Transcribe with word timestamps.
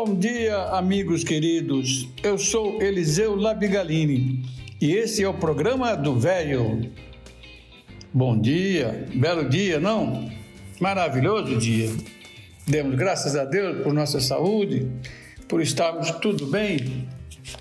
Bom 0.00 0.14
dia, 0.14 0.56
amigos 0.74 1.24
queridos. 1.24 2.08
Eu 2.22 2.38
sou 2.38 2.80
Eliseu 2.80 3.34
Labigalini 3.34 4.44
e 4.80 4.92
esse 4.92 5.24
é 5.24 5.28
o 5.28 5.34
programa 5.34 5.96
do 5.96 6.14
Velho. 6.14 6.88
Bom 8.14 8.40
dia, 8.40 9.08
belo 9.12 9.48
dia, 9.48 9.80
não? 9.80 10.30
Maravilhoso 10.78 11.56
dia. 11.56 11.90
Demos 12.64 12.94
graças 12.94 13.34
a 13.34 13.44
Deus 13.44 13.82
por 13.82 13.92
nossa 13.92 14.20
saúde, 14.20 14.88
por 15.48 15.60
estarmos 15.60 16.12
tudo 16.12 16.46
bem. 16.46 17.08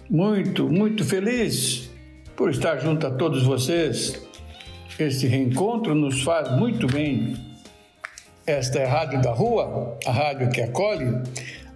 Muito, 0.08 0.70
muito 0.70 1.04
feliz 1.04 1.90
por 2.36 2.52
estar 2.52 2.78
junto 2.78 3.08
a 3.08 3.10
todos 3.10 3.42
vocês. 3.42 4.22
Este 5.00 5.26
reencontro 5.26 5.96
nos 5.96 6.22
faz 6.22 6.56
muito 6.56 6.86
bem. 6.86 7.36
Esta 8.46 8.78
é 8.78 8.86
a 8.86 8.92
Rádio 8.92 9.24
da 9.24 9.32
Rua, 9.32 9.98
a 10.06 10.12
rádio 10.12 10.52
que 10.52 10.62
acolhe 10.62 11.20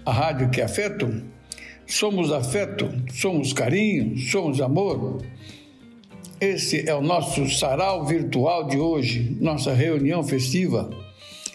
a 0.05 0.11
rádio 0.11 0.49
que 0.49 0.61
é 0.61 0.63
afeto. 0.63 1.23
Somos 1.85 2.31
afeto, 2.31 2.89
somos 3.13 3.53
carinho, 3.53 4.17
somos 4.17 4.61
amor. 4.61 5.21
Esse 6.39 6.89
é 6.89 6.95
o 6.95 7.01
nosso 7.01 7.47
sarau 7.49 8.05
virtual 8.05 8.67
de 8.67 8.77
hoje, 8.77 9.37
nossa 9.39 9.73
reunião 9.73 10.23
festiva. 10.23 10.89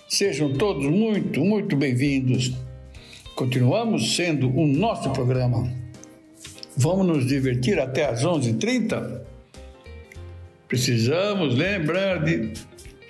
Sejam 0.08 0.52
todos 0.52 0.86
muito, 0.86 1.41
muito 1.41 1.74
bem-vindos. 1.74 2.52
Continuamos 3.34 4.14
sendo 4.14 4.48
o 4.48 4.67
nosso 4.67 5.11
programa. 5.11 5.72
Vamos 6.77 7.06
nos 7.06 7.27
divertir 7.27 7.80
até 7.80 8.06
às 8.06 8.22
11h30? 8.22 9.22
Precisamos 10.69 11.55
lembrar 11.55 12.22
de 12.22 12.52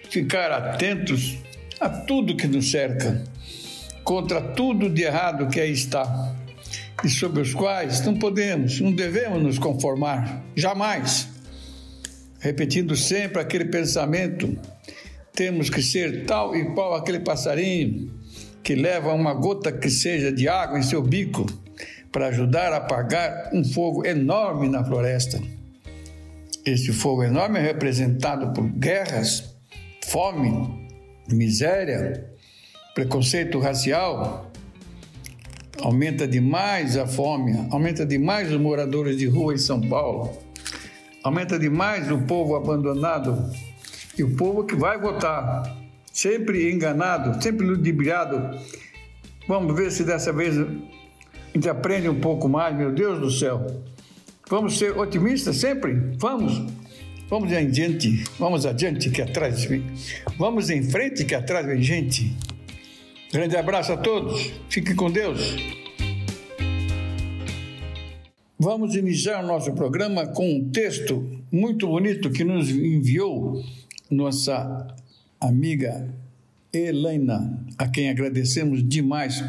ficar 0.08 0.52
atentos 0.52 1.36
a 1.80 1.88
tudo 1.88 2.36
que 2.36 2.46
nos 2.46 2.70
cerca 2.70 3.24
contra 4.06 4.40
tudo 4.40 4.88
de 4.88 5.02
errado 5.02 5.48
que 5.48 5.60
aí 5.60 5.72
está 5.72 6.32
e 7.04 7.08
sobre 7.08 7.42
os 7.42 7.52
quais 7.52 8.00
não 8.06 8.14
podemos, 8.14 8.80
não 8.80 8.92
devemos 8.92 9.42
nos 9.42 9.58
conformar, 9.58 10.44
jamais. 10.54 11.28
Repetindo 12.38 12.94
sempre 12.94 13.42
aquele 13.42 13.64
pensamento, 13.64 14.56
temos 15.34 15.68
que 15.68 15.82
ser 15.82 16.24
tal 16.24 16.54
e 16.54 16.72
qual 16.72 16.94
aquele 16.94 17.18
passarinho 17.18 18.14
que 18.62 18.76
leva 18.76 19.12
uma 19.12 19.34
gota 19.34 19.72
que 19.72 19.90
seja 19.90 20.30
de 20.30 20.48
água 20.48 20.78
em 20.78 20.82
seu 20.82 21.02
bico 21.02 21.44
para 22.12 22.28
ajudar 22.28 22.72
a 22.72 22.76
apagar 22.76 23.50
um 23.52 23.64
fogo 23.64 24.06
enorme 24.06 24.68
na 24.68 24.84
floresta. 24.84 25.41
Esse 26.64 26.92
fogo 26.92 27.24
enorme 27.24 27.58
é 27.58 27.62
representado 27.62 28.52
por 28.52 28.68
guerras, 28.70 29.56
fome, 30.04 30.88
miséria, 31.28 32.35
preconceito 32.97 33.58
racial, 33.58 34.50
aumenta 35.83 36.27
demais 36.27 36.97
a 36.97 37.06
fome, 37.06 37.69
aumenta 37.70 38.06
demais 38.06 38.50
os 38.50 38.58
moradores 38.58 39.19
de 39.19 39.26
rua 39.26 39.53
em 39.53 39.59
São 39.59 39.82
Paulo, 39.82 40.32
aumenta 41.22 41.59
demais 41.59 42.10
o 42.10 42.22
povo 42.22 42.56
abandonado 42.56 43.50
e 44.16 44.22
o 44.25 44.34
povo 44.34 44.65
que 44.65 44.75
vai 44.75 44.98
votar, 44.98 45.76
sempre 46.10 46.72
enganado, 46.72 47.43
sempre 47.43 47.66
ludibriado. 47.66 48.59
Vamos 49.47 49.76
ver 49.76 49.93
se 49.93 50.03
dessa 50.03 50.32
vez 50.32 50.59
a 50.59 50.66
gente 51.54 51.69
aprende 51.69 52.09
um 52.09 52.19
pouco 52.19 52.49
mais, 52.49 52.75
meu 52.75 52.91
Deus 52.91 53.20
do 53.20 53.31
céu. 53.31 53.82
Vamos 54.49 54.78
ser 54.78 54.97
otimistas 54.97 55.56
sempre? 55.56 55.93
Vamos. 56.16 56.62
Vamos 57.28 57.53
adiante, 57.53 58.25
vamos 58.38 58.65
adiante 58.65 59.10
que 59.10 59.20
atrás 59.20 59.66
vem. 59.66 59.84
Vamos 60.38 60.70
em 60.70 60.82
frente 60.82 61.26
que 61.26 61.34
atrás 61.34 61.66
vem 61.66 61.82
gente. 61.82 62.34
Grande 63.32 63.56
abraço 63.56 63.92
a 63.92 63.97
todos. 63.97 64.53
Fiquem 64.69 64.94
com 64.94 65.10
Deus. 65.10 65.41
Vamos 68.59 68.94
iniciar 68.94 69.44
o 69.44 69.47
nosso 69.47 69.72
programa 69.75 70.26
com 70.26 70.48
um 70.48 70.70
texto 70.70 71.28
muito 71.53 71.87
bonito 71.87 72.31
que 72.31 72.44
nos 72.44 72.70
enviou 72.70 73.62
nossa 74.10 74.94
amiga 75.41 76.09
Elaina, 76.72 77.62
a 77.76 77.88
quem 77.88 78.09
agradecemos 78.09 78.87
demais 78.87 79.44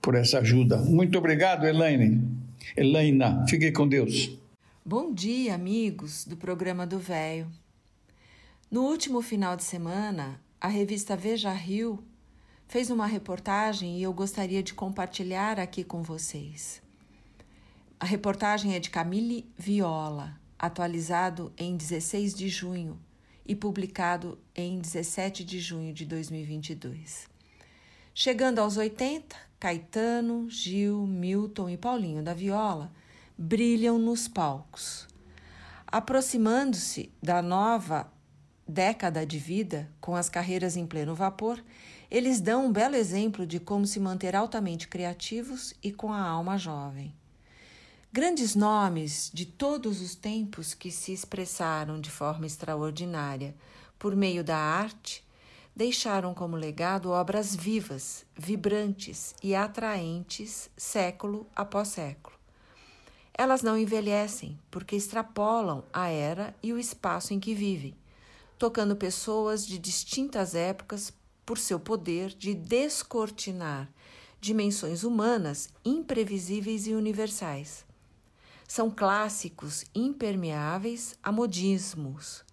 por 0.00 0.14
essa 0.14 0.38
ajuda. 0.38 0.76
Muito 0.76 1.18
obrigado, 1.18 1.66
Elaine. 1.66 2.22
Elaina, 2.76 3.44
fique 3.48 3.72
com 3.72 3.88
Deus. 3.88 4.30
Bom 4.84 5.12
dia, 5.12 5.54
amigos 5.54 6.24
do 6.24 6.36
programa 6.36 6.86
do 6.86 6.98
Véio. 6.98 7.48
No 8.70 8.82
último 8.82 9.22
final 9.22 9.56
de 9.56 9.64
semana, 9.64 10.40
a 10.60 10.68
revista 10.68 11.16
Veja 11.16 11.52
Rio 11.52 11.98
fez 12.68 12.90
uma 12.90 13.06
reportagem 13.06 13.98
e 13.98 14.02
eu 14.02 14.12
gostaria 14.12 14.62
de 14.62 14.74
compartilhar 14.74 15.58
aqui 15.58 15.84
com 15.84 16.02
vocês. 16.02 16.82
A 17.98 18.04
reportagem 18.04 18.74
é 18.74 18.78
de 18.78 18.90
Camille 18.90 19.50
Viola, 19.56 20.38
atualizado 20.58 21.52
em 21.56 21.76
16 21.76 22.34
de 22.34 22.48
junho 22.48 22.98
e 23.46 23.54
publicado 23.54 24.38
em 24.54 24.80
17 24.80 25.44
de 25.44 25.60
junho 25.60 25.94
de 25.94 26.04
2022. 26.04 27.28
Chegando 28.12 28.58
aos 28.58 28.76
80, 28.76 29.36
Caetano, 29.60 30.50
Gil, 30.50 31.06
Milton 31.06 31.70
e 31.70 31.76
Paulinho 31.76 32.22
da 32.22 32.34
Viola 32.34 32.92
brilham 33.38 33.98
nos 33.98 34.26
palcos. 34.26 35.06
Aproximando-se 35.86 37.12
da 37.22 37.40
nova 37.40 38.10
década 38.66 39.24
de 39.24 39.38
vida, 39.38 39.88
com 40.00 40.16
as 40.16 40.28
carreiras 40.28 40.76
em 40.76 40.86
pleno 40.86 41.14
vapor, 41.14 41.62
eles 42.10 42.40
dão 42.40 42.66
um 42.66 42.72
belo 42.72 42.94
exemplo 42.94 43.46
de 43.46 43.58
como 43.58 43.86
se 43.86 43.98
manter 43.98 44.36
altamente 44.36 44.88
criativos 44.88 45.74
e 45.82 45.92
com 45.92 46.12
a 46.12 46.20
alma 46.20 46.56
jovem. 46.56 47.14
Grandes 48.12 48.54
nomes 48.54 49.30
de 49.34 49.44
todos 49.44 50.00
os 50.00 50.14
tempos 50.14 50.72
que 50.72 50.90
se 50.90 51.12
expressaram 51.12 52.00
de 52.00 52.10
forma 52.10 52.46
extraordinária 52.46 53.54
por 53.98 54.16
meio 54.16 54.42
da 54.42 54.56
arte 54.56 55.24
deixaram 55.74 56.32
como 56.32 56.56
legado 56.56 57.10
obras 57.10 57.54
vivas, 57.54 58.24
vibrantes 58.34 59.34
e 59.42 59.54
atraentes 59.54 60.70
século 60.74 61.46
após 61.54 61.88
século. 61.88 62.34
Elas 63.34 63.60
não 63.60 63.76
envelhecem 63.76 64.58
porque 64.70 64.96
extrapolam 64.96 65.84
a 65.92 66.08
era 66.08 66.56
e 66.62 66.72
o 66.72 66.78
espaço 66.78 67.34
em 67.34 67.38
que 67.38 67.54
vivem, 67.54 67.94
tocando 68.58 68.96
pessoas 68.96 69.66
de 69.66 69.78
distintas 69.78 70.54
épocas 70.54 71.12
por 71.46 71.58
seu 71.58 71.78
poder 71.78 72.30
de 72.30 72.52
descortinar 72.52 73.88
dimensões 74.40 75.04
humanas 75.04 75.70
imprevisíveis 75.84 76.86
e 76.86 76.92
universais. 76.92 77.86
São 78.66 78.90
clássicos 78.90 79.84
impermeáveis 79.94 81.16
a 81.22 81.30
modismos. 81.30 82.44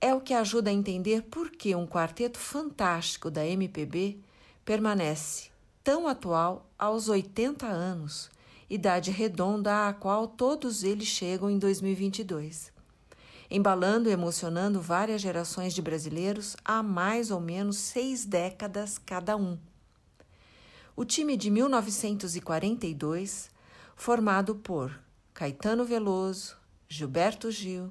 É 0.00 0.12
o 0.12 0.20
que 0.20 0.34
ajuda 0.34 0.70
a 0.70 0.72
entender 0.72 1.22
por 1.22 1.50
que 1.50 1.74
um 1.74 1.86
quarteto 1.86 2.38
fantástico 2.38 3.30
da 3.30 3.46
MPB 3.46 4.18
permanece 4.64 5.50
tão 5.82 6.06
atual 6.06 6.68
aos 6.78 7.08
80 7.08 7.66
anos, 7.66 8.28
idade 8.68 9.10
redonda 9.10 9.88
à 9.88 9.92
qual 9.92 10.26
todos 10.26 10.82
eles 10.82 11.08
chegam 11.08 11.48
em 11.48 11.58
2022 11.58 12.76
embalando 13.50 14.08
e 14.08 14.12
emocionando 14.12 14.80
várias 14.80 15.20
gerações 15.20 15.74
de 15.74 15.80
brasileiros 15.80 16.56
há 16.64 16.82
mais 16.82 17.30
ou 17.30 17.40
menos 17.40 17.78
seis 17.78 18.24
décadas 18.24 18.98
cada 18.98 19.36
um. 19.36 19.58
O 20.94 21.04
time 21.04 21.36
de 21.36 21.50
1942, 21.50 23.50
formado 23.96 24.56
por 24.56 24.98
Caetano 25.32 25.84
Veloso, 25.84 26.56
Gilberto 26.88 27.50
Gil, 27.50 27.90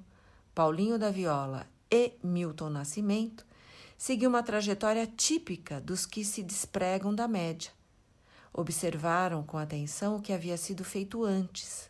Paulinho 0.53 0.99
da 0.99 1.09
Viola 1.09 1.65
e 1.89 2.13
Milton 2.21 2.69
Nascimento, 2.69 3.45
seguiu 3.97 4.29
uma 4.29 4.43
trajetória 4.43 5.07
típica 5.07 5.81
dos 5.81 6.05
que 6.05 6.23
se 6.23 6.43
despregam 6.43 7.15
da 7.15 7.27
média. 7.27 7.71
Observaram 8.53 9.43
com 9.43 9.57
atenção 9.57 10.17
o 10.17 10.21
que 10.21 10.33
havia 10.33 10.57
sido 10.57 10.83
feito 10.83 11.23
antes 11.23 11.89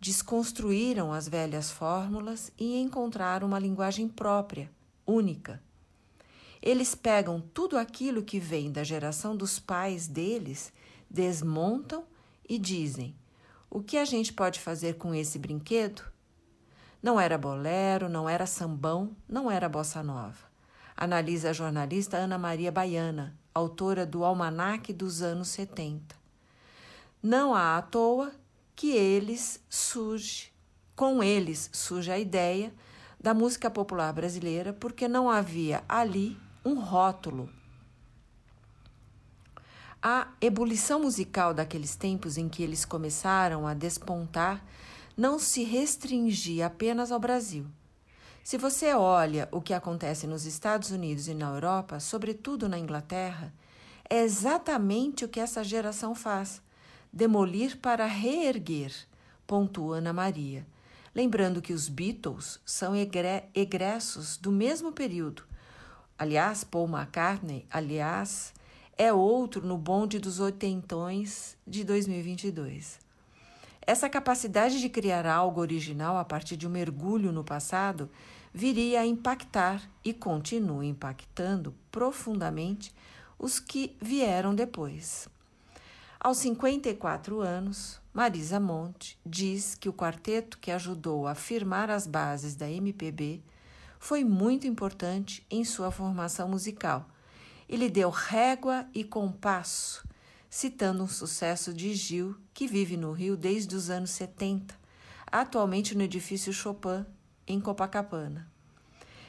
desconstruíram 0.00 1.12
as 1.12 1.28
velhas 1.28 1.70
fórmulas 1.70 2.52
e 2.58 2.80
encontraram 2.80 3.46
uma 3.46 3.58
linguagem 3.58 4.08
própria, 4.08 4.70
única. 5.06 5.62
Eles 6.62 6.94
pegam 6.94 7.40
tudo 7.40 7.78
aquilo 7.78 8.22
que 8.22 8.38
vem 8.38 8.72
da 8.72 8.82
geração 8.82 9.36
dos 9.36 9.58
pais 9.58 10.06
deles, 10.06 10.72
desmontam 11.08 12.04
e 12.48 12.58
dizem: 12.58 13.14
o 13.70 13.82
que 13.82 13.96
a 13.96 14.04
gente 14.04 14.32
pode 14.32 14.60
fazer 14.60 14.94
com 14.94 15.14
esse 15.14 15.38
brinquedo? 15.38 16.02
Não 17.02 17.20
era 17.20 17.38
bolero, 17.38 18.08
não 18.08 18.28
era 18.28 18.46
sambão, 18.46 19.14
não 19.28 19.50
era 19.50 19.68
bossa 19.68 20.02
nova. 20.02 20.46
Analisa 20.96 21.50
a 21.50 21.52
jornalista 21.52 22.16
Ana 22.16 22.38
Maria 22.38 22.72
Baiana, 22.72 23.36
autora 23.54 24.06
do 24.06 24.24
Almanaque 24.24 24.92
dos 24.92 25.22
anos 25.22 25.48
70. 25.48 26.16
Não 27.22 27.54
há 27.54 27.76
à 27.76 27.82
toa 27.82 28.32
que 28.76 28.92
eles 28.92 29.58
surge, 29.70 30.52
com 30.94 31.22
eles 31.22 31.70
surge 31.72 32.12
a 32.12 32.18
ideia 32.18 32.72
da 33.18 33.32
música 33.32 33.70
popular 33.70 34.12
brasileira, 34.12 34.74
porque 34.74 35.08
não 35.08 35.30
havia 35.30 35.82
ali 35.88 36.38
um 36.62 36.78
rótulo. 36.78 37.48
A 40.02 40.28
ebulição 40.40 41.00
musical 41.00 41.54
daqueles 41.54 41.96
tempos 41.96 42.36
em 42.36 42.48
que 42.48 42.62
eles 42.62 42.84
começaram 42.84 43.66
a 43.66 43.72
despontar 43.72 44.62
não 45.16 45.38
se 45.38 45.64
restringia 45.64 46.66
apenas 46.66 47.10
ao 47.10 47.18
Brasil. 47.18 47.66
Se 48.44 48.58
você 48.58 48.92
olha 48.92 49.48
o 49.50 49.60
que 49.60 49.72
acontece 49.72 50.26
nos 50.26 50.44
Estados 50.44 50.90
Unidos 50.90 51.26
e 51.26 51.34
na 51.34 51.48
Europa, 51.48 51.98
sobretudo 51.98 52.68
na 52.68 52.78
Inglaterra, 52.78 53.52
é 54.08 54.22
exatamente 54.22 55.24
o 55.24 55.28
que 55.28 55.40
essa 55.40 55.64
geração 55.64 56.14
faz: 56.14 56.62
demolir 57.16 57.78
para 57.78 58.04
reerguer, 58.04 58.92
pontua 59.46 59.96
Ana 59.96 60.12
Maria. 60.12 60.66
Lembrando 61.14 61.62
que 61.62 61.72
os 61.72 61.88
Beatles 61.88 62.60
são 62.62 62.92
egressos 62.94 64.36
do 64.36 64.52
mesmo 64.52 64.92
período. 64.92 65.42
Aliás, 66.18 66.62
Paul 66.62 66.86
McCartney, 66.86 67.66
aliás, 67.70 68.52
é 68.98 69.10
outro 69.14 69.66
no 69.66 69.78
bonde 69.78 70.18
dos 70.18 70.40
oitentões 70.40 71.56
de 71.66 71.84
2022. 71.84 72.98
Essa 73.80 74.10
capacidade 74.10 74.78
de 74.78 74.90
criar 74.90 75.24
algo 75.24 75.62
original 75.62 76.18
a 76.18 76.24
partir 76.24 76.54
de 76.54 76.66
um 76.66 76.70
mergulho 76.70 77.32
no 77.32 77.42
passado 77.42 78.10
viria 78.52 79.00
a 79.00 79.06
impactar 79.06 79.80
e 80.04 80.12
continua 80.12 80.84
impactando 80.84 81.74
profundamente 81.90 82.94
os 83.38 83.58
que 83.58 83.96
vieram 84.02 84.54
depois. 84.54 85.30
Aos 86.18 86.38
54 86.38 87.40
anos, 87.40 88.00
Marisa 88.12 88.58
Monte 88.58 89.18
diz 89.24 89.74
que 89.74 89.88
o 89.88 89.92
quarteto 89.92 90.58
que 90.58 90.70
ajudou 90.70 91.26
a 91.26 91.34
firmar 91.34 91.90
as 91.90 92.06
bases 92.06 92.56
da 92.56 92.68
MPB 92.70 93.42
foi 93.98 94.24
muito 94.24 94.66
importante 94.66 95.46
em 95.50 95.62
sua 95.62 95.90
formação 95.90 96.48
musical 96.48 97.06
e 97.68 97.76
lhe 97.76 97.90
deu 97.90 98.08
régua 98.08 98.86
e 98.94 99.04
compasso 99.04 100.06
citando 100.48 101.02
um 101.02 101.08
sucesso 101.08 101.74
de 101.74 101.92
Gil, 101.94 102.34
que 102.54 102.66
vive 102.66 102.96
no 102.96 103.12
Rio 103.12 103.36
desde 103.36 103.76
os 103.76 103.90
anos 103.90 104.10
70, 104.12 104.74
atualmente 105.26 105.94
no 105.94 106.02
edifício 106.02 106.50
Chopin, 106.50 107.04
em 107.46 107.60
Copacabana. 107.60 108.50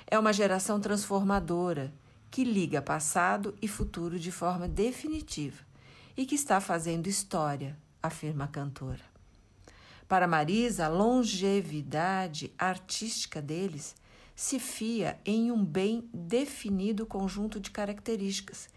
É 0.06 0.18
uma 0.18 0.31
geração 0.31 0.80
transformadora 0.80 1.94
que 2.31 2.45
liga 2.45 2.81
passado 2.81 3.54
e 3.62 3.68
futuro 3.68 4.18
de 4.18 4.31
forma 4.31 4.69
definitiva 4.69 5.67
e 6.18 6.25
que 6.25 6.36
está 6.36 6.60
fazendo 6.60 7.08
história, 7.08 7.78
afirma 8.02 8.46
a 8.46 8.48
cantora. 8.48 9.06
Para 10.08 10.28
Marisa, 10.28 10.86
a 10.86 10.90
longevidade 10.90 12.52
artística 12.58 13.42
deles 13.42 13.96
se 14.36 14.60
fia 14.60 15.19
em 15.25 15.52
um 15.52 15.64
bem 15.64 16.10
definido 16.14 17.06
conjunto 17.06 17.60
de 17.60 17.69
características 17.69 18.69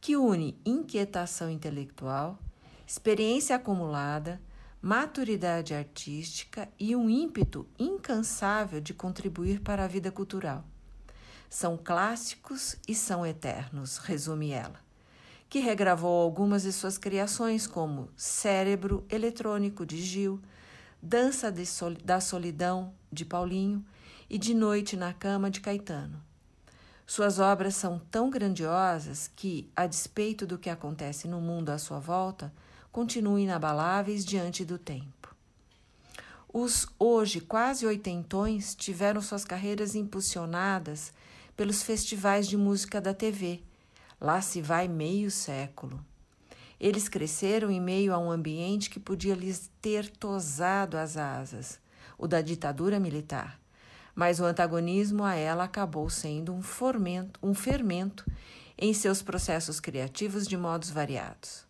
que 0.00 0.16
une 0.16 0.60
inquietação 0.66 1.48
intelectual, 1.48 2.38
experiência 2.86 3.56
acumulada, 3.56 4.40
maturidade 4.82 5.72
artística 5.72 6.68
e 6.78 6.94
um 6.94 7.08
ímpeto 7.08 7.66
incansável 7.78 8.82
de 8.82 8.92
contribuir 8.92 9.60
para 9.60 9.84
a 9.84 9.88
vida 9.88 10.12
cultural. 10.12 10.62
São 11.48 11.78
clássicos 11.78 12.76
e 12.86 12.94
são 12.94 13.24
eternos, 13.24 13.96
resume 13.96 14.50
ela, 14.50 14.83
que 15.54 15.60
regravou 15.60 16.20
algumas 16.20 16.64
de 16.64 16.72
suas 16.72 16.98
criações, 16.98 17.64
como 17.64 18.08
Cérebro 18.16 19.06
Eletrônico 19.08 19.86
de 19.86 20.02
Gil, 20.02 20.42
Dança 21.00 21.54
da 22.02 22.20
Solidão 22.20 22.92
de 23.12 23.24
Paulinho 23.24 23.84
e 24.28 24.36
De 24.36 24.52
Noite 24.52 24.96
na 24.96 25.12
Cama 25.12 25.48
de 25.48 25.60
Caetano. 25.60 26.20
Suas 27.06 27.38
obras 27.38 27.76
são 27.76 28.00
tão 28.10 28.30
grandiosas 28.30 29.30
que, 29.36 29.70
a 29.76 29.86
despeito 29.86 30.44
do 30.44 30.58
que 30.58 30.68
acontece 30.68 31.28
no 31.28 31.40
mundo 31.40 31.70
à 31.70 31.78
sua 31.78 32.00
volta, 32.00 32.52
continuam 32.90 33.38
inabaláveis 33.38 34.24
diante 34.24 34.64
do 34.64 34.76
tempo. 34.76 35.36
Os 36.52 36.88
hoje 36.98 37.40
quase 37.40 37.86
oitentões 37.86 38.74
tiveram 38.74 39.20
suas 39.22 39.44
carreiras 39.44 39.94
impulsionadas 39.94 41.12
pelos 41.56 41.80
festivais 41.80 42.48
de 42.48 42.56
música 42.56 43.00
da 43.00 43.14
TV. 43.14 43.62
Lá 44.24 44.40
se 44.40 44.62
vai 44.62 44.88
meio 44.88 45.30
século. 45.30 46.04
Eles 46.80 47.08
cresceram 47.08 47.70
em 47.70 47.80
meio 47.80 48.14
a 48.14 48.18
um 48.18 48.30
ambiente 48.30 48.88
que 48.88 48.98
podia 48.98 49.34
lhes 49.34 49.70
ter 49.82 50.08
tosado 50.08 50.96
as 50.96 51.16
asas, 51.18 51.78
o 52.16 52.26
da 52.26 52.40
ditadura 52.40 52.98
militar 52.98 53.60
mas 54.14 54.38
o 54.38 54.44
antagonismo 54.44 55.24
a 55.24 55.34
ela 55.34 55.64
acabou 55.64 56.08
sendo 56.08 56.54
um, 56.54 56.62
formento, 56.62 57.40
um 57.42 57.52
fermento 57.52 58.24
em 58.78 58.94
seus 58.94 59.22
processos 59.22 59.80
criativos 59.80 60.46
de 60.46 60.56
modos 60.56 60.90
variados. 60.90 61.66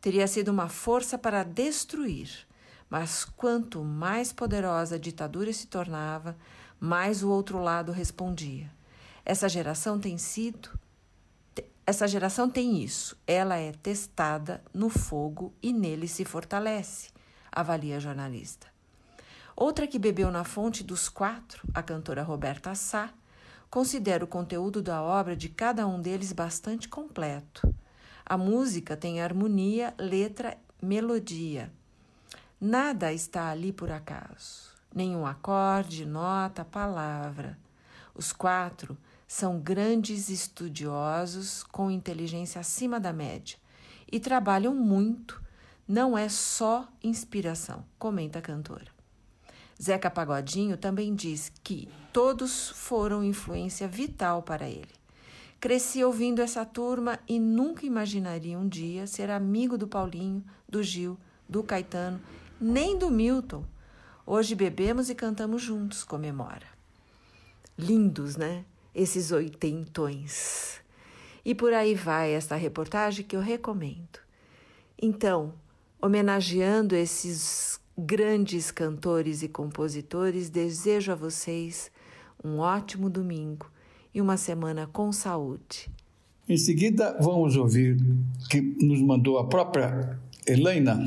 Teria 0.00 0.26
sido 0.28 0.48
uma 0.48 0.68
força 0.68 1.16
para 1.16 1.42
destruir, 1.42 2.46
mas 2.90 3.24
quanto 3.24 3.82
mais 3.82 4.32
poderosa 4.32 4.96
a 4.96 4.98
ditadura 4.98 5.52
se 5.52 5.66
tornava, 5.66 6.36
mais 6.78 7.22
o 7.22 7.30
outro 7.30 7.58
lado 7.58 7.90
respondia. 7.90 8.70
Essa 9.24 9.48
geração 9.48 9.98
tem 9.98 10.16
sido 10.16 10.70
essa 11.88 12.06
geração 12.06 12.50
tem 12.50 12.82
isso. 12.82 13.16
Ela 13.26 13.56
é 13.56 13.72
testada 13.72 14.62
no 14.74 14.90
fogo 14.90 15.54
e 15.62 15.72
nele 15.72 16.06
se 16.06 16.22
fortalece, 16.22 17.08
avalia 17.50 17.96
a 17.96 17.98
jornalista. 17.98 18.66
Outra 19.56 19.86
que 19.86 19.98
bebeu 19.98 20.30
na 20.30 20.44
fonte 20.44 20.84
dos 20.84 21.08
quatro, 21.08 21.66
a 21.72 21.82
cantora 21.82 22.22
Roberta 22.22 22.74
Sá, 22.74 23.08
considera 23.70 24.22
o 24.22 24.28
conteúdo 24.28 24.82
da 24.82 25.00
obra 25.02 25.34
de 25.34 25.48
cada 25.48 25.86
um 25.86 25.98
deles 25.98 26.30
bastante 26.30 26.90
completo. 26.90 27.74
A 28.22 28.36
música 28.36 28.94
tem 28.94 29.22
harmonia, 29.22 29.94
letra, 29.98 30.58
melodia. 30.82 31.72
Nada 32.60 33.14
está 33.14 33.48
ali 33.48 33.72
por 33.72 33.90
acaso. 33.90 34.74
Nenhum 34.94 35.24
acorde, 35.24 36.04
nota, 36.04 36.66
palavra. 36.66 37.58
Os 38.14 38.30
quatro 38.30 38.94
são 39.28 39.60
grandes 39.60 40.30
estudiosos 40.30 41.62
com 41.62 41.90
inteligência 41.90 42.62
acima 42.62 42.98
da 42.98 43.12
média 43.12 43.58
e 44.10 44.18
trabalham 44.18 44.74
muito. 44.74 45.40
Não 45.86 46.16
é 46.16 46.30
só 46.30 46.88
inspiração, 47.04 47.84
comenta 47.98 48.38
a 48.38 48.42
cantora. 48.42 48.90
Zeca 49.80 50.10
Pagodinho 50.10 50.78
também 50.78 51.14
diz 51.14 51.52
que 51.62 51.88
todos 52.10 52.70
foram 52.70 53.22
influência 53.22 53.86
vital 53.86 54.42
para 54.42 54.66
ele. 54.66 54.88
Cresci 55.60 56.02
ouvindo 56.02 56.40
essa 56.40 56.64
turma 56.64 57.18
e 57.28 57.38
nunca 57.38 57.84
imaginaria 57.84 58.58
um 58.58 58.66
dia 58.66 59.06
ser 59.06 59.30
amigo 59.30 59.76
do 59.76 59.86
Paulinho, 59.86 60.42
do 60.66 60.82
Gil, 60.82 61.18
do 61.46 61.62
Caetano, 61.62 62.20
nem 62.60 62.98
do 62.98 63.10
Milton. 63.10 63.64
Hoje 64.24 64.54
bebemos 64.54 65.10
e 65.10 65.14
cantamos 65.14 65.62
juntos, 65.62 66.02
comemora. 66.02 66.66
Lindos, 67.76 68.36
né? 68.36 68.64
Esses 68.94 69.32
oitentões. 69.32 70.80
E 71.44 71.54
por 71.54 71.72
aí 71.72 71.94
vai 71.94 72.32
esta 72.32 72.56
reportagem 72.56 73.24
que 73.24 73.36
eu 73.36 73.40
recomendo. 73.40 74.18
Então, 75.00 75.54
homenageando 76.00 76.94
esses 76.94 77.80
grandes 77.96 78.70
cantores 78.70 79.42
e 79.42 79.48
compositores, 79.48 80.50
desejo 80.50 81.12
a 81.12 81.14
vocês 81.14 81.90
um 82.42 82.58
ótimo 82.58 83.10
domingo 83.10 83.70
e 84.14 84.20
uma 84.20 84.36
semana 84.36 84.86
com 84.86 85.12
saúde. 85.12 85.90
Em 86.48 86.56
seguida, 86.56 87.16
vamos 87.20 87.56
ouvir 87.56 87.96
que 88.48 88.60
nos 88.60 89.00
mandou 89.00 89.38
a 89.38 89.46
própria 89.46 90.18
Helena, 90.46 90.98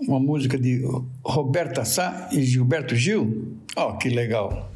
uma 0.00 0.20
música 0.20 0.58
de 0.58 0.82
Roberta 1.24 1.84
Sá 1.84 2.28
e 2.32 2.42
Gilberto 2.42 2.94
Gil. 2.94 3.56
Oh, 3.76 3.96
que 3.96 4.08
legal! 4.08 4.70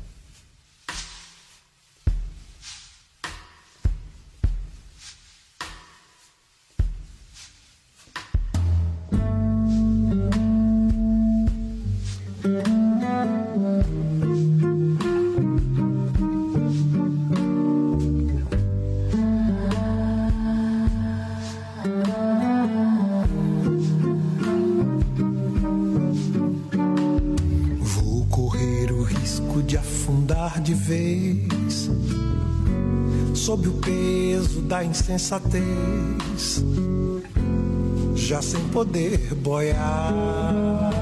Já 38.14 38.40
sem 38.40 38.61
poder 38.68 39.34
boiar. 39.34 40.93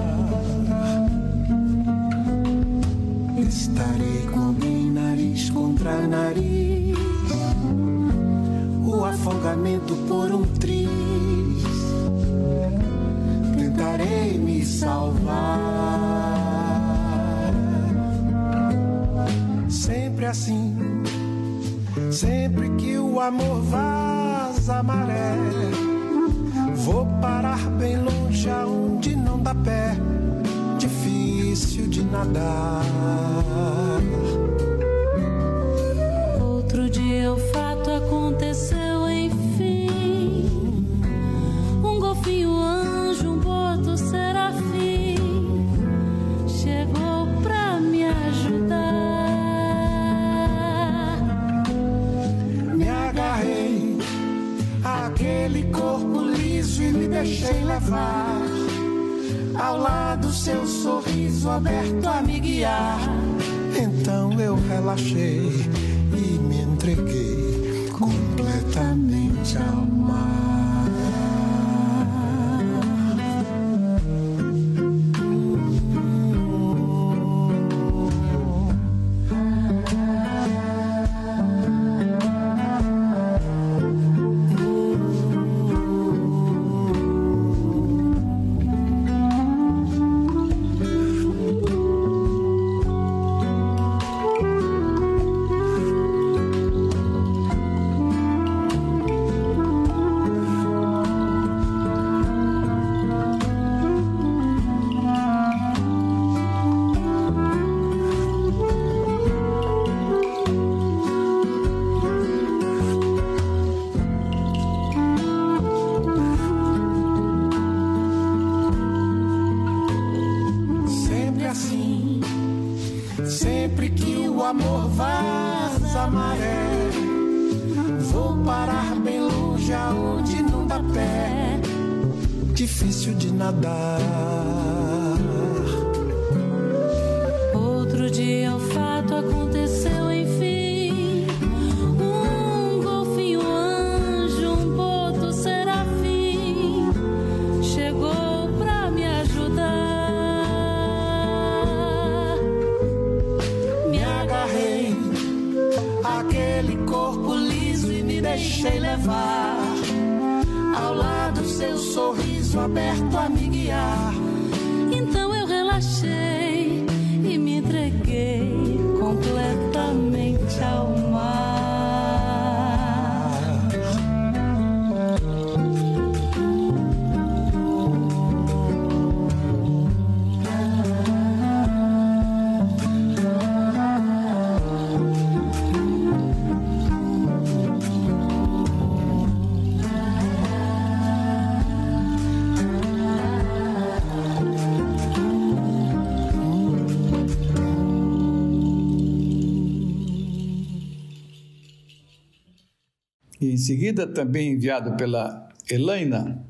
Seguida 203.63 204.07
também 204.07 204.53
enviado 204.53 204.97
pela 204.97 205.49
Elaina 205.71 206.45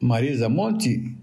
Marisa 0.00 0.48
Monte 0.48 1.16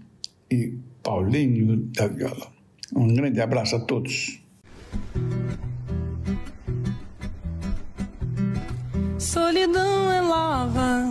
e 0.50 0.78
Paulinho 1.02 1.76
da 1.96 2.08
Viola. 2.08 2.48
Um 2.94 3.14
grande 3.14 3.40
abraço 3.40 3.76
a 3.76 3.80
todos. 3.80 4.40
Solidão 9.18 10.10
é 10.10 10.20
lava 10.20 11.04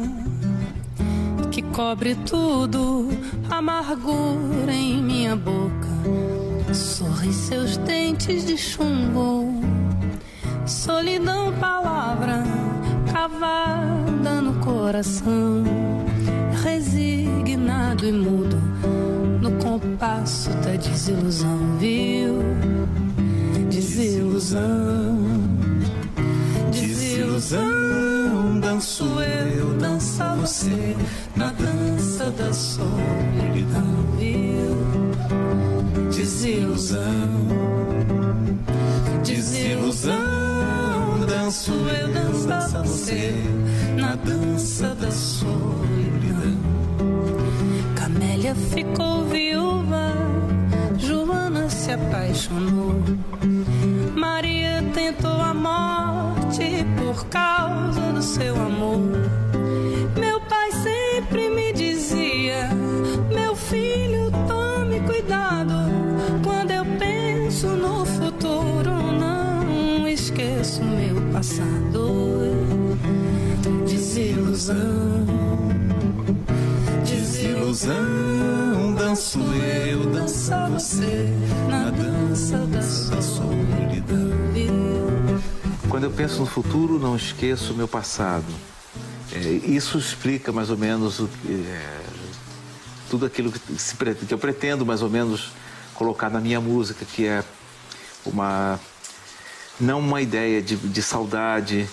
que 1.49 1.61
cobre 1.61 2.15
tudo, 2.15 3.07
amargura 3.49 4.73
em 4.73 5.01
minha 5.01 5.35
boca. 5.35 5.91
Sorri 6.73 7.33
seus 7.33 7.77
dentes 7.77 8.45
de 8.45 8.57
chumbo. 8.57 9.61
Solidão, 10.65 11.53
palavra 11.59 12.43
cavada 14.21 14.41
no 14.41 14.53
coração, 14.59 15.63
resignado 16.63 18.05
e 18.05 18.11
mudo. 18.11 18.57
No 19.41 19.51
compasso 19.53 20.49
da 20.57 20.75
desilusão, 20.75 21.57
viu? 21.79 22.39
Desilusão, 23.69 25.17
desilusão, 26.71 28.59
danço 28.59 29.05
eu, 29.21 29.73
dança 29.79 30.35
você. 30.35 30.95
Na 31.35 31.51
dança 31.51 32.29
da 32.31 32.53
solidão, 32.53 34.05
viu? 34.17 34.77
Desilusão 36.11 37.80
danço, 41.51 41.73
eu 41.73 42.07
dançava 42.13 42.81
você 42.81 43.33
na 43.97 44.15
dança 44.15 44.95
da 44.95 45.11
solidão. 45.11 46.57
Camélia 47.93 48.55
ficou 48.55 49.25
viúva, 49.25 50.13
Joana 50.97 51.69
se 51.69 51.91
apaixonou. 51.91 52.95
Maria 54.15 54.81
tentou 54.93 55.41
a 55.41 55.53
morte 55.53 56.85
por 56.97 57.25
causa 57.25 58.13
do 58.13 58.21
seu 58.21 58.55
amor. 58.55 59.50
Passado. 71.41 72.53
Desilusão, 73.87 74.77
desilusão. 77.03 78.93
Danço 78.95 79.39
eu, 79.39 80.05
dança 80.11 80.69
você 80.69 81.33
na 81.67 81.89
dança 81.89 82.57
da 82.57 82.81
solidão. 82.83 84.31
Quando 85.89 86.03
eu 86.03 86.11
penso 86.11 86.41
no 86.41 86.45
futuro, 86.45 86.99
não 86.99 87.15
esqueço 87.15 87.73
o 87.73 87.75
meu 87.75 87.87
passado. 87.87 88.45
É, 89.33 89.39
isso 89.39 89.97
explica 89.97 90.51
mais 90.51 90.69
ou 90.69 90.77
menos 90.77 91.19
o 91.19 91.29
é, 91.49 92.01
tudo 93.09 93.25
aquilo 93.25 93.51
que, 93.51 93.59
se, 93.79 93.95
que 93.95 94.33
eu 94.33 94.37
pretendo 94.37 94.85
mais 94.85 95.01
ou 95.01 95.09
menos 95.09 95.51
colocar 95.95 96.29
na 96.29 96.39
minha 96.39 96.61
música, 96.61 97.03
que 97.03 97.25
é 97.25 97.43
uma 98.25 98.79
não 99.79 99.99
uma 99.99 100.21
ideia 100.21 100.61
de, 100.61 100.75
de 100.75 101.01
saudade, 101.01 101.87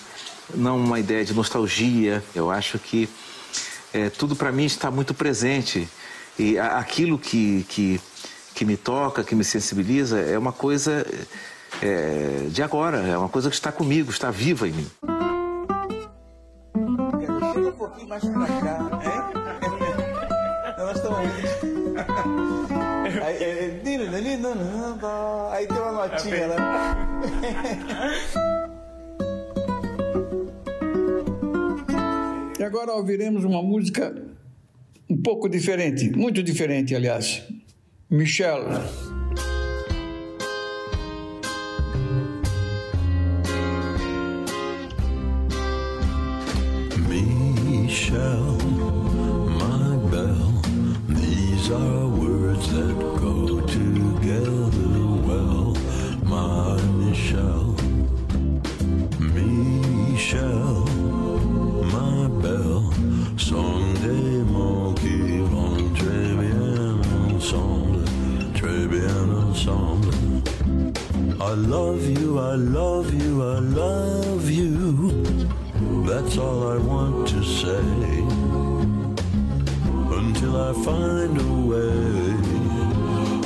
não 0.53 0.77
uma 0.77 0.99
ideia 0.99 1.23
de 1.23 1.33
nostalgia. 1.33 2.23
Eu 2.35 2.51
acho 2.51 2.79
que 2.79 3.09
é, 3.93 4.09
tudo 4.09 4.35
para 4.35 4.51
mim 4.51 4.65
está 4.65 4.91
muito 4.91 5.13
presente 5.13 5.87
e 6.37 6.57
aquilo 6.57 7.17
que, 7.17 7.65
que, 7.67 8.01
que 8.55 8.65
me 8.65 8.77
toca, 8.77 9.23
que 9.23 9.35
me 9.35 9.43
sensibiliza, 9.43 10.19
é 10.19 10.37
uma 10.37 10.53
coisa 10.53 11.05
é, 11.81 12.47
de 12.49 12.63
agora, 12.63 12.99
é 12.99 13.17
uma 13.17 13.29
coisa 13.29 13.49
que 13.49 13.55
está 13.55 13.71
comigo, 13.71 14.09
está 14.11 14.31
viva 14.31 14.67
em 14.67 14.71
mim. 14.71 14.87
Chega 17.53 17.67
um 17.67 17.71
pouquinho 17.71 18.07
mais 18.07 18.23
pra 18.23 18.58
notinha, 26.07 26.47
né? 26.47 26.55
E 32.59 32.63
agora 32.63 32.91
ouviremos 32.91 33.45
uma 33.45 33.63
música 33.63 34.13
um 35.09 35.15
pouco 35.15 35.47
diferente, 35.47 36.09
muito 36.09 36.43
diferente, 36.43 36.93
aliás. 36.93 37.41
Michel. 38.09 38.65
Michel, 47.07 48.57
my 49.57 49.95
belle, 50.11 50.51
these 51.07 51.71
are 51.71 52.07
words 52.09 52.67
that 52.73 53.18
I 71.49 71.53
love 71.53 72.07
you, 72.07 72.37
I 72.37 72.53
love 72.53 73.11
you, 73.11 73.41
I 73.41 73.57
love 73.57 74.51
you. 74.51 75.23
That's 76.05 76.37
all 76.37 76.67
I 76.67 76.77
want 76.77 77.27
to 77.29 77.43
say. 77.43 77.85
Until 80.19 80.53
I 80.61 80.73
find 80.85 81.41
a 81.41 81.53
way, 81.71 82.35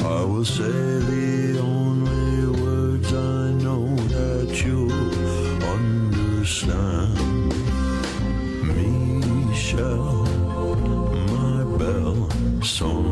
I 0.04 0.22
will 0.26 0.44
say 0.44 1.00
the 1.14 1.60
only 1.64 2.62
words 2.62 3.14
I 3.14 3.52
know 3.64 3.96
that 4.16 4.50
you'll 4.66 4.92
understand. 5.78 7.16
Michel, 8.68 10.26
my 11.38 11.64
belle, 11.78 12.28
sont 12.62 13.03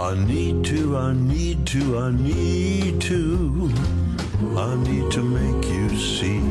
I 0.00 0.14
need 0.14 0.64
to, 0.66 0.96
I 0.96 1.12
need 1.12 1.66
to, 1.66 1.98
I 1.98 2.12
need 2.12 3.00
to, 3.00 3.72
I 4.56 4.76
need 4.76 5.10
to 5.10 5.22
make 5.24 5.64
you 5.66 5.98
see 5.98 6.47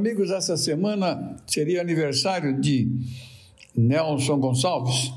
amigos, 0.00 0.30
essa 0.30 0.56
semana 0.56 1.36
seria 1.46 1.82
aniversário 1.82 2.58
de 2.58 2.88
Nelson 3.76 4.38
Gonçalves, 4.38 5.12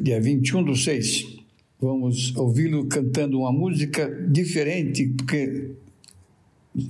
dia 0.00 0.20
21 0.20 0.62
do 0.62 0.76
6. 0.76 1.36
Vamos 1.80 2.36
ouvi-lo 2.36 2.86
cantando 2.86 3.40
uma 3.40 3.50
música 3.50 4.08
diferente, 4.30 5.08
porque 5.16 5.72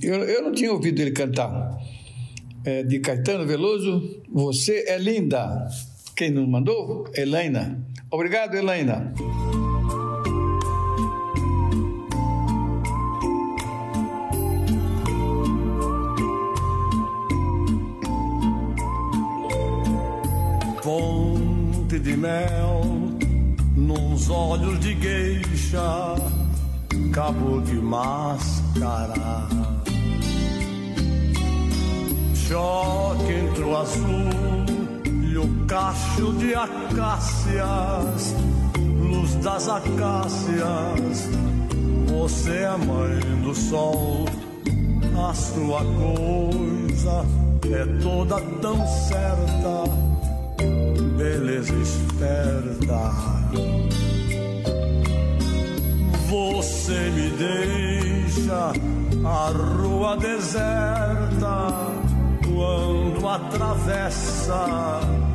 eu, 0.03 0.23
eu 0.23 0.43
não 0.43 0.51
tinha 0.51 0.71
ouvido 0.71 1.01
ele 1.01 1.11
cantar. 1.11 1.75
É 2.63 2.83
de 2.83 2.99
Caetano 2.99 3.47
Veloso, 3.47 4.21
Você 4.31 4.85
é 4.87 4.99
Linda. 4.99 5.67
Quem 6.15 6.29
nos 6.29 6.47
mandou? 6.47 7.09
Elaina. 7.15 7.83
Obrigado, 8.11 8.53
Elaina. 8.53 9.11
Mel, 22.21 22.83
nos 23.75 24.29
olhos 24.29 24.79
de 24.79 24.93
geisha, 24.93 26.15
cabo 27.11 27.59
de 27.61 27.73
máscara. 27.73 29.47
Choque 32.35 33.33
entre 33.33 33.63
o 33.63 33.75
azul 33.75 34.65
e 35.31 35.37
o 35.37 35.65
cacho 35.65 36.33
de 36.33 36.53
acácias, 36.53 38.35
luz 39.01 39.35
das 39.37 39.67
acácias. 39.67 41.27
Você 42.07 42.51
é 42.51 42.77
mãe 42.77 43.41
do 43.41 43.55
sol, 43.55 44.25
a 45.27 45.33
sua 45.33 45.79
coisa 45.79 47.25
é 47.65 47.85
toda 48.03 48.39
tão 48.61 48.85
certa 48.85 50.10
beleza 51.21 51.75
esperta. 51.75 53.11
Você 56.29 56.99
me 57.11 57.29
deixa 57.37 58.73
a 59.23 59.51
rua 59.51 60.17
deserta 60.17 61.73
quando 62.43 63.27
atravessa 63.27 64.65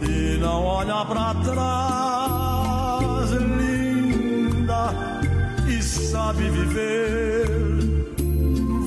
e 0.03 0.39
não 0.41 0.65
olha 0.65 1.05
para 1.05 1.35
trás, 1.45 3.31
linda 3.31 4.93
e 5.69 5.81
sabe 5.83 6.51
viver. 6.51 7.47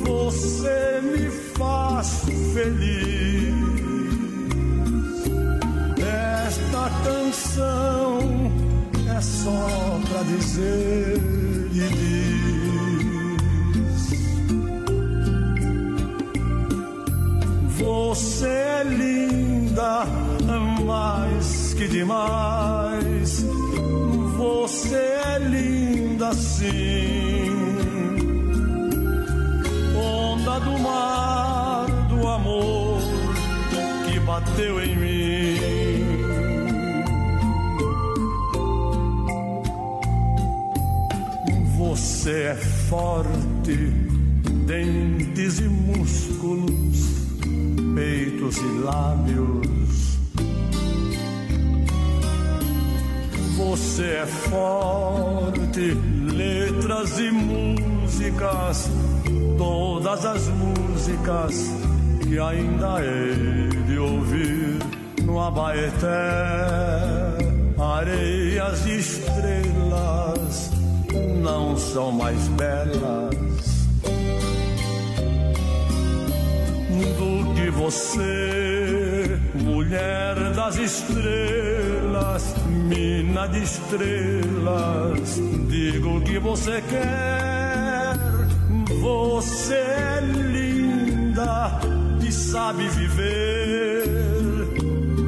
Você 0.06 1.00
me 1.02 1.30
faz 1.56 2.26
feliz. 2.54 3.59
Canção 7.04 8.20
é 9.16 9.22
só 9.22 10.00
pra 10.10 10.24
dizer 10.24 11.18
e 11.74 11.80
diz: 11.98 12.50
Você 17.78 18.48
é 18.48 18.84
linda, 18.84 20.06
mais 20.86 21.74
que 21.76 21.88
demais. 21.88 23.46
Você 24.38 24.96
é 24.96 25.40
linda 25.40 26.34
sim. 26.34 27.50
Onda 29.96 30.60
do 30.60 30.80
mar 30.80 31.86
do 32.10 32.28
amor 32.28 33.00
que 34.06 34.20
bateu 34.20 34.84
em 34.84 34.96
mim. 34.96 35.49
Você 42.00 42.44
é 42.44 42.56
forte, 42.56 43.76
dentes 44.66 45.60
e 45.60 45.64
músculos, 45.64 47.28
peitos 47.94 48.58
e 48.58 48.80
lábios. 48.86 50.18
Você 53.58 54.04
é 54.04 54.26
forte, 54.26 55.94
letras 56.34 57.20
e 57.20 57.32
músicas, 57.32 58.90
todas 59.58 60.26
as 60.26 60.48
músicas 60.48 61.54
que 62.24 62.40
ainda 62.40 63.02
hei 63.04 63.68
de 63.88 64.00
ouvir 64.00 64.80
no 65.24 65.38
Abaeté, 65.38 66.08
areias 67.78 68.86
e 68.86 69.00
estrelas 69.00 70.69
não 71.60 71.76
são 71.76 72.12
mais 72.12 72.48
belas 72.50 73.36
do 77.18 77.54
que 77.54 77.70
você, 77.72 79.40
mulher 79.56 80.36
das 80.54 80.78
estrelas, 80.78 82.56
mina 82.88 83.48
de 83.48 83.64
estrelas. 83.64 85.42
Digo 85.68 86.18
o 86.18 86.22
que 86.22 86.40
você 86.40 86.82
quer, 86.90 88.16
você 89.02 89.76
é 89.76 90.22
linda 90.22 91.78
e 92.26 92.32
sabe 92.32 92.88
viver. 92.88 94.04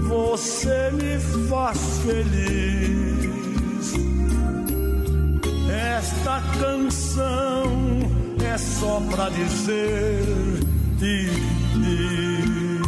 Você 0.08 0.92
me 0.92 1.20
faz 1.50 2.00
feliz 2.06 3.11
esta 6.02 6.42
canção 6.60 8.00
é 8.44 8.58
só 8.58 9.00
pra 9.12 9.30
dizer 9.30 10.24
e 11.00 11.28
diz. 11.78 12.82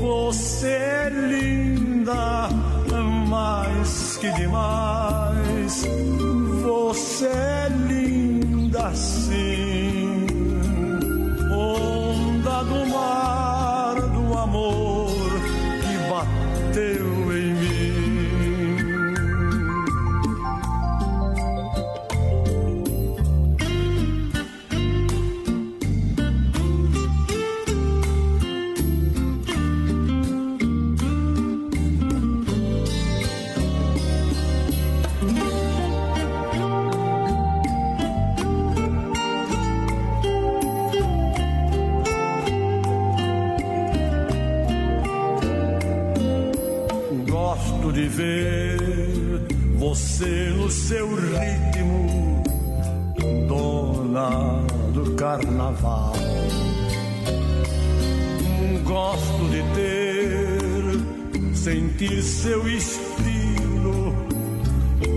Você 0.00 0.66
é 0.66 1.10
linda, 1.10 2.48
mais 3.28 4.16
que 4.16 4.30
demais. 4.32 5.84
Você 6.64 7.26
é 7.26 7.68
linda 7.88 8.92
sim. 8.94 9.85
Seu 50.86 51.08
ritmo, 51.16 52.44
dona 53.48 54.30
do 54.94 55.16
carnaval. 55.16 56.12
Gosto 58.84 59.48
de 59.50 59.62
ter, 59.74 61.56
sentir 61.56 62.22
seu 62.22 62.68
estilo, 62.68 64.14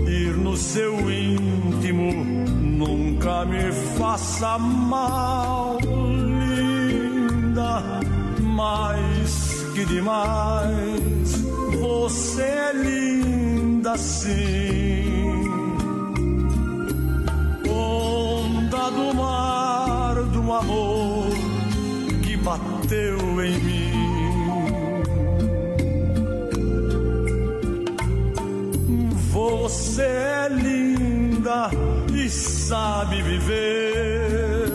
ir 0.08 0.36
no 0.38 0.56
seu 0.56 1.08
íntimo, 1.08 2.14
nunca 2.14 3.44
me 3.44 3.70
faça 3.96 4.58
mal, 4.58 5.78
linda, 6.34 7.80
mais 8.40 9.64
que 9.72 9.84
demais. 9.84 11.44
Você 11.78 12.42
é 12.42 12.72
linda 12.72 13.96
sim. 13.96 15.19
Amor 20.60 21.30
que 22.22 22.36
bateu 22.36 23.44
em 23.44 23.58
mim. 23.60 23.90
Você 29.32 30.02
é 30.02 30.48
linda 30.50 31.70
e 32.14 32.28
sabe 32.28 33.22
viver. 33.22 34.72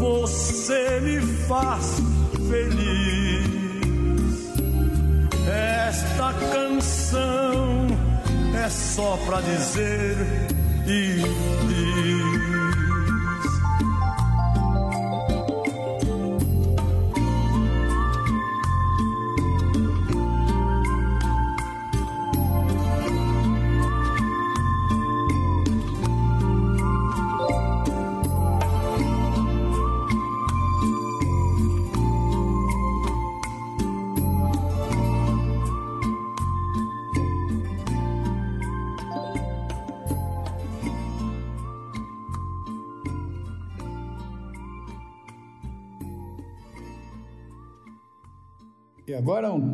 Você 0.00 1.00
me 1.00 1.20
faz 1.46 2.02
feliz. 2.48 3.48
Esta 5.86 6.32
canção 6.52 7.86
é 8.54 8.68
só 8.68 9.16
pra 9.26 9.40
dizer 9.40 10.16
e. 10.86 11.22
E 11.70 12.27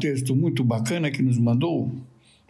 texto 0.05 0.37
muito 0.37 0.63
bacana 0.63 1.11
que 1.11 1.23
nos 1.23 1.39
mandou, 1.39 1.91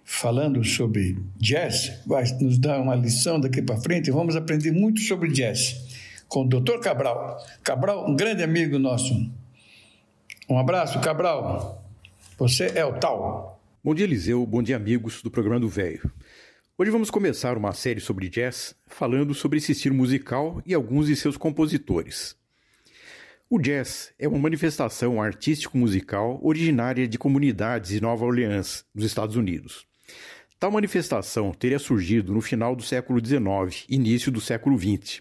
falando 0.03 0.65
sobre 0.65 1.17
jazz, 1.37 2.03
vai 2.05 2.25
nos 2.41 2.59
dar 2.59 2.81
uma 2.81 2.97
lição 2.97 3.39
daqui 3.39 3.63
para 3.63 3.77
frente, 3.77 4.11
vamos 4.11 4.35
aprender 4.35 4.73
muito 4.73 4.99
sobre 4.99 5.31
jazz 5.31 6.25
com 6.27 6.43
o 6.43 6.49
Dr. 6.49 6.81
Cabral. 6.83 7.39
Cabral, 7.63 8.11
um 8.11 8.17
grande 8.17 8.43
amigo 8.43 8.77
nosso. 8.77 9.15
Um 10.49 10.59
abraço, 10.59 11.01
Cabral. 11.01 11.81
Você 12.37 12.73
é 12.75 12.85
o 12.85 12.95
tal. 12.95 13.63
Bom 13.85 13.95
dia, 13.95 14.05
Eliseu. 14.05 14.45
Bom 14.45 14.61
dia, 14.61 14.75
amigos 14.75 15.23
do 15.23 15.31
programa 15.31 15.61
do 15.61 15.69
Velho. 15.69 16.11
Hoje 16.77 16.91
vamos 16.91 17.09
começar 17.09 17.57
uma 17.57 17.73
série 17.73 18.01
sobre 18.01 18.29
jazz, 18.29 18.75
falando 18.89 19.33
sobre 19.33 19.59
esse 19.59 19.71
estilo 19.71 19.95
musical 19.95 20.61
e 20.67 20.75
alguns 20.75 21.07
de 21.07 21.15
seus 21.15 21.37
compositores. 21.37 22.35
O 23.51 23.59
jazz 23.59 24.11
é 24.19 24.27
uma 24.27 24.39
manifestação 24.39 25.21
artístico-musical 25.21 26.41
originária 26.43 27.07
de 27.07 27.19
comunidades 27.19 27.91
de 27.91 28.01
Nova 28.01 28.25
Orleans, 28.25 28.87
nos 28.95 29.05
Estados 29.05 29.37
Unidos. 29.37 29.87
Tal 30.59 30.71
manifestação 30.71 31.53
teria 31.53 31.79
surgido 31.79 32.33
no 32.33 32.41
final 32.41 32.75
do 32.75 32.83
século 32.83 33.21
XIX, 33.25 33.85
início 33.87 34.33
do 34.33 34.41
século 34.41 34.79
XX. 34.79 35.21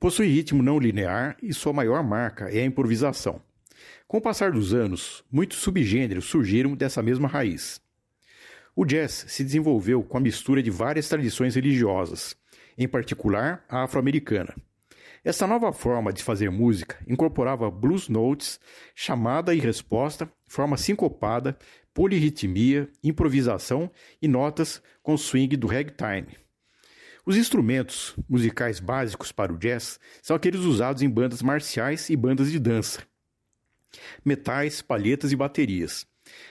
Possui 0.00 0.26
ritmo 0.26 0.60
não 0.60 0.80
linear 0.80 1.36
e 1.40 1.54
sua 1.54 1.72
maior 1.72 2.02
marca 2.02 2.50
é 2.50 2.62
a 2.62 2.66
improvisação. 2.66 3.40
Com 4.08 4.18
o 4.18 4.20
passar 4.20 4.50
dos 4.50 4.74
anos, 4.74 5.22
muitos 5.30 5.58
subgêneros 5.58 6.24
surgiram 6.24 6.74
dessa 6.74 7.00
mesma 7.00 7.28
raiz. 7.28 7.80
O 8.74 8.84
jazz 8.84 9.24
se 9.28 9.44
desenvolveu 9.44 10.02
com 10.02 10.18
a 10.18 10.20
mistura 10.20 10.60
de 10.60 10.70
várias 10.70 11.08
tradições 11.08 11.54
religiosas, 11.54 12.36
em 12.76 12.88
particular 12.88 13.64
a 13.68 13.84
afro-americana. 13.84 14.52
Essa 15.26 15.44
nova 15.44 15.72
forma 15.72 16.12
de 16.12 16.22
fazer 16.22 16.52
música 16.52 17.04
incorporava 17.04 17.68
blues 17.68 18.08
notes, 18.08 18.60
chamada 18.94 19.52
e 19.52 19.58
resposta, 19.58 20.32
forma 20.46 20.76
sincopada, 20.76 21.58
polirritmia, 21.92 22.88
improvisação 23.02 23.90
e 24.22 24.28
notas 24.28 24.80
com 25.02 25.16
swing 25.16 25.56
do 25.56 25.66
ragtime. 25.66 26.38
Os 27.26 27.36
instrumentos 27.36 28.14
musicais 28.28 28.78
básicos 28.78 29.32
para 29.32 29.52
o 29.52 29.58
jazz 29.58 29.98
são 30.22 30.36
aqueles 30.36 30.60
usados 30.60 31.02
em 31.02 31.10
bandas 31.10 31.42
marciais 31.42 32.08
e 32.08 32.14
bandas 32.14 32.52
de 32.52 32.60
dança, 32.60 33.02
metais, 34.24 34.80
palhetas 34.80 35.32
e 35.32 35.36
baterias. 35.36 36.06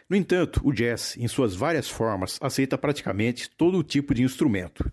No 0.10 0.18
entanto, 0.18 0.60
o 0.66 0.74
jazz, 0.74 1.16
em 1.16 1.30
suas 1.30 1.56
várias 1.56 1.90
formas, 1.90 2.38
aceita 2.42 2.78
praticamente 2.78 3.50
todo 3.52 3.82
tipo 3.84 4.14
de 4.14 4.22
instrumento. 4.22 4.92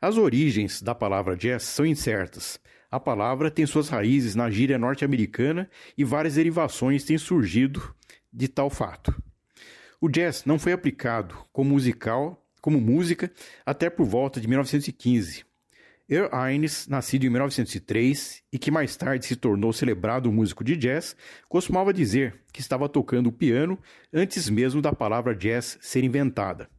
As 0.00 0.16
origens 0.16 0.82
da 0.82 0.96
palavra 0.96 1.36
jazz 1.36 1.62
são 1.62 1.86
incertas. 1.86 2.58
A 2.90 2.98
palavra 2.98 3.50
tem 3.50 3.66
suas 3.66 3.88
raízes 3.88 4.34
na 4.34 4.50
gíria 4.50 4.78
norte-americana 4.78 5.68
e 5.96 6.04
várias 6.04 6.34
derivações 6.34 7.04
têm 7.04 7.18
surgido 7.18 7.94
de 8.32 8.48
tal 8.48 8.70
fato. 8.70 9.14
O 10.00 10.08
jazz 10.08 10.44
não 10.44 10.58
foi 10.58 10.72
aplicado 10.72 11.36
como 11.52 11.70
musical, 11.70 12.46
como 12.60 12.80
música, 12.80 13.30
até 13.66 13.90
por 13.90 14.06
volta 14.06 14.40
de 14.40 14.48
1915, 14.48 15.44
Earl 16.08 16.30
Hines, 16.32 16.88
nascido 16.88 17.26
em 17.26 17.28
1903 17.28 18.42
e 18.50 18.58
que 18.58 18.70
mais 18.70 18.96
tarde 18.96 19.26
se 19.26 19.36
tornou 19.36 19.74
celebrado 19.74 20.32
músico 20.32 20.64
de 20.64 20.74
jazz, 20.74 21.14
costumava 21.50 21.92
dizer 21.92 22.40
que 22.50 22.62
estava 22.62 22.88
tocando 22.88 23.26
o 23.26 23.32
piano 23.32 23.78
antes 24.10 24.48
mesmo 24.48 24.80
da 24.80 24.90
palavra 24.90 25.34
jazz 25.34 25.76
ser 25.82 26.02
inventada. 26.02 26.70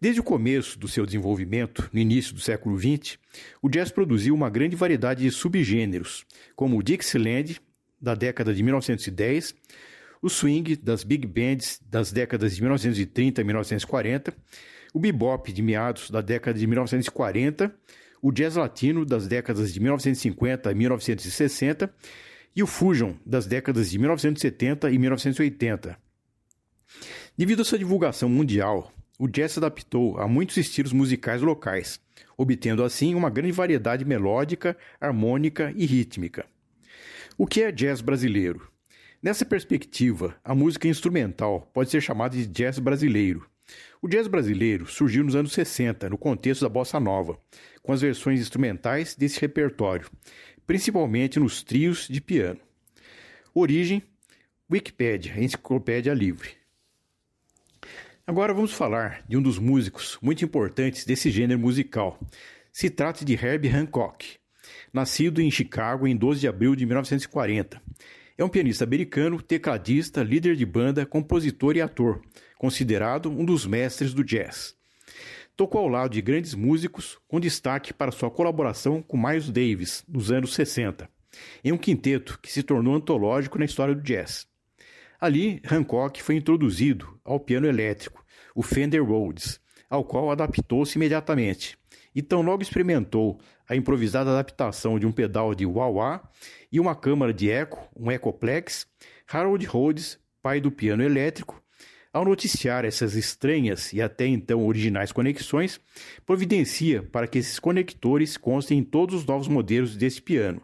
Desde 0.00 0.20
o 0.20 0.24
começo 0.24 0.78
do 0.78 0.86
seu 0.86 1.04
desenvolvimento, 1.04 1.88
no 1.92 1.98
início 1.98 2.34
do 2.34 2.40
século 2.40 2.78
XX, 2.78 3.18
o 3.60 3.68
jazz 3.68 3.90
produziu 3.90 4.34
uma 4.34 4.48
grande 4.48 4.76
variedade 4.76 5.22
de 5.22 5.30
subgêneros, 5.30 6.24
como 6.54 6.78
o 6.78 6.82
Dixieland, 6.82 7.60
da 8.00 8.14
década 8.14 8.54
de 8.54 8.62
1910, 8.62 9.54
o 10.22 10.28
swing 10.28 10.76
das 10.76 11.02
big 11.02 11.26
bands 11.26 11.80
das 11.84 12.12
décadas 12.12 12.54
de 12.54 12.62
1930 12.62 13.40
e 13.40 13.44
1940, 13.44 14.34
o 14.94 15.00
bebop 15.00 15.52
de 15.52 15.62
meados 15.62 16.10
da 16.10 16.20
década 16.20 16.58
de 16.58 16.66
1940 16.66 17.74
o 18.22 18.32
jazz 18.32 18.56
latino 18.56 19.04
das 19.04 19.26
décadas 19.26 19.72
de 19.72 19.80
1950 19.80 20.70
e 20.70 20.74
1960 20.74 21.94
e 22.54 22.62
o 22.62 22.66
fusion 22.66 23.14
das 23.24 23.46
décadas 23.46 23.90
de 23.90 23.98
1970 23.98 24.90
e 24.90 24.98
1980. 24.98 25.98
Devido 27.36 27.62
à 27.62 27.64
sua 27.64 27.78
divulgação 27.78 28.28
mundial, 28.28 28.92
o 29.18 29.26
jazz 29.26 29.52
se 29.52 29.58
adaptou 29.58 30.18
a 30.18 30.28
muitos 30.28 30.56
estilos 30.56 30.92
musicais 30.92 31.42
locais, 31.42 32.00
obtendo 32.36 32.84
assim 32.84 33.14
uma 33.14 33.28
grande 33.28 33.52
variedade 33.52 34.04
melódica, 34.04 34.76
harmônica 35.00 35.72
e 35.74 35.84
rítmica. 35.84 36.46
O 37.36 37.46
que 37.46 37.62
é 37.62 37.72
jazz 37.72 38.00
brasileiro? 38.00 38.70
Nessa 39.20 39.44
perspectiva, 39.44 40.36
a 40.44 40.54
música 40.54 40.86
instrumental 40.86 41.68
pode 41.74 41.90
ser 41.90 42.00
chamada 42.00 42.36
de 42.36 42.46
jazz 42.46 42.78
brasileiro. 42.78 43.44
O 44.00 44.06
jazz 44.06 44.28
brasileiro 44.28 44.86
surgiu 44.86 45.24
nos 45.24 45.34
anos 45.34 45.52
60, 45.52 46.08
no 46.08 46.16
contexto 46.16 46.62
da 46.62 46.68
bossa 46.68 47.00
nova, 47.00 47.36
com 47.82 47.92
as 47.92 48.00
versões 48.00 48.40
instrumentais 48.40 49.16
desse 49.16 49.40
repertório, 49.40 50.08
principalmente 50.64 51.40
nos 51.40 51.64
trios 51.64 52.06
de 52.08 52.20
piano. 52.20 52.60
Origem: 53.52 54.02
Wikipédia, 54.70 55.34
enciclopédia 55.42 56.14
livre. 56.14 56.57
Agora 58.28 58.52
vamos 58.52 58.74
falar 58.74 59.24
de 59.26 59.38
um 59.38 59.42
dos 59.42 59.58
músicos 59.58 60.18
muito 60.20 60.44
importantes 60.44 61.06
desse 61.06 61.30
gênero 61.30 61.58
musical. 61.58 62.20
Se 62.70 62.90
trata 62.90 63.24
de 63.24 63.32
Herbie 63.32 63.70
Hancock, 63.70 64.36
nascido 64.92 65.40
em 65.40 65.50
Chicago 65.50 66.06
em 66.06 66.14
12 66.14 66.40
de 66.40 66.46
abril 66.46 66.76
de 66.76 66.84
1940. 66.84 67.80
É 68.36 68.44
um 68.44 68.50
pianista 68.50 68.84
americano, 68.84 69.40
tecladista, 69.40 70.22
líder 70.22 70.56
de 70.56 70.66
banda, 70.66 71.06
compositor 71.06 71.74
e 71.74 71.80
ator, 71.80 72.20
considerado 72.58 73.30
um 73.30 73.46
dos 73.46 73.64
mestres 73.64 74.12
do 74.12 74.22
jazz. 74.22 74.76
Tocou 75.56 75.80
ao 75.80 75.88
lado 75.88 76.12
de 76.12 76.20
grandes 76.20 76.52
músicos, 76.52 77.18
com 77.26 77.40
destaque 77.40 77.94
para 77.94 78.12
sua 78.12 78.30
colaboração 78.30 79.00
com 79.00 79.16
Miles 79.16 79.50
Davis 79.50 80.04
nos 80.06 80.30
anos 80.30 80.52
60, 80.52 81.08
em 81.64 81.72
um 81.72 81.78
quinteto 81.78 82.38
que 82.42 82.52
se 82.52 82.62
tornou 82.62 82.94
antológico 82.94 83.58
na 83.58 83.64
história 83.64 83.94
do 83.94 84.02
jazz. 84.02 84.46
Ali, 85.20 85.60
Hancock 85.68 86.22
foi 86.22 86.36
introduzido 86.36 87.18
ao 87.24 87.40
piano 87.40 87.66
elétrico, 87.66 88.24
o 88.54 88.62
Fender 88.62 89.04
Rhodes, 89.04 89.60
ao 89.90 90.04
qual 90.04 90.30
adaptou-se 90.30 90.96
imediatamente. 90.96 91.76
E 92.14 92.22
tão 92.22 92.40
logo 92.40 92.62
experimentou 92.62 93.40
a 93.68 93.74
improvisada 93.74 94.30
adaptação 94.30 94.96
de 94.96 95.06
um 95.06 95.12
pedal 95.12 95.56
de 95.56 95.66
wah-wah 95.66 96.22
e 96.70 96.78
uma 96.78 96.94
câmara 96.94 97.34
de 97.34 97.50
eco, 97.50 97.88
um 97.96 98.12
Echoplex, 98.12 98.86
Harold 99.30 99.66
Rhodes, 99.66 100.20
pai 100.40 100.60
do 100.60 100.70
piano 100.70 101.02
elétrico, 101.02 101.60
ao 102.12 102.24
noticiar 102.24 102.84
essas 102.84 103.14
estranhas 103.14 103.92
e 103.92 104.00
até 104.00 104.24
então 104.24 104.64
originais 104.66 105.10
conexões, 105.10 105.80
providencia 106.24 107.02
para 107.02 107.26
que 107.26 107.38
esses 107.38 107.58
conectores 107.58 108.36
constem 108.36 108.78
em 108.78 108.84
todos 108.84 109.16
os 109.16 109.26
novos 109.26 109.48
modelos 109.48 109.96
desse 109.96 110.22
piano. 110.22 110.62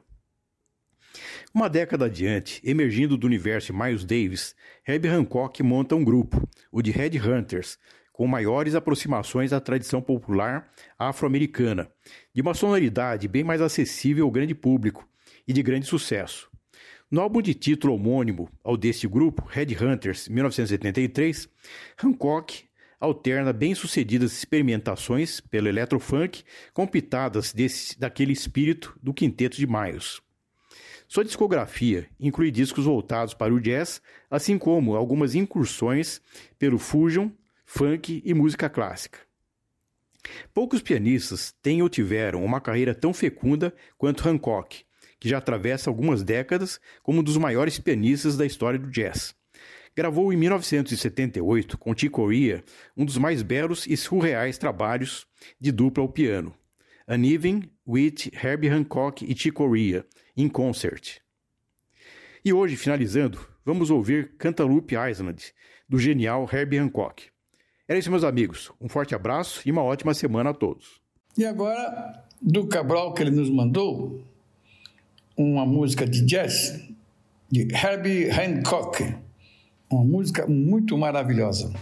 Uma 1.54 1.70
década 1.70 2.06
adiante, 2.06 2.60
emergindo 2.64 3.16
do 3.16 3.28
universo 3.28 3.72
Miles 3.72 4.04
Davis, 4.04 4.56
Herbie 4.84 5.06
Hancock 5.06 5.62
monta 5.62 5.94
um 5.94 6.02
grupo, 6.02 6.48
o 6.72 6.82
de 6.82 6.90
Red 6.90 7.16
Hunters, 7.20 7.78
com 8.12 8.26
maiores 8.26 8.74
aproximações 8.74 9.52
à 9.52 9.60
tradição 9.60 10.02
popular 10.02 10.68
afro-americana, 10.98 11.88
de 12.34 12.42
uma 12.42 12.54
sonoridade 12.54 13.28
bem 13.28 13.44
mais 13.44 13.60
acessível 13.60 14.24
ao 14.24 14.32
grande 14.32 14.52
público 14.52 15.08
e 15.46 15.52
de 15.52 15.62
grande 15.62 15.86
sucesso. 15.86 16.50
No 17.08 17.20
álbum 17.20 17.40
de 17.40 17.54
título 17.54 17.94
homônimo 17.94 18.50
ao 18.64 18.76
deste 18.76 19.06
grupo, 19.06 19.46
Red 19.48 19.76
Hunters, 19.80 20.28
1973, 20.28 21.48
Hancock 22.02 22.64
alterna 22.98 23.52
bem-sucedidas 23.52 24.32
experimentações 24.32 25.38
pelo 25.40 25.68
electrofunk 25.68 26.42
com 26.72 26.84
pitadas 26.84 27.52
desse, 27.52 27.96
daquele 27.96 28.32
espírito 28.32 28.98
do 29.00 29.14
quinteto 29.14 29.56
de 29.56 29.68
Miles. 29.68 30.20
Sua 31.14 31.24
discografia 31.24 32.08
inclui 32.18 32.50
discos 32.50 32.86
voltados 32.86 33.34
para 33.34 33.54
o 33.54 33.60
jazz, 33.60 34.02
assim 34.28 34.58
como 34.58 34.96
algumas 34.96 35.36
incursões 35.36 36.20
pelo 36.58 36.76
fusion, 36.76 37.30
funk 37.64 38.20
e 38.24 38.34
música 38.34 38.68
clássica. 38.68 39.20
Poucos 40.52 40.82
pianistas 40.82 41.54
têm 41.62 41.82
ou 41.82 41.88
tiveram 41.88 42.44
uma 42.44 42.60
carreira 42.60 42.92
tão 42.92 43.14
fecunda 43.14 43.72
quanto 43.96 44.28
Hancock, 44.28 44.84
que 45.20 45.28
já 45.28 45.38
atravessa 45.38 45.88
algumas 45.88 46.24
décadas 46.24 46.80
como 47.00 47.20
um 47.20 47.22
dos 47.22 47.36
maiores 47.36 47.78
pianistas 47.78 48.36
da 48.36 48.44
história 48.44 48.76
do 48.76 48.90
jazz. 48.90 49.36
Gravou 49.94 50.32
em 50.32 50.36
1978 50.36 51.78
com 51.78 51.96
Chick 51.96 52.10
Corea 52.10 52.64
um 52.96 53.04
dos 53.04 53.18
mais 53.18 53.40
belos 53.40 53.86
e 53.86 53.96
surreais 53.96 54.58
trabalhos 54.58 55.28
de 55.60 55.70
dupla 55.70 56.02
ao 56.02 56.08
piano, 56.08 56.52
An 57.06 57.24
Evening 57.24 57.70
with 57.86 58.32
Herbie 58.32 58.68
Hancock 58.68 59.24
e 59.24 59.28
Chick 59.38 59.52
Corea, 59.52 60.04
in 60.36 60.48
concert. 60.48 61.20
E 62.44 62.52
hoje, 62.52 62.76
finalizando, 62.76 63.38
vamos 63.64 63.90
ouvir 63.90 64.34
Cantaloupe 64.36 64.94
Island, 64.94 65.52
do 65.88 65.98
genial 65.98 66.48
Herbie 66.52 66.78
Hancock. 66.78 67.24
Era 67.88 67.98
isso, 67.98 68.10
meus 68.10 68.24
amigos. 68.24 68.72
Um 68.80 68.88
forte 68.88 69.14
abraço 69.14 69.62
e 69.66 69.70
uma 69.70 69.82
ótima 69.82 70.14
semana 70.14 70.50
a 70.50 70.54
todos. 70.54 71.00
E 71.36 71.44
agora, 71.44 72.24
do 72.40 72.66
Cabral 72.66 73.12
que 73.12 73.22
ele 73.22 73.30
nos 73.30 73.50
mandou, 73.50 74.22
uma 75.36 75.66
música 75.66 76.06
de 76.06 76.24
jazz 76.24 76.80
de 77.50 77.68
Herbie 77.72 78.30
Hancock, 78.30 79.14
uma 79.90 80.04
música 80.04 80.46
muito 80.46 80.96
maravilhosa. 80.96 81.72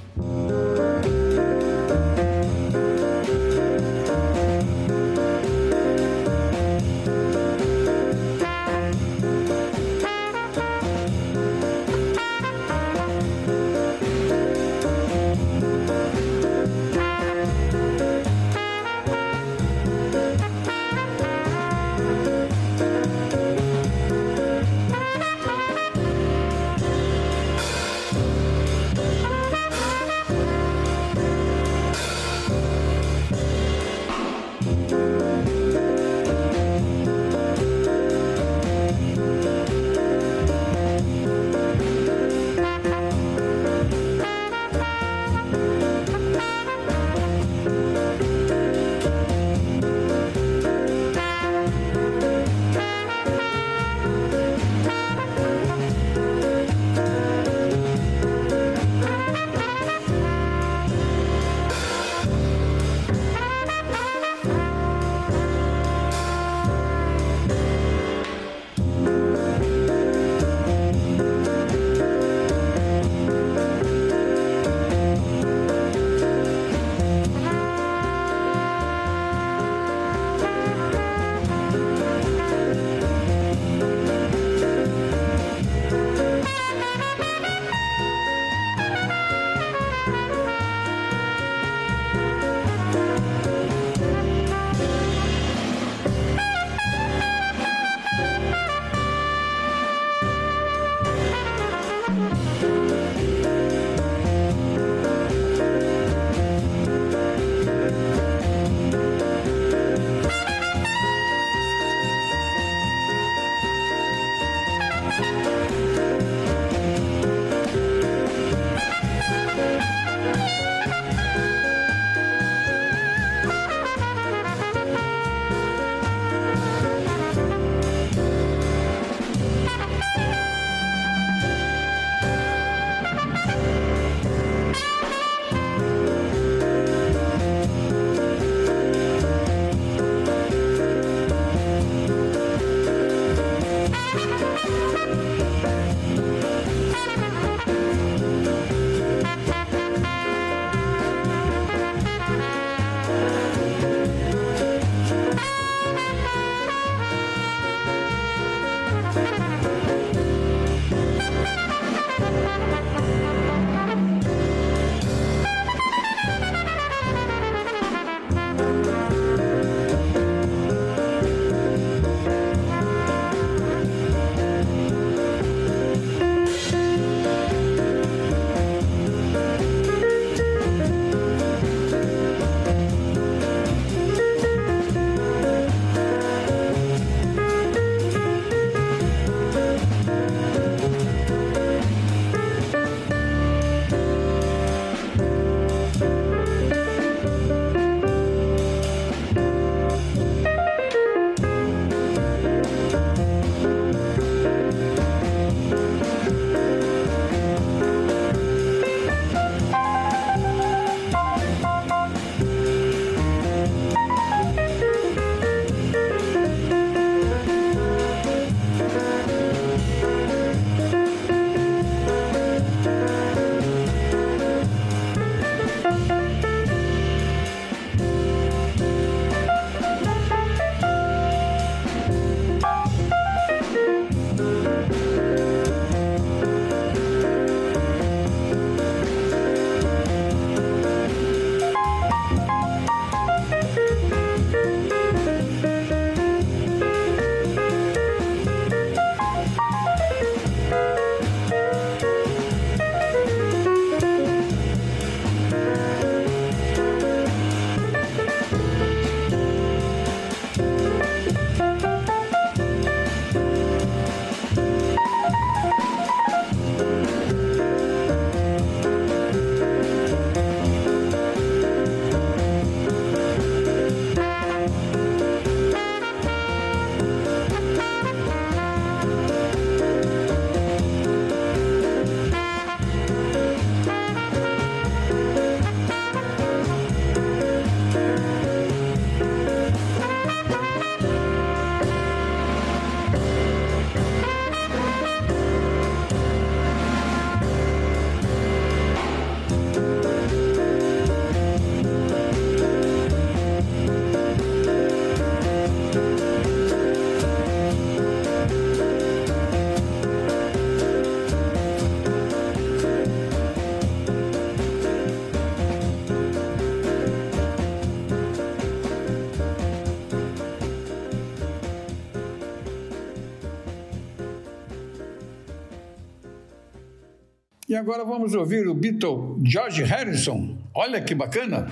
E 327.73 327.75
agora 327.75 328.05
vamos 328.05 328.35
ouvir 328.35 328.69
o 328.69 328.75
Beatle 328.75 329.39
George 329.43 329.83
Harrison. 329.83 330.59
Olha 330.75 331.01
que 331.01 331.15
bacana! 331.15 331.71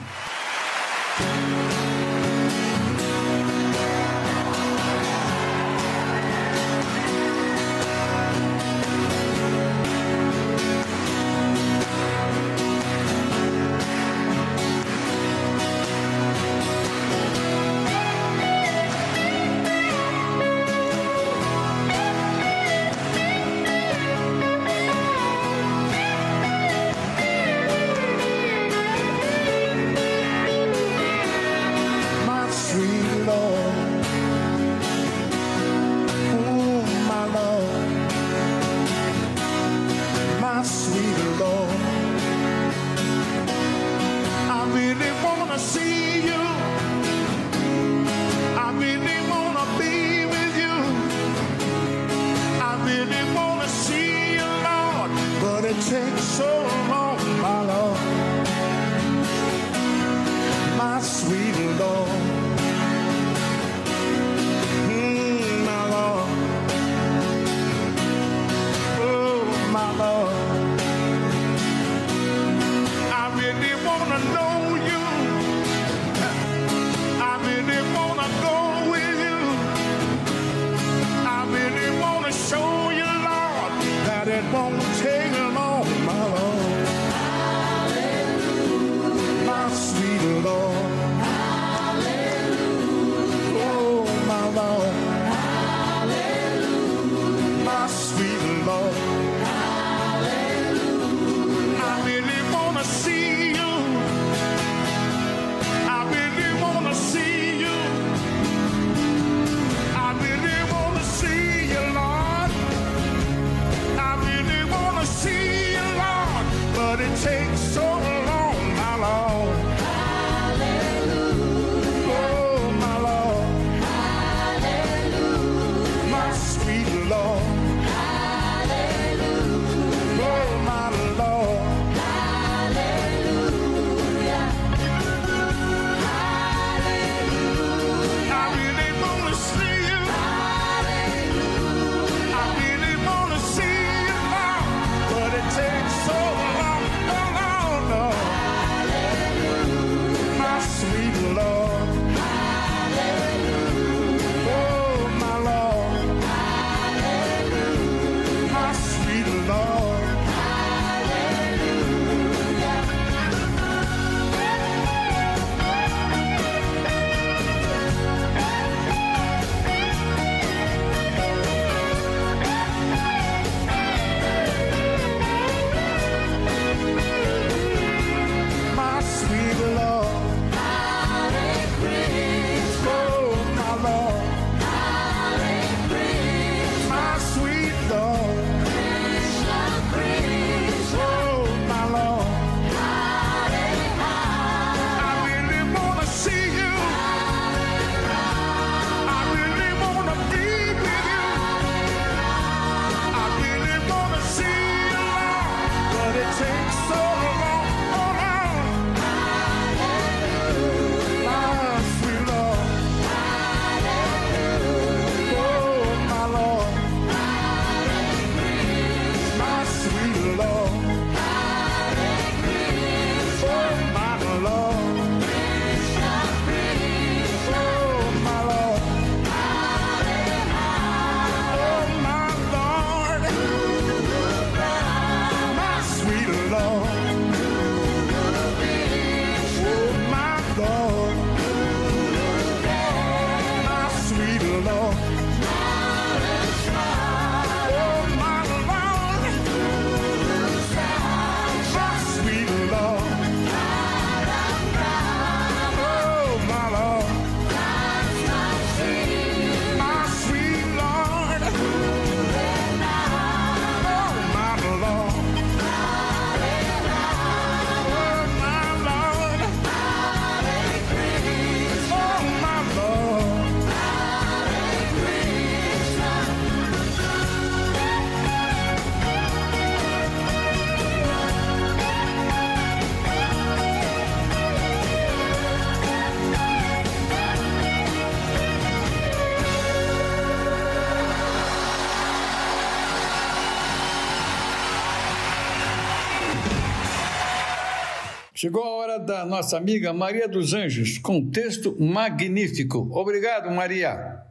Chegou 298.41 298.64
a 298.64 298.70
hora 298.70 298.99
da 298.99 299.26
nossa 299.26 299.59
amiga 299.59 299.93
Maria 299.93 300.26
dos 300.26 300.55
Anjos, 300.55 300.97
com 300.97 301.30
texto 301.30 301.76
magnífico. 301.78 302.88
Obrigado, 302.91 303.51
Maria. 303.51 304.24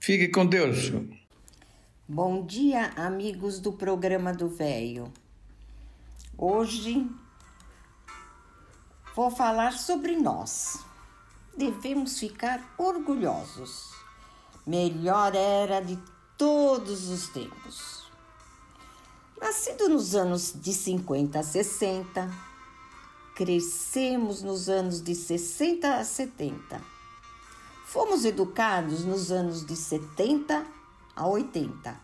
Fique 0.00 0.28
com 0.28 0.46
Deus. 0.46 0.90
Bom 2.08 2.46
dia, 2.46 2.90
amigos 2.96 3.60
do 3.60 3.70
programa 3.70 4.32
do 4.32 4.48
Velho. 4.48 5.12
Hoje 6.38 7.06
vou 9.14 9.30
falar 9.30 9.74
sobre 9.74 10.16
nós. 10.16 10.82
Devemos 11.54 12.18
ficar 12.18 12.74
orgulhosos. 12.78 13.90
Melhor 14.66 15.34
era 15.34 15.80
de 15.80 15.98
todos 16.38 17.10
os 17.10 17.28
tempos. 17.28 18.10
Nascido 19.38 19.86
nos 19.86 20.14
anos 20.14 20.50
de 20.58 20.72
50 20.72 21.38
a 21.38 21.42
60, 21.42 22.49
crescemos 23.40 24.42
nos 24.42 24.68
anos 24.68 25.02
de 25.02 25.14
60 25.14 25.96
a 25.98 26.04
70. 26.04 26.78
Fomos 27.86 28.26
educados 28.26 29.02
nos 29.06 29.32
anos 29.32 29.64
de 29.64 29.76
70 29.76 30.66
a 31.16 31.26
80. 31.26 31.98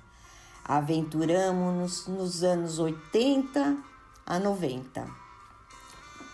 Aventuramos-nos 0.64 2.07
nos 2.09 2.43
anos 2.43 2.78
80 2.78 3.76
a 4.24 4.39
90. 4.39 5.07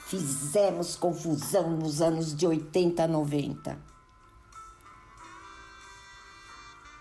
Fizemos 0.07 0.95
confusão 0.95 1.77
nos 1.77 2.01
anos 2.01 2.37
de 2.37 2.47
80 2.47 3.03
a 3.03 3.09
90. 3.09 3.79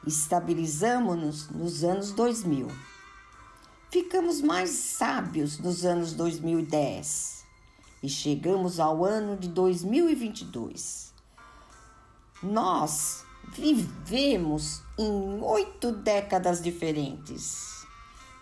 Estabilizamos-nos 0.08 1.52
nos 1.52 1.84
anos 1.84 2.14
2000. 2.14 2.68
Ficamos 3.92 4.42
mais 4.42 4.72
sábios 4.72 5.60
nos 5.60 5.86
anos 5.86 6.14
2010 6.14 7.41
e 8.02 8.10
chegamos 8.10 8.80
ao 8.80 9.06
ano 9.06 9.38
de 9.38 9.48
2022. 9.50 11.14
Nós 12.42 13.24
vivemos 13.50 14.82
em 14.98 15.42
oito 15.44 15.92
décadas 15.92 16.62
diferentes, 16.62 17.86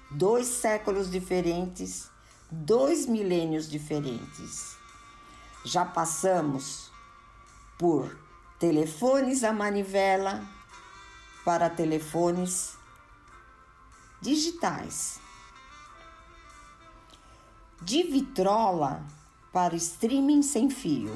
dois 0.09 0.47
séculos 0.47 1.11
diferentes, 1.11 2.09
dois 2.49 3.05
milênios 3.05 3.69
diferentes. 3.69 4.77
Já 5.65 5.83
passamos 5.83 6.89
por 7.77 8.17
telefones 8.57 9.43
a 9.43 9.51
manivela 9.51 10.41
para 11.43 11.69
telefones 11.69 12.77
digitais, 14.21 15.19
de 17.81 18.03
vitrola 18.03 19.05
para 19.59 19.75
streaming 19.75 20.41
sem 20.41 20.69
fio, 20.69 21.13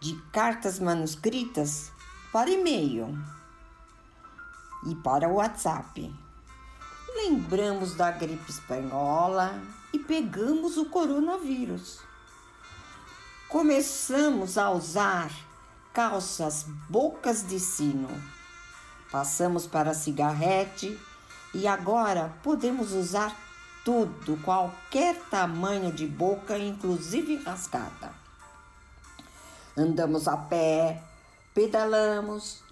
de 0.00 0.20
cartas 0.32 0.80
manuscritas 0.80 1.92
para 2.32 2.50
e-mail 2.50 3.16
e 4.88 4.96
para 4.96 5.28
WhatsApp. 5.28 6.12
Lembramos 7.14 7.94
da 7.94 8.10
gripe 8.10 8.50
espanhola 8.50 9.62
e 9.92 9.98
pegamos 10.00 10.76
o 10.76 10.86
coronavírus. 10.86 12.00
Começamos 13.48 14.58
a 14.58 14.72
usar 14.72 15.30
calças 15.92 16.66
bocas 16.90 17.46
de 17.46 17.60
sino. 17.60 18.08
Passamos 19.12 19.68
para 19.68 19.94
cigarrete 19.94 20.98
e 21.54 21.68
agora 21.68 22.34
podemos 22.42 22.90
usar 22.90 23.51
tudo, 23.84 24.36
qualquer 24.42 25.16
tamanho 25.30 25.92
de 25.92 26.06
boca, 26.06 26.58
inclusive 26.58 27.36
rascada. 27.36 28.12
Andamos 29.76 30.28
a 30.28 30.36
pé, 30.36 31.02
pedalamos, 31.54 32.62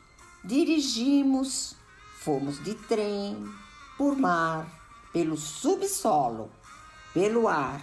dirigimos, 0.44 1.74
fomos 2.18 2.62
de 2.62 2.74
trem, 2.74 3.48
por 3.96 4.16
mar, 4.16 4.66
pelo 5.12 5.36
subsolo, 5.36 6.50
pelo 7.12 7.48
ar 7.48 7.80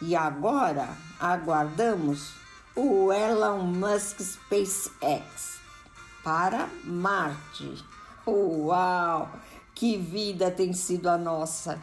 e 0.00 0.14
agora 0.14 0.96
aguardamos 1.18 2.32
o 2.76 3.12
Elon 3.12 3.62
Musk 3.62 4.20
SpaceX 4.20 5.58
para 6.22 6.68
Marte. 6.84 7.84
Uau! 8.26 9.28
Que 9.74 9.96
vida 9.96 10.50
tem 10.50 10.72
sido 10.72 11.08
a 11.08 11.18
nossa! 11.18 11.80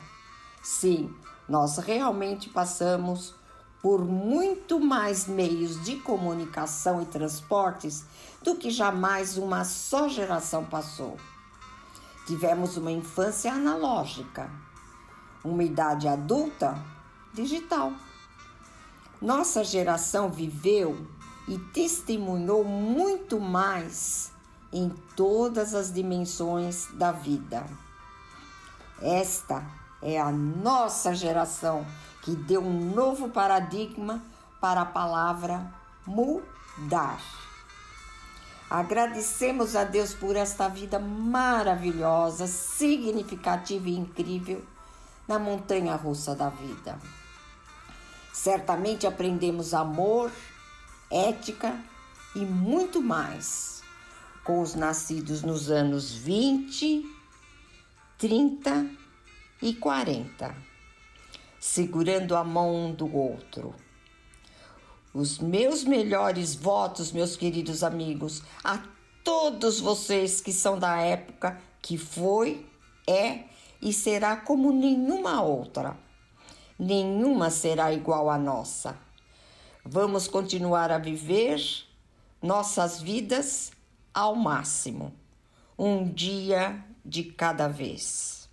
Sim, 0.66 1.13
nós 1.47 1.78
realmente 1.78 2.49
passamos 2.49 3.36
por 3.84 4.03
muito 4.03 4.80
mais 4.80 5.28
meios 5.28 5.80
de 5.84 5.97
comunicação 5.97 7.03
e 7.03 7.05
transportes 7.05 8.03
do 8.41 8.55
que 8.55 8.72
jamais 8.72 9.38
uma 9.38 9.63
só 9.63 10.09
geração 10.09 10.66
passou. 10.66 11.18
Tivemos 12.26 12.78
uma 12.78 12.91
infância 12.91 13.53
analógica, 13.53 14.49
uma 15.43 15.63
idade 15.63 16.07
adulta 16.07 16.84
digital. 17.32 17.93
Nossa 19.22 19.63
geração 19.63 20.32
viveu 20.32 21.05
e 21.47 21.59
testemunhou 21.59 22.63
muito 22.63 23.39
mais 23.39 24.32
em 24.74 24.89
todas 25.16 25.76
as 25.76 25.93
dimensões 25.93 26.88
da 26.95 27.11
vida. 27.11 27.63
Esta 28.99 29.85
é 30.06 30.22
a 30.22 30.32
nossa 30.32 31.16
geração 31.16 31.84
que 32.22 32.36
deu 32.36 32.62
um 32.62 32.93
novo 32.93 33.28
paradigma 33.30 34.24
para 34.62 34.82
a 34.82 34.86
palavra 34.86 35.74
mudar. 36.06 37.20
Agradecemos 38.70 39.76
a 39.76 39.84
Deus 39.84 40.14
por 40.14 40.36
esta 40.36 40.68
vida 40.68 40.99
maravilhosa, 40.99 42.45
significativa 42.45 43.89
e 43.89 43.97
incrível 43.97 44.64
na 45.28 45.39
montanha 45.39 45.95
russa 45.95 46.36
da 46.36 46.49
vida. 46.49 46.99
Certamente 48.32 49.08
aprendemos 49.08 49.74
amor, 49.74 50.32
ética 51.10 51.80
e 52.36 52.39
muito 52.39 53.01
mais 53.01 53.82
com 54.43 54.62
os 54.62 54.76
nascidos 54.76 55.41
nos 55.41 55.72
anos 55.72 56.12
20, 56.12 57.03
30 58.20 59.05
e 59.66 59.74
40, 59.74 60.55
segurando 61.59 62.36
a 62.36 62.43
mão 62.43 62.86
um 62.86 62.93
do 62.93 63.11
outro. 63.18 63.74
Os 65.11 65.39
meus 65.39 65.84
melhores 65.84 66.53
votos, 66.53 67.11
meus 67.11 67.36
queridos 67.36 67.84
amigos, 67.84 68.43
a 68.63 68.84
todos 69.24 69.80
vocês 69.80 70.39
que 70.39 70.53
são 70.53 70.78
da 70.78 71.01
época 71.01 71.59
que 71.82 71.97
foi, 71.97 72.63
é 73.07 73.45
e 73.82 73.91
será 73.91 74.36
como 74.36 74.72
nenhuma 74.72 75.41
outra. 75.41 75.97
Nenhuma 76.78 77.49
será 77.49 77.91
igual 77.91 78.30
à 78.30 78.38
nossa. 78.38 78.95
Vamos 79.84 80.28
continuar 80.28 80.91
a 80.91 80.99
viver 80.99 81.59
nossas 82.39 83.01
vidas 83.01 83.72
ao 84.13 84.36
máximo, 84.36 85.11
um 85.76 86.07
dia 86.07 86.86
de 87.03 87.24
cada 87.24 87.68
vez. 87.68 88.45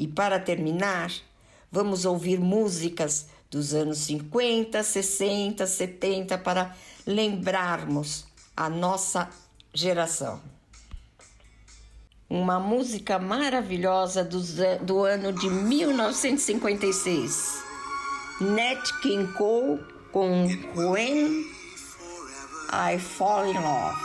E 0.00 0.08
para 0.08 0.40
terminar, 0.40 1.12
vamos 1.70 2.04
ouvir 2.06 2.40
músicas 2.40 3.28
dos 3.50 3.74
anos 3.74 3.98
50, 3.98 4.82
60, 4.82 5.66
70 5.66 6.38
para 6.38 6.74
lembrarmos 7.06 8.24
a 8.56 8.70
nossa 8.70 9.28
geração. 9.74 10.40
Uma 12.30 12.58
música 12.58 13.18
maravilhosa 13.18 14.24
do, 14.24 14.40
do 14.86 15.04
ano 15.04 15.34
de 15.34 15.50
1956. 15.50 17.62
Nat 18.40 18.90
King 19.02 19.30
Cole 19.34 19.84
com 20.12 20.46
When 20.76 21.44
I 22.72 22.98
Fall 22.98 23.50
in 23.50 23.58
Love. 23.58 24.00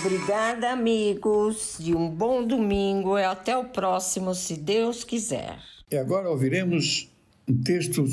Obrigada, 0.00 0.70
amigos, 0.70 1.76
e 1.78 1.94
um 1.94 2.08
bom 2.08 2.42
domingo 2.42 3.18
e 3.18 3.24
até 3.24 3.54
o 3.54 3.64
próximo, 3.64 4.34
se 4.34 4.56
Deus 4.56 5.04
quiser. 5.04 5.58
E 5.92 5.96
agora 5.96 6.30
ouviremos 6.30 7.10
um 7.46 7.62
texto 7.62 8.06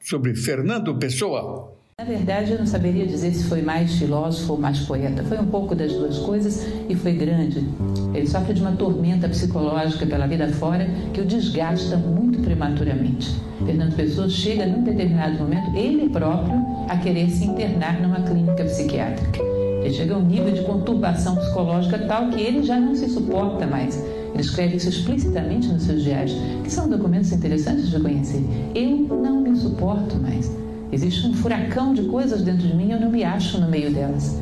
sobre 0.00 0.34
Fernando 0.34 0.92
Pessoa. 0.96 1.72
Na 1.96 2.04
verdade, 2.04 2.52
eu 2.52 2.58
não 2.58 2.66
saberia 2.66 3.06
dizer 3.06 3.32
se 3.32 3.44
foi 3.44 3.62
mais 3.62 3.98
filósofo 3.98 4.54
ou 4.54 4.58
mais 4.58 4.80
poeta. 4.80 5.22
Foi 5.24 5.38
um 5.38 5.46
pouco 5.46 5.76
das 5.76 5.92
duas 5.92 6.18
coisas 6.18 6.66
e 6.88 6.96
foi 6.96 7.12
grande. 7.12 7.64
Ele 8.12 8.26
sofre 8.26 8.54
de 8.54 8.60
uma 8.60 8.72
tormenta 8.72 9.28
psicológica 9.28 10.06
pela 10.06 10.26
vida 10.26 10.48
fora 10.54 10.88
que 11.14 11.20
o 11.20 11.24
desgasta 11.24 11.96
muito 11.96 12.40
prematuramente. 12.40 13.28
Fernando 13.64 13.94
Pessoa 13.94 14.28
chega, 14.28 14.66
num 14.66 14.82
determinado 14.82 15.38
momento, 15.38 15.76
ele 15.76 16.08
próprio, 16.08 16.54
a 16.88 16.96
querer 16.98 17.30
se 17.30 17.44
internar 17.44 18.00
numa 18.00 18.22
clínica 18.22 18.64
psiquiátrica. 18.64 19.47
Ele 19.80 19.92
chega 19.92 20.14
a 20.14 20.18
um 20.18 20.24
nível 20.24 20.52
de 20.52 20.62
conturbação 20.62 21.36
psicológica 21.36 21.98
tal 22.00 22.28
que 22.28 22.40
ele 22.40 22.62
já 22.62 22.78
não 22.78 22.94
se 22.94 23.08
suporta 23.08 23.66
mais. 23.66 23.96
Ele 24.32 24.42
escreve 24.42 24.76
isso 24.76 24.88
explicitamente 24.88 25.68
nos 25.68 25.84
seus 25.84 26.02
diários, 26.02 26.36
que 26.62 26.70
são 26.70 26.88
documentos 26.88 27.32
interessantes 27.32 27.88
de 27.90 27.98
conhecer. 28.00 28.44
Eu 28.74 28.90
não 29.22 29.40
me 29.40 29.56
suporto 29.56 30.16
mais. 30.16 30.50
Existe 30.92 31.26
um 31.26 31.34
furacão 31.34 31.92
de 31.92 32.02
coisas 32.04 32.42
dentro 32.42 32.66
de 32.66 32.74
mim 32.74 32.88
e 32.88 32.92
eu 32.92 33.00
não 33.00 33.10
me 33.10 33.24
acho 33.24 33.58
no 33.58 33.68
meio 33.68 33.90
delas. 33.90 34.38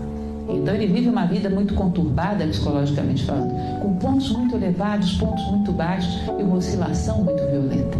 Então 0.48 0.74
ele 0.74 0.86
vive 0.86 1.08
uma 1.08 1.26
vida 1.26 1.50
muito 1.50 1.74
conturbada 1.74 2.46
psicologicamente 2.46 3.24
falando, 3.24 3.80
com 3.80 3.96
pontos 3.96 4.30
muito 4.30 4.54
elevados, 4.54 5.12
pontos 5.14 5.44
muito 5.46 5.72
baixos 5.72 6.14
e 6.38 6.42
uma 6.42 6.56
oscilação 6.56 7.22
muito 7.24 7.44
violenta. 7.46 7.98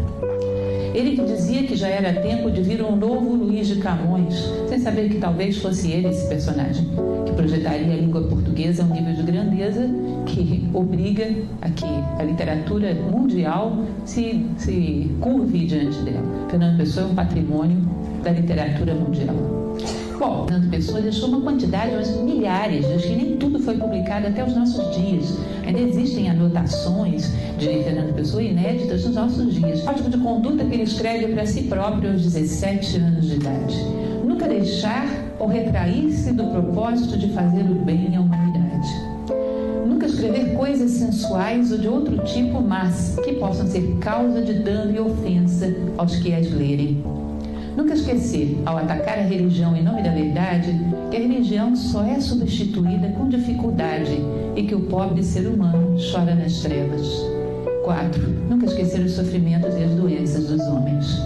Ele 0.95 1.17
que 1.17 1.25
dizia 1.25 1.65
que 1.65 1.77
já 1.77 1.89
era 1.89 2.21
tempo 2.23 2.51
de 2.51 2.63
vir 2.63 2.83
um 2.83 2.97
novo 2.97 3.35
Luiz 3.35 3.67
de 3.67 3.77
Camões, 3.77 4.35
sem 4.69 4.79
saber 4.79 5.11
que 5.11 5.19
talvez 5.19 5.59
fosse 5.59 5.91
ele 5.91 6.09
esse 6.09 6.27
personagem, 6.27 6.87
projetaria 7.47 7.93
a 7.93 7.97
língua 7.97 8.23
portuguesa 8.23 8.83
a 8.83 8.87
um 8.87 8.93
nível 8.93 9.15
de 9.15 9.23
grandeza 9.23 9.89
que 10.27 10.69
obriga 10.75 11.33
a 11.63 11.71
que 11.71 11.85
a 12.19 12.23
literatura 12.25 12.93
mundial 12.95 13.85
se, 14.05 14.45
se 14.59 15.11
curve 15.21 15.67
diante 15.67 15.99
dela. 16.01 16.25
Fernando 16.51 16.77
Pessoa 16.77 17.07
é 17.07 17.11
um 17.11 17.15
patrimônio 17.15 17.79
da 18.23 18.33
literatura 18.33 18.95
mundial. 18.95 19.37
Bom, 20.19 20.47
Fernando 20.49 20.71
Pessoa 20.71 21.01
deixou 21.01 21.29
uma 21.29 21.41
quantidade, 21.43 21.93
mas 21.95 22.11
milhares, 22.17 22.85
acho 22.87 23.07
que 23.07 23.15
nem 23.15 23.37
tudo 23.37 23.61
foi 23.61 23.77
publicado 23.77 24.27
até 24.27 24.45
os 24.45 24.55
nossos 24.57 24.97
dias. 24.97 25.39
Ainda 25.65 25.79
existem 25.79 26.29
anotações 26.29 27.31
de 27.59 27.67
Fernando 27.85 28.15
Pessoa 28.15 28.43
inéditas 28.43 29.05
nos 29.05 29.15
nossos 29.15 29.55
dias. 29.55 29.83
O 29.83 29.85
código 29.85 30.11
de 30.11 30.19
conduta 30.19 30.65
que 30.65 30.75
ele 30.75 30.83
escreve 30.83 31.33
para 31.33 31.47
si 31.47 31.65
próprio 31.65 32.13
aos 32.13 32.23
17 32.23 32.97
anos 32.97 33.27
de 33.27 33.35
idade. 33.37 33.77
Nunca 34.25 34.49
deixar 34.49 35.26
ou 35.39 35.47
retrair-se 35.47 36.33
do 36.33 36.45
propósito 36.47 37.19
de 37.19 37.29
fazer 37.33 37.63
o 37.63 37.75
bem 37.75 38.17
à 38.17 38.21
humanidade. 38.21 38.89
Nunca 39.87 40.07
escrever 40.07 40.55
coisas 40.55 40.91
sensuais 40.91 41.73
ou 41.73 41.79
de 41.79 41.89
outro 41.89 42.19
tipo, 42.25 42.61
mas 42.61 43.17
que 43.25 43.35
possam 43.35 43.67
ser 43.67 43.97
causa 44.01 44.43
de 44.43 44.55
dano 44.63 44.95
e 44.95 45.01
ofensa 45.01 45.75
aos 45.97 46.17
que 46.17 46.35
as 46.35 46.51
lerem. 46.51 47.03
Nunca 47.77 47.93
esquecer, 47.93 48.59
ao 48.65 48.79
atacar 48.79 49.19
a 49.19 49.23
religião 49.23 49.77
em 49.77 49.83
nome 49.83 50.03
da 50.03 50.11
verdade, 50.11 50.75
que 51.11 51.17
a 51.17 51.21
religião 51.21 51.77
só 51.77 52.03
é 52.05 52.19
substituída 52.21 53.09
com 53.09 53.29
dificuldade 53.29 54.19
e 54.57 54.63
que 54.63 54.75
o 54.75 54.81
pobre 54.81 55.23
ser 55.23 55.47
humano 55.47 55.95
chora 56.11 56.35
nas 56.35 56.61
trevas. 56.61 57.07
4. 57.85 58.29
Nunca 58.49 58.67
esquecer 58.67 59.01
os 59.01 59.13
sofrimentos 59.13 59.75
e 59.77 59.85
as 59.85 59.91
doenças 59.91 60.47
dos 60.47 60.61
homens. 60.63 61.21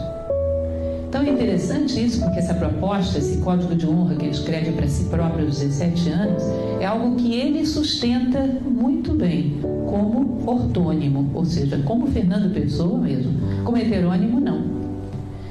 Então 1.11 1.25
é 1.25 1.31
interessante 1.31 2.01
isso, 2.01 2.21
porque 2.21 2.39
essa 2.39 2.55
proposta, 2.55 3.19
esse 3.19 3.39
código 3.39 3.75
de 3.75 3.85
honra 3.85 4.15
que 4.15 4.27
ele 4.27 4.31
escreve 4.31 4.71
para 4.71 4.87
si 4.87 5.07
próprio 5.07 5.45
aos 5.45 5.59
17 5.59 6.09
anos, 6.09 6.41
é 6.79 6.87
algo 6.87 7.17
que 7.17 7.35
ele 7.35 7.67
sustenta 7.67 8.47
muito 8.65 9.13
bem, 9.15 9.59
como 9.89 10.41
ortônimo, 10.49 11.29
ou 11.35 11.45
seja, 11.45 11.79
como 11.79 12.07
Fernando 12.07 12.55
Pessoa 12.55 12.97
mesmo, 12.97 13.33
como 13.65 13.77
heterônimo 13.77 14.39
não. 14.39 14.63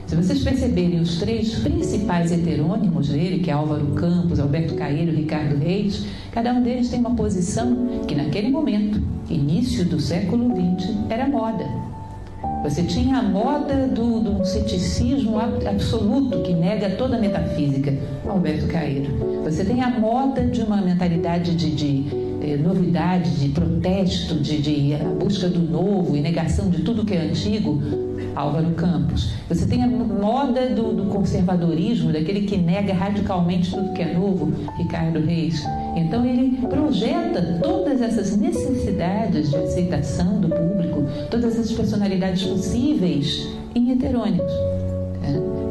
Se 0.07 0.16
vocês 0.16 0.41
perceberem 0.41 1.01
os 1.01 1.20
três 1.20 1.53
principais 1.55 2.32
heterônimos 2.32 3.10
dele, 3.10 3.39
que 3.39 3.49
é 3.49 3.53
Álvaro 3.53 3.88
Campos, 3.88 4.39
Alberto 4.39 4.76
Caeiro 4.76 5.12
Ricardo 5.12 5.57
Reis, 5.57 6.05
cada 6.32 6.53
um 6.53 6.64
deles 6.64 6.88
tem 6.88 7.01
uma 7.01 7.16
posição 7.16 7.76
que 8.07 8.16
naquele 8.16 8.49
momento, 8.49 9.01
início 9.30 9.84
do 9.84 9.99
século 9.99 10.55
XX, 10.55 10.89
era 11.10 11.28
moda. 11.28 11.68
Você 12.64 12.84
tinha 12.84 13.20
a 13.20 13.24
moda 13.24 13.88
do, 13.88 14.20
do 14.20 14.45
ceticismo 14.45 15.39
absoluto 15.39 16.41
que 16.41 16.53
nega 16.53 16.89
toda 16.91 17.16
a 17.16 17.20
metafísica, 17.20 17.93
Alberto 18.28 18.68
Caeiro. 18.68 19.41
Você 19.43 19.64
tem 19.64 19.82
a 19.82 19.89
moda 19.89 20.43
de 20.43 20.62
uma 20.62 20.78
mentalidade 20.78 21.55
de, 21.55 21.72
de 21.72 22.05
eh, 22.41 22.57
novidade, 22.57 23.32
de 23.39 23.49
protesto, 23.49 24.36
de, 24.36 24.62
de 24.62 24.93
a 24.93 24.97
busca 24.97 25.47
do 25.47 25.60
novo 25.60 26.18
e 26.18 26.22
negação 26.22 26.70
de 26.70 26.82
tudo 26.82 27.05
que 27.05 27.14
é 27.14 27.22
antigo, 27.22 27.82
Álvaro 28.36 28.72
Campos. 28.72 29.34
Você 29.48 29.66
tem 29.66 29.84
a 29.84 29.88
moda 29.88 30.70
do, 30.70 30.94
do, 30.94 31.06
conservadorismo, 31.06 32.12
daquele 32.12 32.42
que 32.42 32.58
nega 32.58 32.94
radicalmente 32.94 33.72
tudo 33.72 33.94
que 33.94 34.02
é 34.02 34.14
novo, 34.14 34.52
Ricardo 34.78 35.20
Reis. 35.20 35.62
Então 35.96 36.26
ele 36.26 36.58
projeta 36.68 37.60
todas 37.62 38.02
essas 38.02 38.38
necessidades 38.38 39.50
de 39.50 39.58
aceitação 39.58 40.40
do 40.40 40.50
público, 40.50 41.04
todas 41.30 41.58
essas 41.58 41.72
personalidades 41.72 42.44
possíveis 42.44 43.48
em 43.76 43.92
heterônimos. 43.92 44.52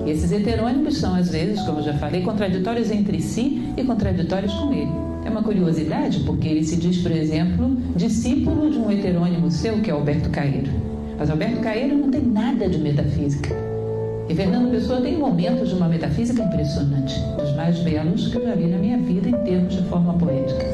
E 0.07 0.11
esses 0.11 0.33
heterônimos 0.33 0.97
são, 0.97 1.15
às 1.15 1.29
vezes, 1.29 1.61
como 1.63 1.81
eu 1.81 1.85
já 1.85 1.95
falei, 1.95 2.23
contraditórios 2.23 2.91
entre 2.91 3.21
si 3.21 3.63
e 3.77 3.85
contraditórios 3.85 4.55
com 4.55 4.73
ele. 4.73 4.91
É 5.25 5.31
uma 5.31 5.43
curiosidade, 5.43 6.21
porque 6.21 6.49
ele 6.49 6.65
se 6.65 6.77
diz, 6.77 6.99
por 7.03 7.13
exemplo, 7.13 7.77
discípulo 7.95 8.71
de 8.71 8.79
um 8.79 8.91
heterônimo 8.91 9.51
seu, 9.51 9.81
que 9.83 9.91
é 9.91 9.93
Alberto 9.93 10.31
Caeiro. 10.31 10.88
Mas 11.19 11.31
Alberto 11.31 11.61
Caeiro 11.61 11.97
não 11.97 12.11
tem 12.11 12.23
nada 12.23 12.69
de 12.69 12.79
metafísica. 12.79 13.51
E 14.29 14.35
Fernando 14.35 14.71
Pessoa 14.71 15.01
tem 15.01 15.19
momentos 15.19 15.71
de 15.71 15.75
uma 15.75 15.89
metafísica 15.89 16.43
impressionante, 16.43 17.19
dos 17.39 17.55
mais 17.57 17.79
belos 17.81 18.29
que 18.29 18.37
eu 18.37 18.45
já 18.45 18.55
vi 18.55 18.66
na 18.66 18.77
minha 18.77 18.99
vida 18.99 19.29
em 19.29 19.45
termos 19.45 19.75
de 19.75 19.83
forma 19.85 20.14
poética. 20.14 20.66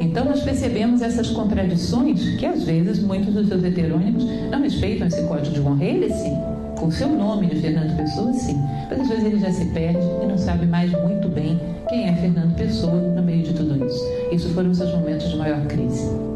Então 0.00 0.26
nós 0.26 0.42
percebemos 0.42 1.00
essas 1.00 1.30
contradições 1.30 2.36
que 2.36 2.44
às 2.44 2.64
vezes 2.64 3.00
muitos 3.00 3.32
dos 3.34 3.48
seus 3.48 3.64
heterônimos 3.64 4.24
não 4.50 4.60
respeitam 4.60 5.06
esse 5.06 5.22
código 5.22 5.54
de 5.54 5.60
honra. 5.60 5.84
Ele 5.84 6.12
sim, 6.12 6.36
com 6.78 6.90
seu 6.90 7.08
nome 7.08 7.46
de 7.46 7.56
Fernando 7.60 7.96
Pessoa, 7.96 8.32
sim. 8.32 8.60
Mas 8.90 9.00
às 9.00 9.08
vezes 9.08 9.24
ele 9.24 9.38
já 9.38 9.52
se 9.52 9.64
perde 9.66 10.06
e 10.22 10.26
não 10.26 10.36
sabe 10.36 10.66
mais 10.66 10.90
muito 10.90 11.28
bem 11.28 11.58
quem 11.88 12.08
é 12.08 12.14
Fernando 12.14 12.54
Pessoa 12.56 12.94
no 12.94 13.22
meio 13.22 13.42
de 13.42 13.54
tudo 13.54 13.86
isso. 13.86 14.04
Isso 14.32 14.48
foram 14.50 14.74
seus 14.74 14.92
momentos 14.92 15.28
de 15.30 15.36
maior 15.36 15.64
crise. 15.66 16.33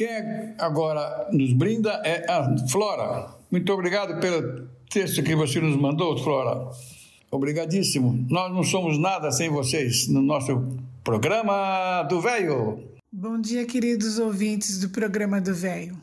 Quem 0.00 0.54
agora 0.58 1.28
nos 1.30 1.52
brinda 1.52 2.00
é 2.02 2.24
a 2.26 2.56
Flora. 2.68 3.36
Muito 3.50 3.70
obrigado 3.70 4.18
pelo 4.18 4.66
texto 4.88 5.22
que 5.22 5.36
você 5.36 5.60
nos 5.60 5.76
mandou, 5.76 6.16
Flora. 6.16 6.70
Obrigadíssimo. 7.30 8.26
Nós 8.30 8.50
não 8.50 8.62
somos 8.62 8.98
nada 8.98 9.30
sem 9.30 9.50
vocês 9.50 10.08
no 10.08 10.22
nosso 10.22 10.78
programa 11.04 12.02
do 12.04 12.18
Velho. 12.18 12.82
Bom 13.12 13.38
dia, 13.38 13.66
queridos 13.66 14.18
ouvintes 14.18 14.80
do 14.80 14.88
programa 14.88 15.38
do 15.38 15.54
Velho. 15.54 15.98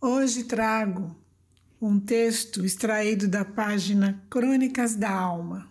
Hoje 0.00 0.44
trago 0.44 1.14
um 1.78 2.00
texto 2.00 2.64
extraído 2.64 3.28
da 3.28 3.44
página 3.44 4.18
Crônicas 4.30 4.96
da 4.96 5.10
Alma, 5.10 5.68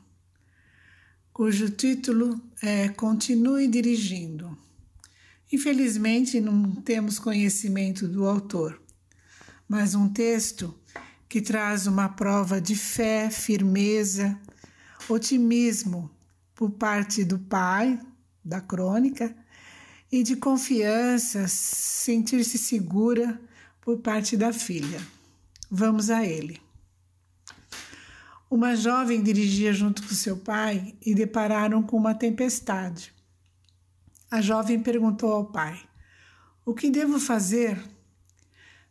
cujo 1.33 1.71
título 1.71 2.39
é 2.61 2.89
Continue 2.89 3.67
Dirigindo. 3.67 4.66
Infelizmente, 5.51 6.41
não 6.41 6.71
temos 6.75 7.19
conhecimento 7.19 8.07
do 8.07 8.27
autor, 8.27 8.81
mas 9.67 9.95
um 9.95 10.09
texto 10.09 10.77
que 11.29 11.41
traz 11.41 11.87
uma 11.87 12.09
prova 12.09 12.59
de 12.59 12.75
fé, 12.75 13.29
firmeza, 13.29 14.37
otimismo 15.09 16.09
por 16.53 16.71
parte 16.71 17.23
do 17.23 17.39
pai, 17.39 17.99
da 18.43 18.59
crônica, 18.59 19.35
e 20.11 20.23
de 20.23 20.35
confiança, 20.35 21.47
sentir-se 21.47 22.57
segura 22.57 23.39
por 23.81 23.99
parte 23.99 24.37
da 24.37 24.53
filha. 24.53 25.01
Vamos 25.69 26.09
a 26.09 26.25
ele. 26.25 26.61
Uma 28.49 28.75
jovem 28.75 29.21
dirigia 29.21 29.73
junto 29.73 30.01
com 30.01 30.15
seu 30.15 30.37
pai 30.37 30.95
e 31.05 31.13
depararam 31.13 31.83
com 31.83 31.97
uma 31.97 32.15
tempestade. 32.15 33.13
A 34.29 34.41
jovem 34.41 34.79
perguntou 34.81 35.31
ao 35.31 35.45
pai: 35.45 35.81
O 36.65 36.73
que 36.73 36.91
devo 36.91 37.17
fazer? 37.17 37.81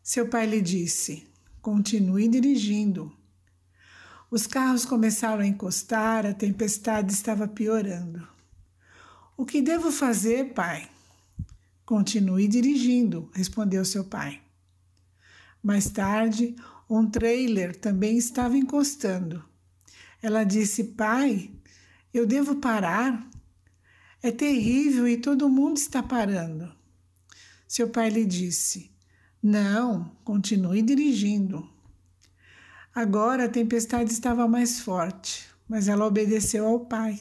Seu 0.02 0.28
pai 0.28 0.46
lhe 0.46 0.62
disse: 0.62 1.28
Continue 1.60 2.26
dirigindo. 2.26 3.12
Os 4.30 4.46
carros 4.46 4.86
começaram 4.86 5.42
a 5.42 5.46
encostar, 5.46 6.24
a 6.24 6.32
tempestade 6.32 7.12
estava 7.12 7.46
piorando. 7.46 8.26
O 9.36 9.44
que 9.44 9.60
devo 9.60 9.92
fazer, 9.92 10.54
pai? 10.54 10.88
Continue 11.84 12.48
dirigindo, 12.48 13.30
respondeu 13.34 13.84
seu 13.84 14.04
pai. 14.04 14.40
Mais 15.62 15.90
tarde, 15.90 16.56
um 16.88 17.08
trailer 17.08 17.76
também 17.76 18.16
estava 18.16 18.56
encostando. 18.56 19.44
Ela 20.22 20.44
disse: 20.44 20.82
Pai, 20.82 21.50
eu 22.12 22.26
devo 22.26 22.56
parar? 22.56 23.28
É 24.22 24.30
terrível 24.30 25.06
e 25.06 25.16
todo 25.16 25.48
mundo 25.48 25.76
está 25.76 26.02
parando. 26.02 26.72
Seu 27.68 27.88
pai 27.88 28.10
lhe 28.10 28.24
disse: 28.24 28.90
Não, 29.42 30.16
continue 30.24 30.82
dirigindo. 30.82 31.68
Agora 32.94 33.44
a 33.44 33.48
tempestade 33.48 34.10
estava 34.10 34.48
mais 34.48 34.80
forte, 34.80 35.46
mas 35.68 35.86
ela 35.86 36.06
obedeceu 36.06 36.66
ao 36.66 36.80
pai 36.80 37.20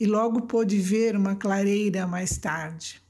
e 0.00 0.06
logo 0.06 0.42
pôde 0.42 0.78
ver 0.78 1.16
uma 1.16 1.36
clareira 1.36 2.06
mais 2.06 2.38
tarde. 2.38 3.02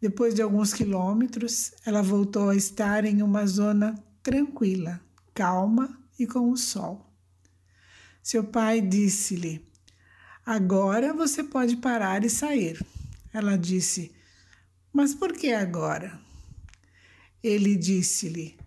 Depois 0.00 0.34
de 0.34 0.42
alguns 0.42 0.72
quilômetros, 0.74 1.72
ela 1.84 2.02
voltou 2.02 2.50
a 2.50 2.56
estar 2.56 3.04
em 3.04 3.22
uma 3.22 3.46
zona 3.46 3.94
tranquila, 4.22 5.00
calma 5.34 5.98
e 6.18 6.26
com 6.26 6.50
o 6.50 6.56
sol. 6.56 7.10
Seu 8.22 8.44
pai 8.44 8.80
disse-lhe: 8.80 9.64
Agora 10.44 11.12
você 11.12 11.44
pode 11.44 11.76
parar 11.76 12.24
e 12.24 12.30
sair. 12.30 12.84
Ela 13.32 13.56
disse: 13.56 14.12
Mas 14.92 15.14
por 15.14 15.32
que 15.32 15.52
agora? 15.52 16.20
Ele 17.42 17.76
disse-lhe: 17.76 18.58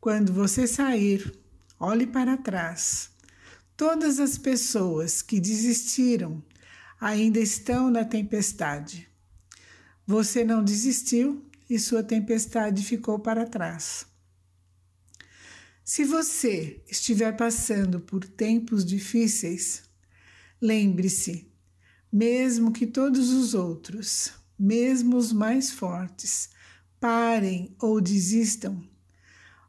Quando 0.00 0.32
você 0.32 0.66
sair, 0.66 1.38
olhe 1.78 2.06
para 2.06 2.36
trás. 2.36 3.10
Todas 3.76 4.18
as 4.18 4.38
pessoas 4.38 5.20
que 5.20 5.38
desistiram 5.38 6.42
ainda 7.00 7.38
estão 7.38 7.90
na 7.90 8.04
tempestade. 8.04 9.08
Você 10.06 10.44
não 10.44 10.64
desistiu 10.64 11.44
e 11.68 11.78
sua 11.78 12.02
tempestade 12.02 12.82
ficou 12.82 13.18
para 13.18 13.46
trás. 13.46 14.06
Se 15.84 16.04
você 16.04 16.82
estiver 16.88 17.36
passando 17.36 18.00
por 18.00 18.24
tempos 18.24 18.84
difíceis, 18.84 19.87
lembre-se, 20.60 21.50
mesmo 22.12 22.72
que 22.72 22.86
todos 22.86 23.30
os 23.30 23.54
outros, 23.54 24.32
mesmo 24.58 25.16
os 25.16 25.32
mais 25.32 25.70
fortes, 25.70 26.50
parem 26.98 27.74
ou 27.80 28.00
desistam, 28.00 28.82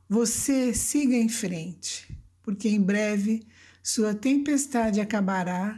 você 0.08 0.74
siga 0.74 1.16
em 1.16 1.30
frente, 1.30 2.18
porque 2.42 2.68
em 2.68 2.82
breve 2.82 3.46
sua 3.84 4.14
tempestade 4.14 5.00
acabará 5.00 5.78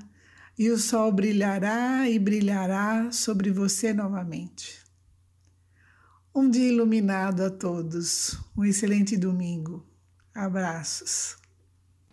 e 0.57 0.69
o 0.69 0.77
sol 0.77 1.11
brilhará 1.11 2.09
e 2.09 2.19
brilhará 2.19 3.11
sobre 3.11 3.51
você 3.51 3.93
novamente. 3.93 4.81
Um 6.33 6.49
dia 6.49 6.69
iluminado 6.71 7.43
a 7.43 7.49
todos. 7.49 8.39
Um 8.55 8.63
excelente 8.63 9.17
domingo. 9.17 9.85
Abraços. 10.33 11.40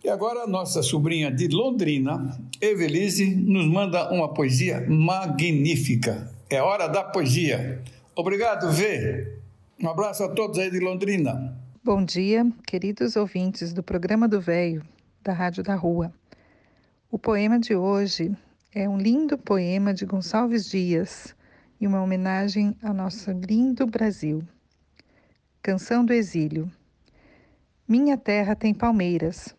E 0.01 0.07
agora 0.07 0.47
nossa 0.47 0.81
sobrinha 0.81 1.29
de 1.29 1.49
Londrina, 1.49 2.39
Evelise, 2.61 3.35
nos 3.35 3.67
manda 3.67 4.09
uma 4.13 4.33
poesia 4.33 4.85
magnífica. 4.87 6.33
É 6.49 6.61
hora 6.61 6.87
da 6.87 7.03
poesia. 7.03 7.83
Obrigado, 8.15 8.71
Vê. 8.71 9.35
Um 9.77 9.89
abraço 9.89 10.23
a 10.23 10.29
todos 10.29 10.57
aí 10.57 10.71
de 10.71 10.79
Londrina. 10.79 11.53
Bom 11.83 12.03
dia, 12.03 12.49
queridos 12.65 13.17
ouvintes 13.17 13.73
do 13.73 13.83
programa 13.83 14.25
do 14.25 14.39
Véio, 14.39 14.83
da 15.21 15.33
Rádio 15.33 15.63
da 15.63 15.75
Rua. 15.75 16.13
O 17.11 17.19
poema 17.19 17.59
de 17.59 17.75
hoje 17.75 18.31
é 18.73 18.87
um 18.87 18.97
lindo 18.97 19.37
poema 19.37 19.93
de 19.93 20.05
Gonçalves 20.05 20.69
Dias 20.69 21.35
e 21.79 21.85
uma 21.85 22.01
homenagem 22.01 22.73
ao 22.81 22.93
nosso 22.93 23.31
lindo 23.31 23.85
Brasil. 23.85 24.43
Canção 25.61 26.05
do 26.05 26.13
Exílio. 26.13 26.71
Minha 27.85 28.17
terra 28.17 28.55
tem 28.55 28.73
palmeiras, 28.73 29.55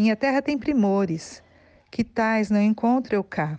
Minha 0.00 0.16
terra 0.16 0.40
tem 0.40 0.56
primores, 0.56 1.42
que 1.90 2.02
tais 2.02 2.48
não 2.48 2.62
encontro 2.62 3.14
eu 3.14 3.22
cá. 3.22 3.58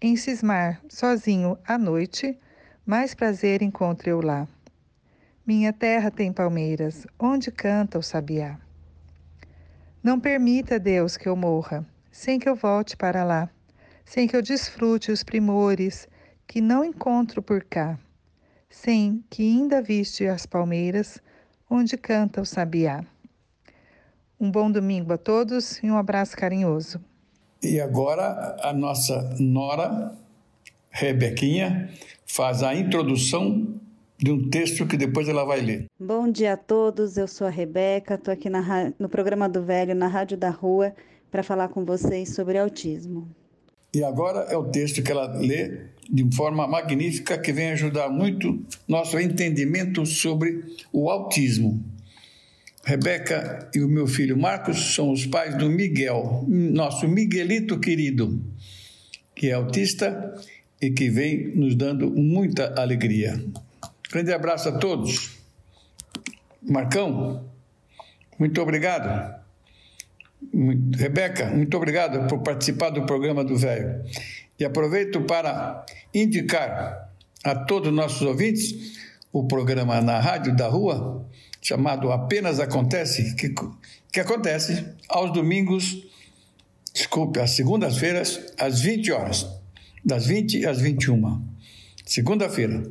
Em 0.00 0.14
cismar, 0.14 0.80
sozinho 0.88 1.58
à 1.66 1.76
noite, 1.76 2.38
mais 2.86 3.12
prazer 3.12 3.60
encontro 3.60 4.08
eu 4.08 4.20
lá. 4.20 4.46
Minha 5.44 5.72
terra 5.72 6.12
tem 6.12 6.32
palmeiras, 6.32 7.08
onde 7.18 7.50
canta 7.50 7.98
o 7.98 8.04
sabiá. 8.04 8.56
Não 10.00 10.20
permita, 10.20 10.78
Deus, 10.78 11.16
que 11.16 11.28
eu 11.28 11.34
morra, 11.34 11.84
sem 12.08 12.38
que 12.38 12.48
eu 12.48 12.54
volte 12.54 12.96
para 12.96 13.24
lá, 13.24 13.50
sem 14.04 14.28
que 14.28 14.36
eu 14.36 14.42
desfrute 14.42 15.10
os 15.10 15.24
primores 15.24 16.06
que 16.46 16.60
não 16.60 16.84
encontro 16.84 17.42
por 17.42 17.64
cá, 17.64 17.98
sem 18.70 19.24
que 19.28 19.42
ainda 19.42 19.82
viste 19.82 20.24
as 20.24 20.46
palmeiras 20.46 21.20
onde 21.68 21.96
canta 21.96 22.40
o 22.40 22.46
sabiá. 22.46 23.04
Um 24.40 24.50
bom 24.50 24.70
domingo 24.70 25.12
a 25.12 25.18
todos 25.18 25.82
e 25.82 25.90
um 25.90 25.96
abraço 25.96 26.36
carinhoso. 26.36 27.00
E 27.62 27.80
agora 27.80 28.56
a 28.62 28.72
nossa 28.72 29.34
nora, 29.38 30.12
Rebequinha, 30.90 31.90
faz 32.26 32.62
a 32.62 32.74
introdução 32.74 33.80
de 34.18 34.30
um 34.30 34.48
texto 34.48 34.86
que 34.86 34.96
depois 34.96 35.28
ela 35.28 35.44
vai 35.44 35.60
ler. 35.60 35.86
Bom 35.98 36.30
dia 36.30 36.54
a 36.54 36.56
todos, 36.56 37.16
eu 37.16 37.26
sou 37.26 37.46
a 37.46 37.50
Rebeca, 37.50 38.14
estou 38.14 38.32
aqui 38.32 38.50
na, 38.50 38.92
no 38.98 39.08
programa 39.08 39.48
do 39.48 39.62
Velho, 39.62 39.94
na 39.94 40.08
Rádio 40.08 40.36
da 40.36 40.50
Rua, 40.50 40.94
para 41.30 41.42
falar 41.42 41.68
com 41.68 41.84
vocês 41.84 42.34
sobre 42.34 42.58
autismo. 42.58 43.28
E 43.94 44.02
agora 44.02 44.40
é 44.50 44.56
o 44.56 44.64
texto 44.64 45.02
que 45.02 45.12
ela 45.12 45.26
lê 45.38 45.86
de 46.10 46.36
forma 46.36 46.66
magnífica 46.66 47.38
que 47.38 47.52
vem 47.52 47.70
ajudar 47.70 48.08
muito 48.08 48.60
nosso 48.88 49.18
entendimento 49.18 50.04
sobre 50.04 50.64
o 50.92 51.08
autismo. 51.08 51.82
Rebeca 52.84 53.70
e 53.74 53.80
o 53.80 53.88
meu 53.88 54.06
filho 54.06 54.36
Marcos 54.36 54.94
são 54.94 55.10
os 55.10 55.26
pais 55.26 55.56
do 55.56 55.70
Miguel, 55.70 56.44
nosso 56.46 57.08
Miguelito 57.08 57.80
querido, 57.80 58.42
que 59.34 59.48
é 59.48 59.54
autista 59.54 60.34
e 60.80 60.90
que 60.90 61.08
vem 61.08 61.56
nos 61.56 61.74
dando 61.74 62.10
muita 62.10 62.78
alegria. 62.78 63.42
Grande 64.10 64.32
abraço 64.32 64.68
a 64.68 64.78
todos. 64.78 65.38
Marcão, 66.62 67.48
muito 68.38 68.60
obrigado. 68.60 69.42
Rebeca, 70.96 71.46
muito 71.46 71.74
obrigado 71.76 72.28
por 72.28 72.42
participar 72.42 72.90
do 72.90 73.06
programa 73.06 73.42
do 73.42 73.56
Velho. 73.56 74.04
E 74.58 74.64
aproveito 74.64 75.22
para 75.22 75.84
indicar 76.12 77.10
a 77.42 77.54
todos 77.54 77.88
os 77.88 77.94
nossos 77.94 78.22
ouvintes 78.22 78.98
o 79.32 79.46
programa 79.48 80.00
na 80.00 80.20
Rádio 80.20 80.54
da 80.54 80.68
Rua, 80.68 81.26
chamado 81.64 82.12
Apenas 82.12 82.60
Acontece, 82.60 83.34
que, 83.34 83.54
que 84.12 84.20
acontece 84.20 84.84
aos 85.08 85.32
domingos, 85.32 86.06
desculpe, 86.92 87.40
às 87.40 87.52
segundas-feiras, 87.52 88.52
às 88.58 88.80
20 88.82 89.10
horas, 89.10 89.48
das 90.04 90.26
20 90.26 90.66
às 90.66 90.78
21. 90.78 91.42
Segunda-feira. 92.04 92.82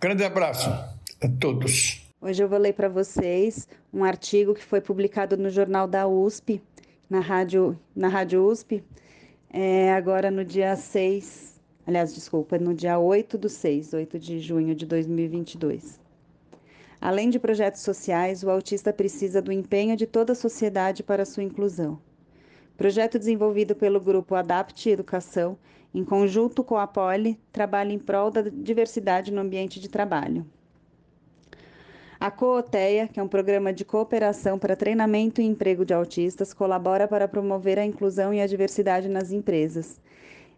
Grande 0.00 0.24
abraço 0.24 0.68
a 0.68 1.28
todos. 1.38 2.04
Hoje 2.20 2.42
eu 2.42 2.48
vou 2.48 2.58
ler 2.58 2.74
para 2.74 2.88
vocês 2.88 3.68
um 3.94 4.02
artigo 4.02 4.52
que 4.52 4.64
foi 4.64 4.80
publicado 4.80 5.36
no 5.36 5.48
Jornal 5.48 5.86
da 5.86 6.08
USP, 6.08 6.60
na 7.08 7.20
Rádio, 7.20 7.78
na 7.94 8.08
rádio 8.08 8.44
USP, 8.44 8.82
é, 9.48 9.92
agora 9.92 10.28
no 10.28 10.44
dia 10.44 10.74
6, 10.74 11.54
aliás, 11.86 12.12
desculpa, 12.12 12.58
no 12.58 12.74
dia 12.74 12.98
8 12.98 13.38
do 13.38 13.48
6, 13.48 13.94
8 13.94 14.18
de 14.18 14.40
junho 14.40 14.74
de 14.74 14.84
2022. 14.84 16.07
Além 17.00 17.30
de 17.30 17.38
projetos 17.38 17.82
sociais, 17.82 18.42
o 18.42 18.50
autista 18.50 18.92
precisa 18.92 19.40
do 19.40 19.52
empenho 19.52 19.96
de 19.96 20.06
toda 20.06 20.32
a 20.32 20.36
sociedade 20.36 21.02
para 21.02 21.24
sua 21.24 21.44
inclusão. 21.44 21.98
Projeto 22.76 23.18
desenvolvido 23.18 23.74
pelo 23.74 24.00
grupo 24.00 24.34
Adapt 24.34 24.88
Educação, 24.88 25.56
em 25.94 26.04
conjunto 26.04 26.62
com 26.64 26.76
a 26.76 26.86
Poli, 26.86 27.38
trabalha 27.52 27.92
em 27.92 27.98
prol 27.98 28.30
da 28.30 28.42
diversidade 28.42 29.32
no 29.32 29.40
ambiente 29.40 29.80
de 29.80 29.88
trabalho. 29.88 30.44
A 32.20 32.32
Cooteia, 32.32 33.06
que 33.06 33.20
é 33.20 33.22
um 33.22 33.28
programa 33.28 33.72
de 33.72 33.84
cooperação 33.84 34.58
para 34.58 34.74
treinamento 34.74 35.40
e 35.40 35.44
emprego 35.44 35.84
de 35.84 35.94
autistas, 35.94 36.52
colabora 36.52 37.06
para 37.06 37.28
promover 37.28 37.78
a 37.78 37.84
inclusão 37.84 38.34
e 38.34 38.40
a 38.40 38.46
diversidade 38.46 39.08
nas 39.08 39.30
empresas. 39.30 40.00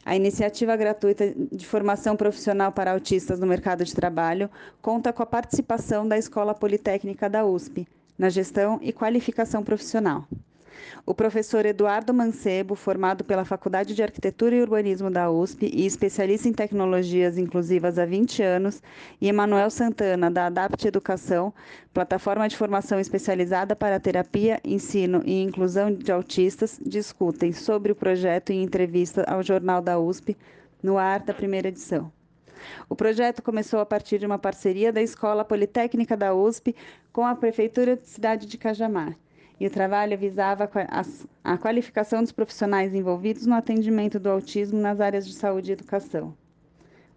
A 0.04 0.16
iniciativa 0.16 0.76
gratuita 0.76 1.34
de 1.52 1.66
formação 1.66 2.16
profissional 2.16 2.72
para 2.72 2.92
autistas 2.92 3.38
no 3.38 3.46
mercado 3.46 3.84
de 3.84 3.94
trabalho 3.94 4.50
conta 4.80 5.12
com 5.12 5.22
a 5.22 5.26
participação 5.26 6.08
da 6.08 6.16
Escola 6.16 6.54
Politécnica 6.54 7.28
da 7.28 7.44
USP 7.44 7.86
na 8.18 8.28
gestão 8.28 8.78
e 8.82 8.92
qualificação 8.92 9.62
profissional. 9.62 10.26
O 11.04 11.14
professor 11.14 11.64
Eduardo 11.66 12.12
Mancebo, 12.12 12.74
formado 12.74 13.24
pela 13.24 13.44
Faculdade 13.44 13.94
de 13.94 14.02
Arquitetura 14.02 14.54
e 14.54 14.60
Urbanismo 14.60 15.10
da 15.10 15.30
USP 15.30 15.70
e 15.72 15.86
especialista 15.86 16.48
em 16.48 16.52
tecnologias 16.52 17.38
inclusivas 17.38 17.98
há 17.98 18.04
20 18.04 18.42
anos, 18.42 18.82
e 19.20 19.28
Emanuel 19.28 19.70
Santana, 19.70 20.30
da 20.30 20.46
Adapt 20.46 20.86
Educação, 20.86 21.52
plataforma 21.92 22.48
de 22.48 22.56
formação 22.56 23.00
especializada 23.00 23.74
para 23.74 24.00
terapia, 24.00 24.60
ensino 24.64 25.22
e 25.24 25.42
inclusão 25.42 25.92
de 25.92 26.12
autistas, 26.12 26.78
discutem 26.84 27.52
sobre 27.52 27.92
o 27.92 27.96
projeto 27.96 28.50
em 28.50 28.62
entrevista 28.62 29.24
ao 29.24 29.42
Jornal 29.42 29.80
da 29.80 29.98
USP, 29.98 30.36
no 30.82 30.96
ar 30.96 31.20
da 31.20 31.34
primeira 31.34 31.68
edição. 31.68 32.12
O 32.88 32.94
projeto 32.94 33.42
começou 33.42 33.80
a 33.80 33.86
partir 33.86 34.18
de 34.18 34.26
uma 34.26 34.38
parceria 34.38 34.92
da 34.92 35.00
Escola 35.00 35.44
Politécnica 35.44 36.16
da 36.16 36.34
USP 36.34 36.74
com 37.12 37.24
a 37.24 37.34
Prefeitura 37.34 37.96
de 37.96 38.06
Cidade 38.06 38.46
de 38.46 38.58
Cajamar 38.58 39.16
e 39.60 39.66
o 39.66 39.70
trabalho 39.70 40.16
visava 40.16 40.68
a 41.44 41.58
qualificação 41.58 42.22
dos 42.22 42.32
profissionais 42.32 42.94
envolvidos 42.94 43.44
no 43.44 43.54
atendimento 43.54 44.18
do 44.18 44.30
autismo 44.30 44.80
nas 44.80 45.00
áreas 45.00 45.26
de 45.26 45.34
saúde 45.34 45.70
e 45.70 45.74
educação. 45.74 46.34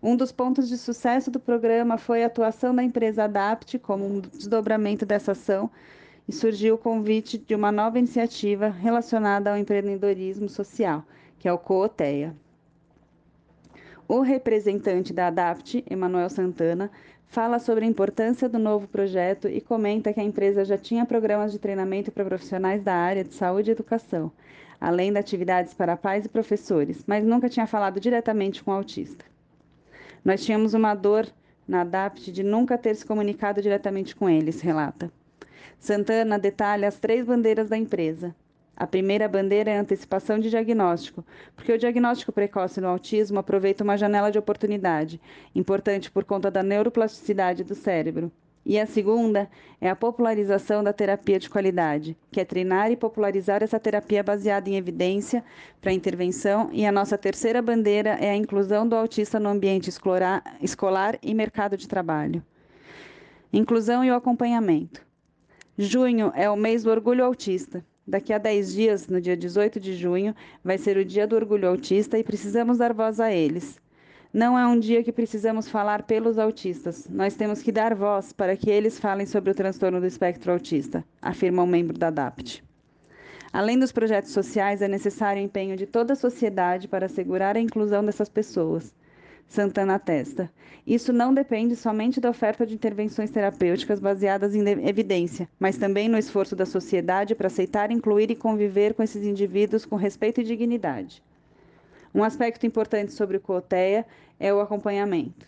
Um 0.01 0.17
dos 0.17 0.33
pontos 0.33 0.67
de 0.67 0.77
sucesso 0.77 1.31
do 1.31 1.39
programa 1.39 1.97
foi 1.97 2.21
a 2.21 2.27
atuação 2.27 2.75
da 2.75 2.83
empresa 2.83 3.23
Adapt 3.23 3.79
como 3.79 4.05
um 4.05 4.19
desdobramento 4.19 5.05
dessa 5.05 5.31
ação 5.31 5.71
e 6.27 6.33
surgiu 6.33 6.75
o 6.75 6.77
convite 6.77 7.37
de 7.37 7.55
uma 7.55 7.71
nova 7.71 7.97
iniciativa 7.97 8.67
relacionada 8.67 9.49
ao 9.49 9.57
empreendedorismo 9.57 10.49
social, 10.49 11.05
que 11.39 11.47
é 11.47 11.53
o 11.53 11.57
Cooteia. 11.57 12.35
O 14.05 14.19
representante 14.19 15.13
da 15.13 15.27
Adapt, 15.27 15.81
Emanuel 15.89 16.29
Santana, 16.29 16.91
fala 17.34 17.57
sobre 17.57 17.84
a 17.84 17.88
importância 17.88 18.47
do 18.47 18.59
novo 18.59 18.88
projeto 18.88 19.47
e 19.47 19.59
comenta 19.59 20.13
que 20.13 20.19
a 20.19 20.23
empresa 20.23 20.63
já 20.63 20.77
tinha 20.77 21.03
programas 21.03 21.51
de 21.51 21.57
treinamento 21.57 22.11
para 22.11 22.23
profissionais 22.23 22.84
da 22.84 22.93
área 22.93 23.23
de 23.23 23.34
saúde 23.34 23.71
e 23.71 23.73
educação, 23.73 24.31
além 24.79 25.11
de 25.11 25.17
atividades 25.17 25.73
para 25.73 25.97
pais 25.97 26.25
e 26.25 26.29
professores, 26.29 27.03
mas 27.07 27.25
nunca 27.25 27.49
tinha 27.49 27.65
falado 27.65 27.99
diretamente 27.99 28.63
com 28.63 28.69
o 28.69 28.75
autista. 28.75 29.25
Nós 30.23 30.45
tínhamos 30.45 30.75
uma 30.75 30.93
dor 30.93 31.27
na 31.67 31.81
ADAPT 31.81 32.31
de 32.31 32.43
nunca 32.43 32.77
ter 32.77 32.95
se 32.95 33.03
comunicado 33.03 33.63
diretamente 33.63 34.15
com 34.15 34.29
eles, 34.29 34.61
relata. 34.61 35.11
Santana 35.79 36.38
detalha 36.38 36.88
as 36.88 36.99
três 36.99 37.25
bandeiras 37.25 37.67
da 37.67 37.75
empresa: 37.75 38.36
a 38.76 38.88
primeira 38.88 39.28
bandeira 39.28 39.71
é 39.71 39.78
a 39.78 39.82
antecipação 39.82 40.39
de 40.39 40.49
diagnóstico, 40.49 41.24
porque 41.55 41.71
o 41.71 41.78
diagnóstico 41.78 42.32
precoce 42.32 42.82
no 42.82 42.88
autismo 42.88 43.39
aproveita 43.39 43.84
uma 43.84 43.97
janela 43.97 44.32
de 44.32 44.39
oportunidade, 44.39 45.21
importante 45.53 46.09
por 46.09 46.24
conta 46.24 46.49
da 46.49 46.63
neuroplasticidade 46.63 47.63
do 47.63 47.76
cérebro. 47.76 48.32
E 48.65 48.80
a 48.80 48.86
segunda 48.86 49.49
é 49.82 49.89
a 49.89 49.95
popularização 49.95 50.84
da 50.84 50.93
terapia 50.93 51.38
de 51.38 51.49
qualidade, 51.49 52.17
que 52.32 52.39
é 52.39 52.45
treinar 52.45 52.91
e 52.91 52.95
popularizar 52.95 53.61
essa 53.61 53.78
terapia 53.78 54.24
baseada 54.24 54.69
em 54.69 54.78
evidência 54.78 55.43
para 55.82 55.91
intervenção. 55.91 56.69
E 56.71 56.86
a 56.86 56.91
nossa 56.91 57.17
terceira 57.17 57.61
bandeira 57.61 58.11
é 58.11 58.30
a 58.30 58.36
inclusão 58.38 58.88
do 58.88 58.95
autista 58.95 59.38
no 59.38 59.49
ambiente 59.49 59.89
escolar 60.61 61.19
e 61.21 61.34
mercado 61.34 61.76
de 61.76 61.89
trabalho. 61.89 62.41
Inclusão 63.51 64.03
e 64.03 64.09
o 64.09 64.15
acompanhamento. 64.15 65.05
Junho 65.78 66.32
é 66.34 66.49
o 66.49 66.55
mês 66.55 66.84
do 66.84 66.89
orgulho 66.89 67.26
autista. 67.26 67.86
Daqui 68.05 68.33
a 68.33 68.37
10 68.37 68.73
dias, 68.73 69.07
no 69.07 69.21
dia 69.21 69.37
18 69.37 69.79
de 69.79 69.95
junho, 69.95 70.35
vai 70.61 70.77
ser 70.77 70.97
o 70.97 71.05
Dia 71.05 71.25
do 71.25 71.37
Orgulho 71.37 71.69
Autista 71.69 72.19
e 72.19 72.23
precisamos 72.23 72.77
dar 72.77 72.93
voz 72.93 73.19
a 73.19 73.31
eles. 73.31 73.79
Não 74.33 74.57
é 74.59 74.67
um 74.67 74.77
dia 74.77 75.03
que 75.03 75.11
precisamos 75.11 75.69
falar 75.69 76.03
pelos 76.03 76.37
autistas. 76.37 77.07
Nós 77.09 77.35
temos 77.35 77.61
que 77.61 77.71
dar 77.71 77.95
voz 77.95 78.33
para 78.33 78.57
que 78.57 78.69
eles 78.69 78.99
falem 78.99 79.25
sobre 79.25 79.51
o 79.51 79.55
transtorno 79.55 80.01
do 80.01 80.07
espectro 80.07 80.51
autista, 80.51 81.05
afirma 81.21 81.63
um 81.63 81.67
membro 81.67 81.97
da 81.97 82.09
DAPT. 82.09 82.63
Além 83.53 83.77
dos 83.77 83.91
projetos 83.91 84.31
sociais, 84.31 84.81
é 84.81 84.87
necessário 84.87 85.41
o 85.41 85.45
empenho 85.45 85.77
de 85.77 85.85
toda 85.85 86.13
a 86.13 86.15
sociedade 86.15 86.87
para 86.87 87.05
assegurar 87.05 87.55
a 87.55 87.61
inclusão 87.61 88.03
dessas 88.03 88.27
pessoas. 88.27 88.93
Santana 89.53 89.93
atesta. 89.93 90.51
Isso 90.85 91.13
não 91.13 91.31
depende 91.31 91.75
somente 91.75 92.19
da 92.19 92.27
oferta 92.27 92.65
de 92.65 92.73
intervenções 92.73 93.29
terapêuticas 93.29 93.99
baseadas 93.99 94.55
em 94.55 94.67
evidência, 94.83 95.47
mas 95.59 95.77
também 95.77 96.09
no 96.09 96.17
esforço 96.17 96.55
da 96.55 96.65
sociedade 96.65 97.35
para 97.35 97.45
aceitar, 97.45 97.91
incluir 97.91 98.31
e 98.31 98.35
conviver 98.35 98.95
com 98.95 99.03
esses 99.03 99.23
indivíduos 99.23 99.85
com 99.85 99.95
respeito 99.95 100.41
e 100.41 100.43
dignidade. 100.43 101.21
Um 102.15 102.23
aspecto 102.23 102.65
importante 102.65 103.13
sobre 103.13 103.37
o 103.37 103.39
COTEA 103.39 104.07
é 104.39 104.51
o 104.51 104.59
acompanhamento. 104.59 105.45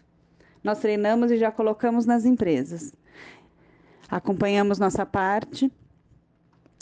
Nós 0.64 0.78
treinamos 0.78 1.32
e 1.32 1.38
já 1.38 1.52
colocamos 1.52 2.06
nas 2.06 2.26
empresas. 2.26 2.94
Acompanhamos 4.08 4.78
nossa 4.78 5.04
parte, 5.04 5.72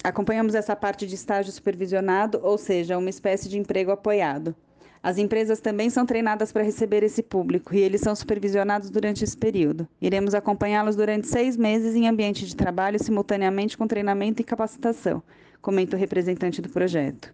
acompanhamos 0.03 0.55
essa 0.55 0.75
parte 0.75 1.07
de 1.07 1.15
estágio 1.15 1.53
supervisionado, 1.53 2.41
ou 2.43 2.57
seja, 2.57 2.97
uma 2.97 3.09
espécie 3.09 3.47
de 3.47 3.57
emprego 3.57 3.91
apoiado. 3.91 4.53
As 5.03 5.17
empresas 5.17 5.59
também 5.59 5.89
são 5.89 6.05
treinadas 6.05 6.53
para 6.53 6.63
receber 6.63 7.03
esse 7.03 7.21
público 7.21 7.75
e 7.75 7.79
eles 7.81 7.99
são 7.99 8.15
supervisionados 8.15 8.89
durante 8.89 9.21
esse 9.21 9.35
período. 9.35 9.85
Iremos 10.01 10.33
acompanhá-los 10.33 10.95
durante 10.95 11.27
seis 11.27 11.57
meses 11.57 11.93
em 11.93 12.07
ambiente 12.07 12.45
de 12.45 12.55
trabalho, 12.55 12.97
simultaneamente 13.03 13.77
com 13.77 13.85
treinamento 13.85 14.41
e 14.41 14.45
capacitação, 14.45 15.21
comenta 15.61 15.97
o 15.97 15.99
representante 15.99 16.61
do 16.61 16.69
projeto. 16.69 17.33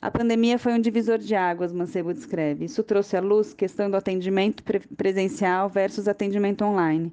A 0.00 0.08
pandemia 0.08 0.56
foi 0.56 0.72
um 0.72 0.78
divisor 0.78 1.18
de 1.18 1.34
águas, 1.34 1.72
Mancebo 1.72 2.14
descreve. 2.14 2.66
Isso 2.66 2.82
trouxe 2.84 3.16
à 3.16 3.20
luz 3.20 3.52
questão 3.52 3.90
do 3.90 3.96
atendimento 3.96 4.62
presencial 4.96 5.68
versus 5.68 6.06
atendimento 6.06 6.64
online. 6.64 7.12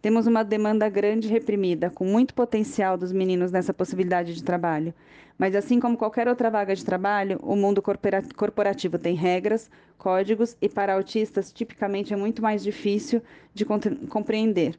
Temos 0.00 0.28
uma 0.28 0.44
demanda 0.44 0.88
grande 0.88 1.26
reprimida, 1.26 1.90
com 1.90 2.04
muito 2.04 2.34
potencial 2.34 2.96
dos 2.96 3.10
meninos 3.10 3.50
nessa 3.50 3.74
possibilidade 3.74 4.34
de 4.34 4.44
trabalho, 4.44 4.94
Mas 5.36 5.54
assim 5.56 5.80
como 5.80 5.96
qualquer 5.96 6.28
outra 6.28 6.48
vaga 6.48 6.74
de 6.74 6.84
trabalho, 6.84 7.40
o 7.42 7.56
mundo 7.56 7.82
corporativo 7.82 8.98
tem 8.98 9.14
regras, 9.14 9.70
códigos 9.98 10.56
e 10.62 10.68
para 10.68 10.94
autistas 10.94 11.52
tipicamente 11.52 12.12
é 12.12 12.16
muito 12.16 12.40
mais 12.40 12.62
difícil 12.62 13.20
de 13.52 13.64
compreender. 13.64 14.78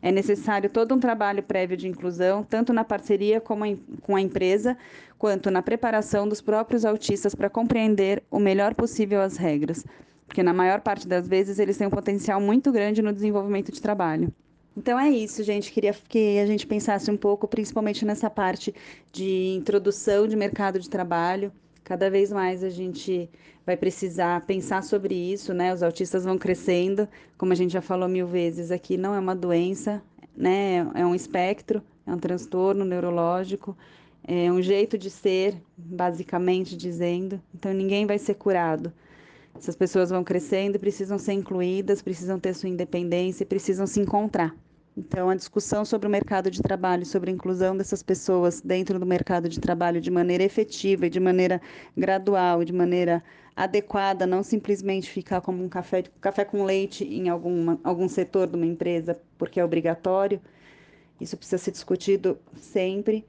É 0.00 0.10
necessário 0.10 0.70
todo 0.70 0.94
um 0.94 1.00
trabalho 1.00 1.42
prévio 1.42 1.76
de 1.76 1.88
inclusão, 1.88 2.42
tanto 2.42 2.72
na 2.72 2.84
parceria 2.84 3.40
com 3.40 4.16
a 4.16 4.20
empresa, 4.20 4.76
quanto 5.18 5.50
na 5.50 5.62
preparação 5.62 6.26
dos 6.26 6.40
próprios 6.40 6.84
autistas 6.84 7.34
para 7.34 7.50
compreender 7.50 8.22
o 8.30 8.40
melhor 8.40 8.74
possível 8.74 9.20
as 9.20 9.36
regras, 9.36 9.84
porque 10.26 10.42
na 10.42 10.52
maior 10.52 10.80
parte 10.80 11.06
das 11.06 11.28
vezes 11.28 11.58
eles 11.58 11.76
têm 11.76 11.86
um 11.86 11.90
potencial 11.90 12.40
muito 12.40 12.72
grande 12.72 13.02
no 13.02 13.12
desenvolvimento 13.12 13.70
de 13.70 13.82
trabalho. 13.82 14.32
Então 14.76 14.98
é 14.98 15.10
isso, 15.10 15.42
gente. 15.42 15.70
Queria 15.70 15.92
que 15.92 16.38
a 16.38 16.46
gente 16.46 16.66
pensasse 16.66 17.10
um 17.10 17.16
pouco, 17.16 17.46
principalmente 17.46 18.04
nessa 18.04 18.30
parte 18.30 18.74
de 19.12 19.54
introdução 19.54 20.26
de 20.26 20.34
mercado 20.36 20.78
de 20.78 20.88
trabalho. 20.88 21.52
Cada 21.84 22.08
vez 22.08 22.32
mais 22.32 22.64
a 22.64 22.70
gente 22.70 23.28
vai 23.66 23.76
precisar 23.76 24.40
pensar 24.46 24.82
sobre 24.82 25.14
isso, 25.14 25.52
né? 25.52 25.74
Os 25.74 25.82
autistas 25.82 26.24
vão 26.24 26.38
crescendo, 26.38 27.08
como 27.36 27.52
a 27.52 27.56
gente 27.56 27.72
já 27.72 27.82
falou 27.82 28.08
mil 28.08 28.26
vezes 28.26 28.70
aqui, 28.70 28.96
não 28.96 29.14
é 29.14 29.18
uma 29.18 29.34
doença, 29.34 30.02
né? 30.36 30.88
É 30.94 31.04
um 31.04 31.14
espectro, 31.14 31.82
é 32.06 32.12
um 32.12 32.18
transtorno 32.18 32.84
neurológico, 32.84 33.76
é 34.26 34.50
um 34.50 34.62
jeito 34.62 34.96
de 34.96 35.10
ser, 35.10 35.60
basicamente 35.76 36.76
dizendo. 36.76 37.40
Então 37.54 37.72
ninguém 37.72 38.06
vai 38.06 38.18
ser 38.18 38.34
curado. 38.34 38.92
Essas 39.56 39.76
pessoas 39.76 40.10
vão 40.10 40.24
crescendo 40.24 40.76
e 40.76 40.78
precisam 40.78 41.18
ser 41.18 41.34
incluídas, 41.34 42.02
precisam 42.02 42.38
ter 42.38 42.54
sua 42.54 42.68
independência 42.68 43.44
e 43.44 43.46
precisam 43.46 43.86
se 43.86 44.00
encontrar. 44.00 44.54
Então, 44.96 45.30
a 45.30 45.34
discussão 45.34 45.84
sobre 45.86 46.06
o 46.06 46.10
mercado 46.10 46.50
de 46.50 46.60
trabalho, 46.60 47.06
sobre 47.06 47.30
a 47.30 47.32
inclusão 47.32 47.74
dessas 47.74 48.02
pessoas 48.02 48.60
dentro 48.60 48.98
do 48.98 49.06
mercado 49.06 49.48
de 49.48 49.58
trabalho 49.58 50.00
de 50.00 50.10
maneira 50.10 50.44
efetiva 50.44 51.06
e 51.06 51.10
de 51.10 51.18
maneira 51.18 51.62
gradual 51.96 52.62
de 52.62 52.72
maneira 52.72 53.22
adequada, 53.56 54.26
não 54.26 54.42
simplesmente 54.42 55.10
ficar 55.10 55.40
como 55.40 55.64
um 55.64 55.68
café, 55.68 56.02
café 56.20 56.44
com 56.44 56.64
leite 56.64 57.04
em 57.04 57.28
alguma, 57.28 57.80
algum 57.82 58.08
setor 58.08 58.46
de 58.46 58.56
uma 58.56 58.66
empresa, 58.66 59.18
porque 59.38 59.60
é 59.60 59.64
obrigatório. 59.64 60.40
Isso 61.20 61.36
precisa 61.36 61.58
ser 61.58 61.70
discutido 61.70 62.38
sempre. 62.54 63.24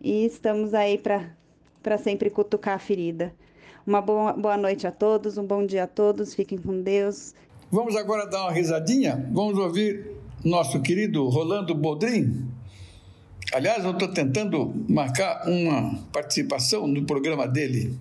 E 0.00 0.24
estamos 0.24 0.74
aí 0.74 0.98
para 0.98 1.98
sempre 1.98 2.30
cutucar 2.30 2.74
a 2.74 2.78
ferida. 2.78 3.32
Uma 3.86 4.00
boa, 4.00 4.32
boa 4.32 4.56
noite 4.56 4.84
a 4.84 4.90
todos, 4.90 5.38
um 5.38 5.46
bom 5.46 5.64
dia 5.64 5.84
a 5.84 5.86
todos, 5.86 6.34
fiquem 6.34 6.58
com 6.58 6.82
Deus. 6.82 7.32
Vamos 7.70 7.94
agora 7.94 8.26
dar 8.26 8.42
uma 8.42 8.52
risadinha? 8.52 9.28
Vamos 9.30 9.56
ouvir 9.56 10.10
nosso 10.44 10.82
querido 10.82 11.28
Rolando 11.28 11.72
Bodrin. 11.72 12.50
Aliás, 13.52 13.84
eu 13.84 13.92
estou 13.92 14.08
tentando 14.08 14.74
marcar 14.88 15.48
uma 15.48 16.02
participação 16.12 16.88
no 16.88 17.04
programa 17.04 17.46
dele. 17.46 17.96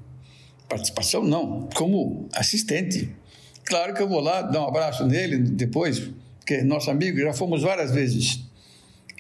Participação 0.68 1.24
não, 1.24 1.70
como 1.76 2.28
assistente. 2.34 3.16
Claro 3.64 3.94
que 3.94 4.02
eu 4.02 4.10
vou 4.10 4.22
lá 4.22 4.42
dar 4.42 4.62
um 4.62 4.68
abraço 4.68 5.06
nele 5.06 5.38
depois, 5.38 6.00
porque 6.40 6.56
é 6.56 6.64
nosso 6.64 6.90
amigo, 6.90 7.20
já 7.20 7.32
fomos 7.32 7.62
várias 7.62 7.92
vezes. 7.92 8.44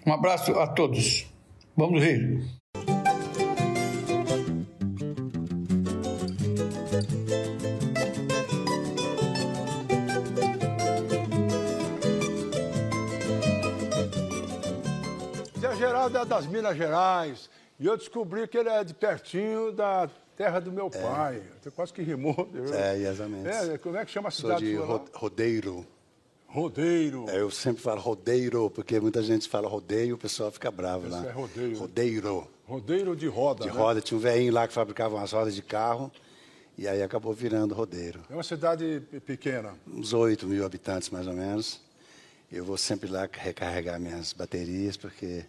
Um 0.03 0.11
abraço 0.11 0.51
a 0.53 0.65
todos. 0.65 1.27
Vamos 1.77 2.03
rir. 2.03 2.43
Geraldo 16.15 16.33
é 16.33 16.37
das 16.37 16.47
Minas 16.47 16.77
Gerais. 16.77 17.49
E 17.79 17.85
eu 17.85 17.97
descobri 17.97 18.47
que 18.47 18.57
ele 18.57 18.69
é 18.69 18.83
de 18.83 18.93
pertinho 18.93 19.71
da 19.73 20.09
terra 20.37 20.59
do 20.61 20.71
meu 20.71 20.89
pai. 20.89 21.41
Você 21.61 21.69
quase 21.71 21.91
que 21.91 22.01
rimou. 22.01 22.49
É, 22.73 22.97
exatamente. 22.97 23.47
É, 23.49 23.77
como 23.77 23.97
é 23.97 24.05
que 24.05 24.11
chama 24.11 24.29
a 24.29 24.31
Sou 24.31 24.49
cidade 24.49 24.65
de 24.65 24.77
lá? 24.77 24.85
ro 24.85 25.05
rodeiro. 25.13 25.85
Rodeiro. 26.47 27.25
É, 27.29 27.41
eu 27.41 27.51
sempre 27.51 27.81
falo 27.81 27.99
rodeiro, 27.99 28.69
porque 28.69 28.97
muita 28.99 29.21
gente 29.21 29.49
fala 29.49 29.67
rodeio, 29.67 30.15
o 30.15 30.17
pessoal 30.17 30.49
fica 30.51 30.71
bravo 30.71 31.07
Isso 31.07 31.15
lá. 31.17 31.25
é 31.27 31.31
rodeio. 31.31 31.77
Rodeiro. 31.77 32.47
Rodeiro 32.65 33.15
de 33.15 33.27
roda. 33.27 33.63
De 33.65 33.69
né? 33.71 33.77
roda. 33.77 33.99
Tinha 34.01 34.17
um 34.17 34.21
velhinho 34.21 34.53
lá 34.53 34.65
que 34.67 34.73
fabricava 34.73 35.15
umas 35.15 35.33
rodas 35.33 35.53
de 35.53 35.61
carro, 35.61 36.09
e 36.77 36.87
aí 36.87 37.03
acabou 37.03 37.33
virando 37.33 37.75
rodeiro. 37.75 38.21
É 38.29 38.33
uma 38.33 38.43
cidade 38.43 39.03
pe- 39.11 39.19
pequena. 39.19 39.73
Uns 39.85 40.13
8 40.13 40.47
mil 40.47 40.65
habitantes, 40.65 41.09
mais 41.09 41.27
ou 41.27 41.33
menos. 41.33 41.81
Eu 42.49 42.63
vou 42.63 42.77
sempre 42.77 43.09
lá 43.11 43.27
recarregar 43.29 43.99
minhas 43.99 44.31
baterias, 44.31 44.95
porque 44.95 45.43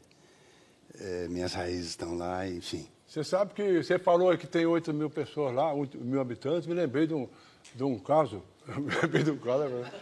eh, 1.01 1.27
minhas 1.29 1.53
raízes 1.53 1.91
estão 1.91 2.17
lá, 2.17 2.49
enfim. 2.49 2.89
Você 3.07 3.23
sabe 3.23 3.55
que 3.55 3.83
você 3.83 3.99
falou 3.99 4.37
que 4.37 4.47
tem 4.47 4.67
8 4.67 4.93
mil 4.93 5.09
pessoas 5.09 5.55
lá, 5.55 5.73
8 5.73 5.99
mil 5.99 6.21
habitantes. 6.21 6.67
Me 6.67 6.75
lembrei 6.75 7.07
de 7.07 7.15
um, 7.15 7.29
de 7.75 7.85
um 7.85 7.99
caso, 7.99 8.43
me 8.67 8.95
lembrei 9.03 9.23
de 9.23 9.31
um 9.31 9.39
caso 9.39 9.63
agora, 9.65 9.93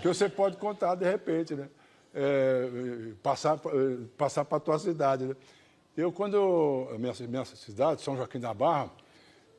que 0.00 0.06
você 0.06 0.28
pode 0.28 0.56
contar 0.56 0.94
de 0.94 1.04
repente, 1.04 1.54
né? 1.54 1.68
É, 2.14 2.70
passar 3.22 3.60
eh, 3.66 3.98
passar 4.16 4.44
para 4.44 4.56
a 4.56 4.60
tua 4.60 4.78
cidade. 4.78 5.24
Né? 5.26 5.36
Eu, 5.94 6.10
quando 6.10 6.88
minha, 6.98 7.12
minha 7.28 7.44
cidade, 7.44 8.00
São 8.00 8.16
Joaquim 8.16 8.40
da 8.40 8.54
Barra, 8.54 8.90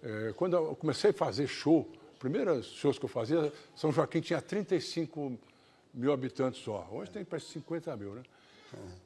eh, 0.02 0.34
quando 0.36 0.56
eu 0.56 0.76
comecei 0.76 1.12
a 1.12 1.14
fazer 1.14 1.48
show, 1.48 1.88
primeiros 2.18 2.66
shows 2.68 2.98
que 2.98 3.06
eu 3.06 3.10
fazia, 3.10 3.52
São 3.76 3.92
Joaquim 3.92 4.22
tinha 4.22 4.42
35 4.42 5.38
mil 5.94 6.12
habitantes 6.12 6.62
só. 6.64 6.88
Hoje 6.92 7.12
tem 7.12 7.24
parece 7.26 7.48
50 7.48 7.96
mil, 7.98 8.14
né? 8.14 8.24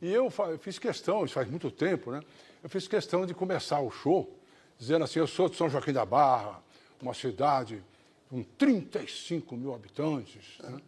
E 0.02 0.12
eu 0.12 0.30
fa- 0.30 0.58
fiz 0.58 0.80
questão, 0.80 1.24
isso 1.26 1.34
faz 1.34 1.50
muito 1.50 1.70
tempo, 1.70 2.12
né? 2.12 2.22
Eu 2.64 2.70
fiz 2.70 2.88
questão 2.88 3.26
de 3.26 3.34
começar 3.34 3.80
o 3.80 3.90
show 3.92 4.30
dizendo 4.78 5.04
assim: 5.04 5.20
eu 5.20 5.28
sou 5.28 5.50
de 5.50 5.56
São 5.56 5.70
Joaquim 5.70 5.94
da 5.94 6.06
Barra, 6.06 6.62
uma 7.02 7.14
cidade 7.14 7.84
com 8.30 8.44
35 8.44 9.56
mil 9.58 9.74
habitantes. 9.74 10.58
Né? 10.60 10.80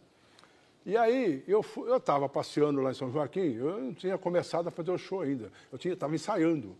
E 0.86 0.96
aí 0.96 1.42
eu 1.46 1.64
estava 1.96 2.28
passeando 2.28 2.80
lá 2.82 2.90
em 2.90 2.94
São 2.94 3.10
Joaquim, 3.10 3.54
eu 3.54 3.80
não 3.80 3.94
tinha 3.94 4.18
começado 4.18 4.68
a 4.68 4.70
fazer 4.70 4.90
o 4.90 4.98
show 4.98 5.20
ainda, 5.22 5.50
eu 5.72 5.78
estava 5.92 6.14
ensaiando. 6.14 6.76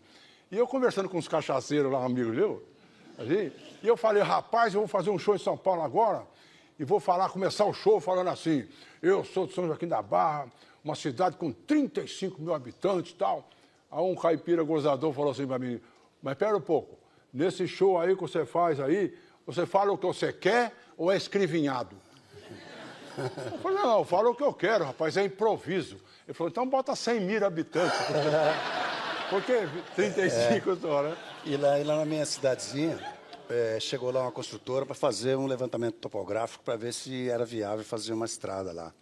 E 0.51 0.57
eu 0.57 0.66
conversando 0.66 1.09
com 1.09 1.16
os 1.18 1.26
cachaceiros 1.26 1.90
lá, 1.90 2.01
um 2.01 2.07
amigo 2.07 2.30
meu, 2.30 2.62
ali, 3.18 3.51
e 3.82 3.88
eu 3.88 3.97
falei, 3.97 4.22
rapaz, 4.22 4.74
eu 4.74 4.80
vou 4.80 4.88
fazer 4.88 5.11
um 5.11 5.18
show 5.18 5.34
em 5.34 5.38
São 5.38 5.57
Paulo 5.57 5.82
agora, 5.82 6.22
e 6.78 6.84
vou 6.84 7.01
falar, 7.01 7.30
começar 7.30 7.64
o 7.64 7.72
show 7.72 7.99
falando 8.01 8.28
assim, 8.28 8.68
eu 9.01 9.24
sou 9.24 9.47
de 9.47 9.55
São 9.55 9.66
Joaquim 9.66 9.88
da 9.88 10.03
Barra, 10.03 10.49
uma 10.85 10.95
cidade 10.95 11.37
com 11.37 11.51
35 11.51 12.41
mil 12.41 12.55
habitantes 12.55 13.12
e 13.12 13.14
tal. 13.16 13.49
Aí 13.91 14.01
um 14.01 14.14
caipira 14.14 14.62
gozador 14.62 15.12
falou 15.12 15.30
assim 15.30 15.47
para 15.47 15.59
mim, 15.59 15.80
mas 16.22 16.37
pera 16.37 16.57
um 16.57 16.61
pouco, 16.61 16.99
nesse 17.32 17.66
show 17.66 17.99
aí 17.99 18.14
que 18.14 18.20
você 18.20 18.45
faz 18.45 18.78
aí, 18.78 19.16
você 19.47 19.64
fala 19.64 19.93
o 19.93 19.99
que 19.99 20.07
você 20.07 20.32
quer 20.32 20.72
ou 20.97 21.11
é 21.11 21.16
escrivinhado? 21.16 21.97
Eu 23.16 23.59
falei, 23.59 23.78
não, 23.78 23.99
eu 23.99 24.05
falo 24.05 24.30
o 24.30 24.35
que 24.35 24.43
eu 24.43 24.53
quero, 24.53 24.85
rapaz, 24.85 25.16
é 25.16 25.24
improviso. 25.24 25.97
Ele 26.26 26.35
falou, 26.35 26.51
então 26.51 26.68
bota 26.68 26.95
100 26.97 27.20
mil 27.20 27.47
habitantes. 27.47 27.99
Por 29.30 29.43
que 29.43 29.66
35 29.95 30.76
só, 30.76 31.03
né? 31.03 31.16
E 31.45 31.57
lá, 31.57 31.78
e 31.78 31.85
lá 31.85 31.97
na 31.97 32.05
minha 32.05 32.26
cidadezinha, 32.26 32.99
eh, 33.49 33.78
chegou 33.80 34.11
lá 34.11 34.22
uma 34.22 34.32
construtora 34.32 34.85
para 34.85 34.95
fazer 34.95 35.37
um 35.37 35.47
levantamento 35.47 35.97
topográfico 35.97 36.64
para 36.64 36.76
ver 36.76 36.93
se 36.93 37.28
era 37.28 37.45
viável 37.45 37.85
fazer 37.85 38.12
uma 38.12 38.26
estrada 38.26 38.72
lá. 38.72 38.93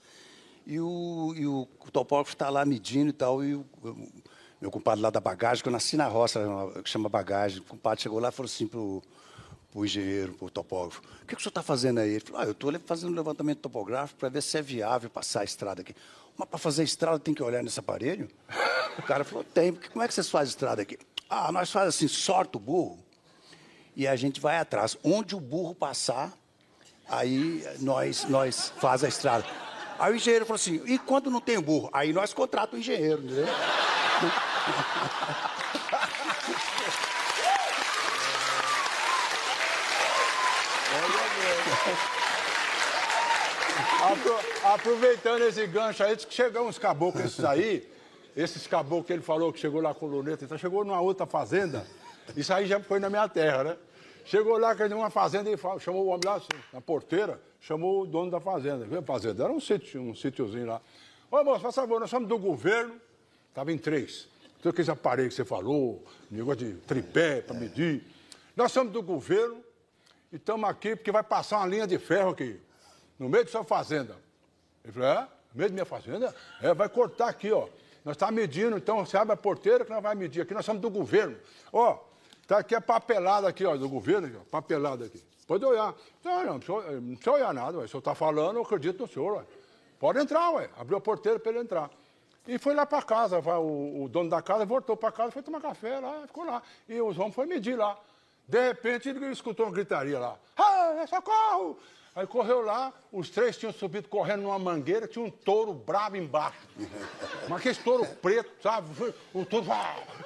E 0.67 0.79
o, 0.81 1.35
e 1.37 1.47
o 1.47 1.67
topógrafo 1.93 2.33
está 2.33 2.49
lá 2.49 2.65
medindo 2.65 3.11
e 3.11 3.13
tal, 3.13 3.43
e 3.45 3.55
o, 3.55 3.67
meu 4.61 4.71
compadre 4.71 5.03
lá 5.03 5.11
da 5.11 5.21
bagagem, 5.21 5.61
que 5.61 5.69
eu 5.69 5.73
nasci 5.73 5.97
na 5.97 6.07
roça, 6.07 6.41
que 6.85 6.89
chama 6.89 7.09
bagagem, 7.09 7.61
o 7.61 7.65
compadre 7.65 8.01
chegou 8.01 8.21
lá 8.21 8.29
e 8.29 8.33
falou 8.33 8.47
assim 8.47 8.69
para 8.69 8.79
o 8.79 9.03
engenheiro, 9.85 10.35
para 10.35 10.47
o 10.47 10.51
topógrafo, 10.51 11.03
o 11.23 11.27
que, 11.27 11.35
que 11.35 11.41
o 11.41 11.41
senhor 11.41 11.51
está 11.51 11.63
fazendo 11.65 11.99
aí? 11.99 12.11
Ele 12.11 12.21
falou, 12.21 12.41
ah, 12.41 12.45
eu 12.45 12.53
estou 12.53 12.73
fazendo 12.87 13.11
um 13.11 13.17
levantamento 13.17 13.59
topográfico 13.59 14.21
para 14.21 14.29
ver 14.29 14.41
se 14.41 14.57
é 14.57 14.63
viável 14.63 15.11
passar 15.11 15.41
a 15.41 15.45
estrada 15.45 15.81
aqui. 15.83 15.97
Mas 16.37 16.49
para 16.49 16.59
fazer 16.59 16.85
estrada 16.85 17.19
tem 17.19 17.35
que 17.35 17.43
olhar 17.43 17.63
nesse 17.63 17.81
aparelho? 17.81 18.29
O 18.99 19.03
cara 19.03 19.25
falou, 19.25 19.43
tem, 19.43 19.73
porque 19.73 19.89
como 19.89 20.05
é 20.05 20.09
que 20.09 20.15
vocês 20.15 20.31
fazem 20.31 20.51
estrada 20.51 20.83
aqui? 20.83 20.97
Ah, 21.29 21.51
nós 21.51 21.71
fazemos 21.71 21.97
assim, 21.97 22.07
sorta 22.07 22.57
o 22.57 22.61
burro 22.61 22.99
e 23.97 24.07
a 24.07 24.15
gente 24.15 24.41
vai 24.41 24.59
atrás. 24.59 24.97
Onde 25.03 25.35
o 25.35 25.41
burro 25.41 25.75
passar, 25.75 26.33
aí 27.09 27.65
nós, 27.81 28.25
nós 28.29 28.73
faz 28.79 29.03
a 29.03 29.09
estrada. 29.09 29.45
Aí 30.03 30.13
o 30.13 30.17
engenheiro 30.17 30.45
falou 30.45 30.57
assim, 30.57 30.83
e 30.85 30.99
quando 30.99 31.31
não 31.31 31.41
tem 31.41 31.61
burro? 31.61 31.89
Aí 31.93 32.13
nós 32.13 32.35
contratamos 32.35 32.85
o 32.85 32.91
engenheiro, 32.91 33.23
entendeu? 33.23 33.47
Apro- 44.03 44.41
aproveitando 44.75 45.43
esse 45.43 45.67
gancho 45.67 46.03
aí, 46.03 46.17
que 46.17 46.35
chegou 46.35 46.67
uns 46.69 46.79
caboclos 46.79 47.25
esses 47.25 47.45
aí, 47.45 47.89
esses 48.37 48.67
caboclos 48.67 49.07
que 49.07 49.13
ele 49.13 49.23
falou 49.23 49.53
que 49.53 49.61
chegou 49.61 49.81
lá 49.81 49.95
com 49.95 50.07
luneta, 50.07 50.45
então 50.45 50.59
chegou 50.59 50.85
numa 50.85 51.01
outra 51.01 51.25
fazenda, 51.27 51.87
isso 52.37 52.53
aí 52.53 52.67
já 52.67 52.81
foi 52.81 52.99
na 52.99 53.09
minha 53.09 53.29
terra, 53.29 53.65
né? 53.65 53.77
Chegou 54.25 54.57
lá, 54.59 54.75
que 54.75 54.87
numa 54.89 55.11
fazenda 55.11 55.51
e 55.51 55.57
chamou 55.81 56.05
o 56.05 56.09
homem 56.09 56.21
lá, 56.25 56.37
assim, 56.37 56.49
na 56.73 56.81
porteira, 56.81 57.41
chamou 57.61 58.03
o 58.03 58.07
dono 58.07 58.31
da 58.31 58.41
fazenda. 58.41 58.85
Viu 58.85 58.99
a 58.99 59.03
fazenda? 59.03 59.45
Era 59.45 59.53
um 59.53 59.61
sítio, 59.61 60.01
um 60.01 60.15
sítiozinho 60.15 60.67
lá. 60.67 60.81
Ô, 61.31 61.43
moço, 61.43 61.61
faz 61.61 61.75
favor, 61.75 62.01
nós 62.01 62.11
somos 62.11 62.29
do 62.29 62.39
governo, 62.39 63.01
estava 63.49 63.73
em 63.73 63.79
três. 63.79 64.29
Todos 64.61 64.75
aqueles 64.75 64.89
aparelhos 64.89 65.35
que 65.35 65.43
você 65.43 65.45
falou, 65.45 66.05
negócio 66.31 66.67
de 66.67 66.75
tripé 66.75 67.41
para 67.41 67.55
medir. 67.55 68.05
Nós 68.55 68.71
somos 68.71 68.93
do 68.93 69.03
governo 69.03 69.63
e 70.31 70.37
estamos 70.37 70.69
aqui 70.69 70.95
porque 70.95 71.11
vai 71.11 71.23
passar 71.23 71.59
uma 71.59 71.67
linha 71.67 71.87
de 71.87 71.99
ferro 71.99 72.31
aqui, 72.31 72.61
no 73.19 73.29
meio 73.29 73.45
de 73.45 73.51
sua 73.51 73.65
fazenda. 73.65 74.17
Ele 74.85 74.93
falou, 74.93 75.09
é? 75.09 75.21
No 75.23 75.29
meio 75.59 75.71
da 75.71 75.75
minha 75.75 75.85
fazenda? 75.85 76.35
É, 76.61 76.73
vai 76.75 76.89
cortar 76.89 77.29
aqui, 77.29 77.51
ó. 77.51 77.67
Nós 78.05 78.15
estamos 78.15 78.35
medindo, 78.35 78.77
então 78.77 79.05
você 79.05 79.17
abre 79.17 79.33
a 79.33 79.37
porteira 79.37 79.85
que 79.85 79.91
nós 79.91 80.03
vamos 80.03 80.19
medir 80.19 80.43
aqui, 80.43 80.53
nós 80.55 80.65
somos 80.65 80.83
do 80.83 80.91
governo. 80.91 81.37
Ó, 81.73 81.99
tá 82.47 82.59
aqui 82.59 82.75
a 82.75 82.81
papelada 82.81 83.49
aqui, 83.49 83.65
ó, 83.65 83.77
do 83.77 83.89
governo, 83.89 84.27
aqui, 84.27 84.37
ó, 84.37 84.45
papelada 84.51 85.07
aqui. 85.07 85.23
Pode 85.47 85.65
olhar. 85.65 85.95
Não, 86.25 86.45
não, 86.45 86.59
precisa, 86.59 87.01
não 87.01 87.15
precisa 87.15 87.33
olhar 87.33 87.55
nada, 87.55 87.79
ué. 87.79 87.85
o 87.85 87.89
senhor 87.89 87.99
está 87.99 88.15
falando, 88.15 88.57
eu 88.57 88.63
acredito 88.63 89.01
no 89.01 89.09
senhor, 89.09 89.37
ué. 89.37 89.45
Pode 89.99 90.19
entrar, 90.19 90.51
ué. 90.53 90.71
Abriu 90.77 90.99
a 90.99 91.01
porteira 91.01 91.39
para 91.39 91.53
ele 91.53 91.61
entrar. 91.61 91.91
E 92.47 92.59
foi 92.59 92.75
lá 92.75 92.85
para 92.85 93.03
casa, 93.03 93.39
o, 93.39 94.05
o, 94.05 94.09
dono 94.09 94.29
da 94.29 94.43
casa 94.43 94.65
voltou 94.65 94.97
para 94.97 95.13
casa, 95.13 95.31
foi 95.31 95.43
tomar 95.43 95.61
café 95.61 96.01
lá, 96.01 96.27
ficou 96.27 96.45
lá. 96.45 96.61
E 96.89 97.01
os 97.01 97.17
homens 97.19 97.35
foram 97.35 97.49
medir 97.49 97.77
lá. 97.77 97.97
De 98.49 98.69
repente 98.69 99.09
ele 99.09 99.27
escutou 99.27 99.67
uma 99.67 99.73
gritaria 99.73 100.19
lá. 100.19 100.37
Ah, 100.57 101.05
socorro! 101.09 101.79
Aí 102.15 102.27
correu 102.27 102.61
lá, 102.61 102.93
os 103.11 103.31
três 103.31 103.57
tinham 103.57 103.73
subido 103.73 104.07
correndo 104.07 104.43
numa 104.43 104.59
mangueira, 104.59 105.09
tinha 105.09 105.25
um 105.25 105.31
touro 105.31 105.73
bravo 105.73 106.15
embaixo. 106.17 106.59
Mas 107.49 107.61
aquele 107.61 107.75
touro 107.77 108.07
preto, 108.21 108.51
sabe? 108.63 109.15
O 109.33 109.47
touro. 109.47 109.67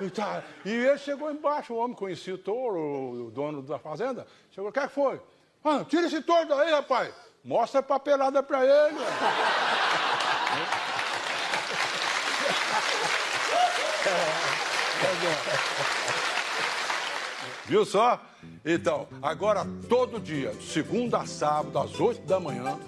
E, 0.01 0.11
tá. 0.11 0.43
e 0.65 0.71
ele 0.71 0.99
chegou 0.99 1.31
embaixo, 1.31 1.73
o 1.73 1.77
homem 1.77 1.97
conhecia 1.97 2.35
o 2.35 2.39
touro, 2.39 3.27
o 3.27 3.31
dono 3.31 3.63
da 3.63 3.79
fazenda. 3.79 4.27
Chegou, 4.51 4.71
o 4.71 4.73
que, 4.73 4.81
é 4.81 4.89
que 4.89 4.95
foi? 4.95 5.21
Ah, 5.63 5.85
tira 5.89 6.07
esse 6.07 6.21
touro 6.23 6.49
daí, 6.49 6.73
rapaz. 6.73 7.15
Mostra 7.45 7.79
a 7.79 7.83
papelada 7.83 8.43
pra 8.43 8.65
ele. 8.65 8.97
Viu 17.69 17.85
só? 17.85 18.23
Então, 18.65 19.09
agora 19.21 19.67
todo 19.89 20.21
dia, 20.21 20.53
de 20.53 20.65
segunda 20.65 21.19
a 21.19 21.27
sábado, 21.27 21.79
às 21.79 21.99
8 21.99 22.27
da 22.27 22.39
manhã, 22.39 22.79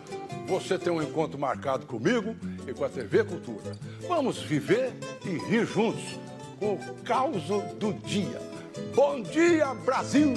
você 0.47 0.79
tem 0.79 0.93
um 0.93 1.03
encontro 1.03 1.39
marcado 1.39 1.85
comigo 1.85 2.37
e 2.66 2.72
com 2.72 2.85
a 2.85 2.89
TV 2.89 3.24
Cultura. 3.24 3.76
Vamos 4.07 4.39
viver 4.39 4.93
e 5.24 5.31
rir 5.51 5.66
juntos 5.66 6.05
com 6.59 6.74
o 6.74 6.95
caos 7.05 7.43
do 7.79 7.93
dia. 7.93 8.41
Bom 8.95 9.20
dia, 9.20 9.74
Brasil! 9.74 10.35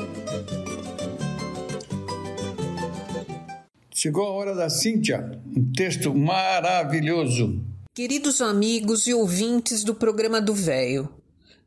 Chegou 3.94 4.26
a 4.26 4.32
hora 4.32 4.56
da 4.56 4.70
Cíntia, 4.70 5.40
um 5.56 5.72
texto 5.72 6.16
maravilhoso. 6.16 7.64
Queridos 7.94 8.42
amigos 8.42 9.06
e 9.06 9.14
ouvintes 9.14 9.84
do 9.84 9.94
programa 9.94 10.42
do 10.42 10.56
Véio, 10.56 11.08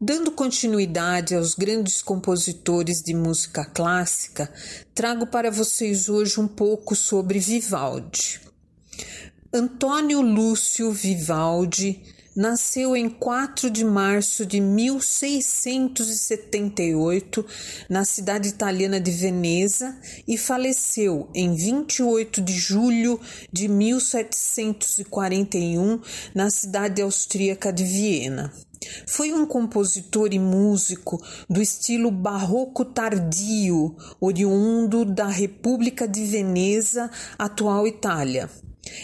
Dando 0.01 0.33
continuidade 0.33 1.37
aos 1.37 1.55
grandes 1.55 2.03
compositores 2.03 3.01
de 3.01 3.15
música 3.15 3.65
clássica, 3.65 4.53
trago 4.93 5.25
para 5.25 5.53
vocês 5.53 6.09
hoje 6.09 6.41
um 6.41 6.49
pouco 6.49 6.97
sobre 6.97 7.39
Vivaldi. 7.39 8.41
Antônio 9.53 10.21
Lúcio 10.21 10.91
Vivaldi 10.91 12.03
nasceu 12.35 12.97
em 12.97 13.09
4 13.09 13.71
de 13.71 13.85
março 13.85 14.45
de 14.45 14.61
1678 14.61 17.47
na 17.89 18.05
cidade 18.05 18.49
italiana 18.49 19.01
de 19.01 19.13
Veneza 19.13 19.97
e 20.27 20.37
faleceu 20.37 21.31
em 21.33 21.55
28 21.55 22.43
de 22.43 22.55
julho 22.55 23.21
de 23.53 23.69
1741 23.69 26.01
na 26.35 26.51
cidade 26.51 27.01
austríaca 27.01 27.73
de 27.73 27.85
Viena. 27.85 28.53
Foi 29.07 29.33
um 29.33 29.47
compositor 29.47 30.33
e 30.33 30.39
músico 30.39 31.23
do 31.49 31.61
estilo 31.61 32.11
barroco 32.11 32.85
tardio, 32.85 33.97
oriundo 34.21 35.05
da 35.05 35.27
República 35.27 36.07
de 36.07 36.25
Veneza, 36.25 37.11
atual 37.39 37.87
Itália. 37.87 38.51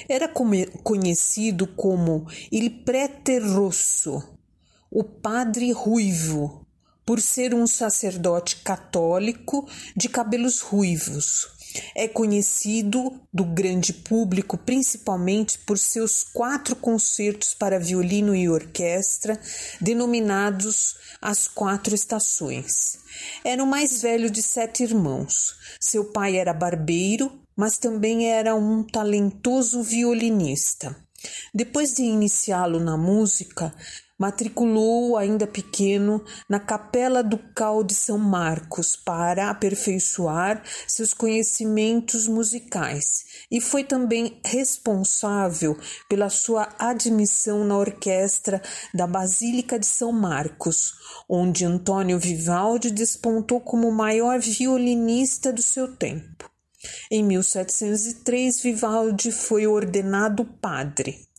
Era 0.09 0.28
conhecido 0.28 1.66
como 1.66 2.26
Il 2.53 2.70
Prete 2.85 3.39
Rosso, 3.39 4.22
o 4.91 5.03
Padre 5.03 5.72
Ruivo, 5.72 6.66
por 7.05 7.20
ser 7.20 7.55
um 7.55 7.66
sacerdote 7.66 8.57
católico 8.57 9.68
de 9.97 10.09
cabelos 10.09 10.61
ruivos. 10.61 11.60
É 11.95 12.09
conhecido 12.09 13.21
do 13.33 13.45
grande 13.45 13.93
público 13.93 14.57
principalmente 14.59 15.59
por 15.59 15.79
seus 15.79 16.25
quatro 16.25 16.75
concertos 16.75 17.55
para 17.55 17.79
violino 17.79 18.35
e 18.35 18.49
orquestra, 18.49 19.41
denominados 19.81 20.97
As 21.21 21.47
Quatro 21.47 21.95
Estações. 21.95 22.99
Era 23.45 23.62
o 23.62 23.66
mais 23.66 24.03
velho 24.03 24.31
de 24.31 24.43
sete 24.43 24.83
irmãos. 24.83 25.55
Seu 25.81 26.07
pai 26.07 26.37
era 26.37 26.53
barbeiro, 26.53 27.41
mas 27.57 27.79
também 27.79 28.31
era 28.31 28.55
um 28.55 28.83
talentoso 28.83 29.83
violinista. 29.83 30.97
Depois 31.55 31.95
de 31.95 32.03
iniciá-lo 32.03 32.81
na 32.81 32.97
música, 32.97 33.75
matriculou 34.21 35.16
ainda 35.16 35.47
pequeno 35.47 36.23
na 36.47 36.61
Capela 36.61 37.23
Ducal 37.23 37.83
de 37.83 37.95
São 37.95 38.18
Marcos 38.18 38.95
para 38.95 39.49
aperfeiçoar 39.49 40.62
seus 40.87 41.14
conhecimentos 41.14 42.29
musicais 42.29 43.25
e 43.51 43.62
foi 43.62 43.83
também 43.83 44.39
responsável 44.45 45.79
pela 46.07 46.29
sua 46.29 46.68
admissão 46.79 47.64
na 47.64 47.79
orquestra 47.79 48.61
da 48.93 49.07
Basílica 49.07 49.79
de 49.79 49.87
São 49.87 50.12
Marcos, 50.12 50.93
onde 51.27 51.64
Antônio 51.64 52.18
Vivaldi 52.18 52.91
despontou 52.91 53.59
como 53.59 53.89
o 53.89 53.93
maior 53.93 54.39
violinista 54.39 55.51
do 55.51 55.62
seu 55.62 55.97
tempo. 55.97 56.51
Em 57.11 57.23
1703, 57.23 58.61
Vivaldi 58.61 59.33
foi 59.33 59.66
ordenado 59.66 60.45
padre. 60.45 61.30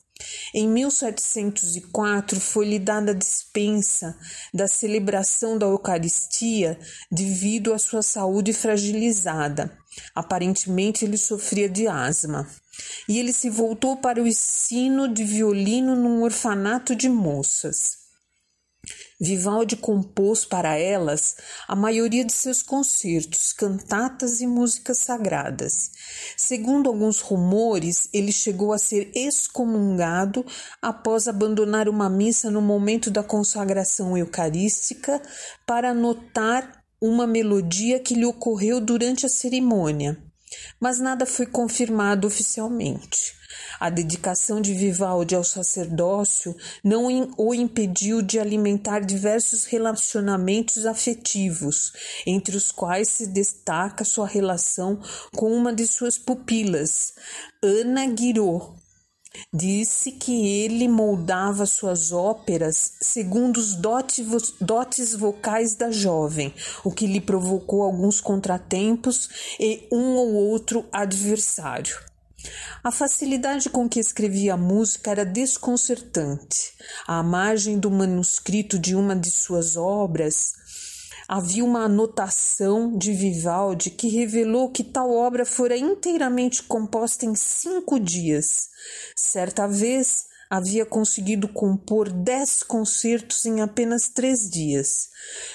Em 0.54 0.68
1704 0.68 2.40
foi-lhe 2.40 2.80
dada 2.80 3.16
dispensa 3.16 4.18
da 4.54 4.68
celebração 4.68 5.58
da 5.58 5.66
Eucaristia 5.66 6.80
devido 7.12 7.74
à 7.74 7.80
sua 7.80 8.02
saúde 8.02 8.54
fragilizada. 8.54 9.78
Aparentemente 10.16 11.06
ele 11.06 11.18
sofria 11.18 11.70
de 11.70 11.88
asma. 11.88 12.48
E 13.08 13.20
ele 13.20 13.34
se 13.34 13.50
voltou 13.50 13.98
para 13.98 14.22
o 14.22 14.28
ensino 14.28 15.08
de 15.08 15.24
violino 15.24 15.96
num 15.96 16.24
orfanato 16.24 16.96
de 16.96 17.10
moças. 17.10 18.01
Vivaldi 19.24 19.76
compôs 19.76 20.44
para 20.44 20.76
elas 20.80 21.36
a 21.68 21.76
maioria 21.76 22.26
de 22.26 22.34
seus 22.34 22.64
concertos, 22.64 23.54
cantatas 23.54 24.42
e 24.42 24.48
músicas 24.48 24.98
sagradas. 24.98 25.92
Segundo 26.36 26.90
alguns 26.90 27.20
rumores, 27.20 28.10
ele 28.12 28.32
chegou 28.32 28.74
a 28.74 28.80
ser 28.80 29.12
excomungado 29.14 30.44
após 30.82 31.28
abandonar 31.28 31.88
uma 31.88 32.10
missa 32.10 32.50
no 32.50 32.64
momento 32.64 33.12
da 33.12 33.22
consagração 33.22 34.18
eucarística 34.18 35.22
para 35.68 35.92
anotar 35.92 36.84
uma 37.00 37.28
melodia 37.28 38.00
que 38.00 38.16
lhe 38.16 38.26
ocorreu 38.26 38.82
durante 38.82 39.28
a 39.28 39.30
cerimônia. 39.30 40.18
Mas 40.80 40.98
nada 40.98 41.28
foi 41.28 41.46
confirmado 41.46 42.26
oficialmente. 42.26 43.41
A 43.82 43.90
dedicação 43.90 44.62
de 44.62 44.76
Vivaldi 44.76 45.34
ao 45.34 45.44
sacerdócio 45.44 46.56
não 46.84 47.34
o 47.36 47.52
impediu 47.52 48.22
de 48.22 48.40
alimentar 48.40 49.00
diversos 49.00 49.66
relacionamentos 49.66 50.86
afetivos, 50.86 51.92
entre 52.28 52.56
os 52.56 52.72
quais 52.72 53.10
se 53.10 53.26
destaca 53.26 54.06
sua 54.06 54.28
relação 54.28 55.02
com 55.36 55.52
uma 55.52 55.74
de 55.74 55.88
suas 55.88 56.16
pupilas, 56.16 57.16
Ana 57.64 58.06
Guiraud. 58.06 58.80
Disse 59.52 60.12
que 60.12 60.62
ele 60.62 60.88
moldava 60.88 61.66
suas 61.66 62.12
óperas 62.12 62.98
segundo 63.02 63.58
os 63.58 63.74
dotes 63.74 65.16
vocais 65.16 65.74
da 65.74 65.90
jovem, 65.90 66.54
o 66.84 66.92
que 66.92 67.08
lhe 67.08 67.20
provocou 67.20 67.82
alguns 67.82 68.22
contratempos 68.22 69.28
e 69.60 69.88
um 69.92 70.18
ou 70.18 70.36
outro 70.36 70.86
adversário. 70.92 72.11
A 72.84 72.92
facilidade 72.92 73.70
com 73.70 73.88
que 73.88 74.00
escrevia 74.00 74.56
a 74.56 74.58
música 74.58 75.12
era 75.12 75.26
desconcertante. 75.26 76.74
À 77.08 77.22
margem 77.22 77.80
do 77.80 77.92
manuscrito 77.92 78.80
de 78.80 78.96
uma 78.96 79.16
de 79.16 79.30
suas 79.30 79.78
obras, 79.78 80.54
havia 81.28 81.64
uma 81.64 81.86
anotação 81.86 82.98
de 82.98 83.14
Vivaldi 83.14 83.92
que 83.92 84.10
revelou 84.10 84.70
que 84.72 84.84
tal 84.84 85.12
obra 85.12 85.46
fora 85.46 85.78
inteiramente 85.78 86.64
composta 86.64 87.26
em 87.26 87.36
cinco 87.36 88.00
dias. 88.00 88.70
Certa 89.16 89.68
vez, 89.68 90.26
havia 90.50 90.86
conseguido 90.86 91.48
compor 91.48 92.12
dez 92.12 92.62
concertos 92.62 93.46
em 93.46 93.62
apenas 93.62 94.10
três 94.10 94.50
dias. 94.50 95.08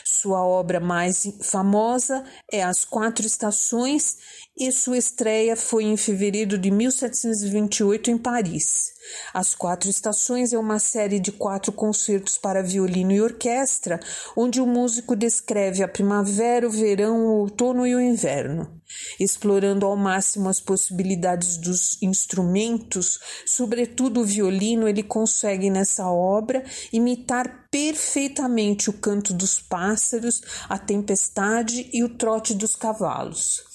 Sua 0.03 0.43
obra 0.43 0.81
mais 0.81 1.29
famosa 1.43 2.25
é 2.51 2.63
As 2.63 2.87
Quatro 2.87 3.27
Estações 3.27 4.17
e 4.59 4.73
sua 4.73 4.97
estreia 4.97 5.55
foi 5.55 5.85
em 5.85 5.99
fevereiro 5.99 6.57
de 6.57 6.71
1728 6.71 8.11
em 8.11 8.17
Paris. 8.17 8.95
As 9.35 9.55
Quatro 9.55 9.91
Estações 9.91 10.53
é 10.55 10.59
uma 10.59 10.79
série 10.79 11.21
de 11.21 11.31
quatro 11.31 11.71
concertos 11.71 12.39
para 12.39 12.63
violino 12.63 13.13
e 13.13 13.21
orquestra, 13.21 14.01
onde 14.35 14.59
o 14.59 14.67
músico 14.67 15.15
descreve 15.15 15.83
a 15.83 15.89
primavera, 15.89 16.67
o 16.67 16.71
verão, 16.71 17.27
o 17.27 17.41
outono 17.41 17.87
e 17.87 17.95
o 17.95 18.01
inverno. 18.01 18.81
Explorando 19.21 19.85
ao 19.85 19.97
máximo 19.97 20.49
as 20.49 20.59
possibilidades 20.59 21.59
dos 21.59 22.01
instrumentos, 22.03 23.21
sobretudo 23.45 24.21
o 24.21 24.25
violino, 24.25 24.89
ele 24.89 25.03
consegue 25.03 25.69
nessa 25.69 26.09
obra 26.09 26.65
imitar 26.91 27.69
perfeitamente 27.71 28.89
o 28.89 28.93
canto 28.95 29.35
dos 29.35 29.61
pássaros, 29.61 30.41
a 30.67 30.79
tempestade 30.79 31.91
e 31.93 32.03
o 32.03 32.09
trote 32.09 32.55
dos 32.55 32.75
cavalos. 32.75 33.66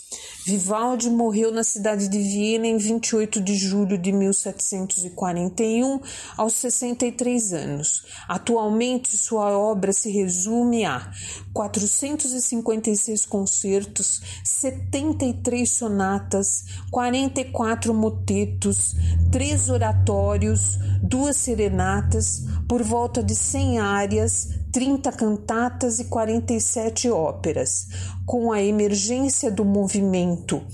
Vivaldi 0.43 1.09
morreu 1.09 1.51
na 1.51 1.63
cidade 1.63 2.07
de 2.07 2.17
Viena 2.17 2.65
em 2.65 2.77
28 2.77 3.39
de 3.39 3.55
julho 3.55 3.95
de 3.95 4.11
1741, 4.11 6.01
aos 6.35 6.53
63 6.53 7.53
anos. 7.53 8.03
Atualmente, 8.27 9.15
sua 9.15 9.55
obra 9.55 9.93
se 9.93 10.09
resume 10.09 10.83
a 10.83 11.11
456 11.53 13.25
concertos, 13.27 14.21
73 14.43 15.69
sonatas, 15.69 16.65
44 16.89 17.93
motetos, 17.93 18.95
três 19.31 19.69
oratórios, 19.69 20.79
duas 21.03 21.37
serenatas, 21.37 22.45
por 22.67 22.81
volta 22.81 23.21
de 23.21 23.35
100 23.35 23.79
áreas, 23.79 24.49
30 24.71 25.11
cantatas 25.11 25.99
e 25.99 26.05
47 26.05 27.09
óperas. 27.09 27.87
Com 28.25 28.51
a 28.51 28.61
emergência 28.61 29.51
do 29.51 29.65
movimento 29.65 30.65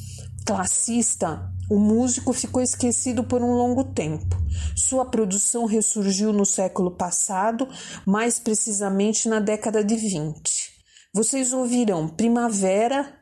classista, 0.45 1.51
o 1.69 1.77
músico 1.77 2.31
ficou 2.31 2.61
esquecido 2.61 3.23
por 3.23 3.41
um 3.41 3.51
longo 3.51 3.83
tempo. 3.83 4.37
Sua 4.75 5.05
produção 5.05 5.65
ressurgiu 5.65 6.31
no 6.31 6.45
século 6.45 6.91
passado, 6.91 7.67
mais 8.05 8.39
precisamente 8.39 9.27
na 9.27 9.39
década 9.39 9.83
de 9.83 9.95
20. 9.95 10.77
Vocês 11.13 11.51
ouvirão 11.51 12.07
Primavera, 12.07 13.16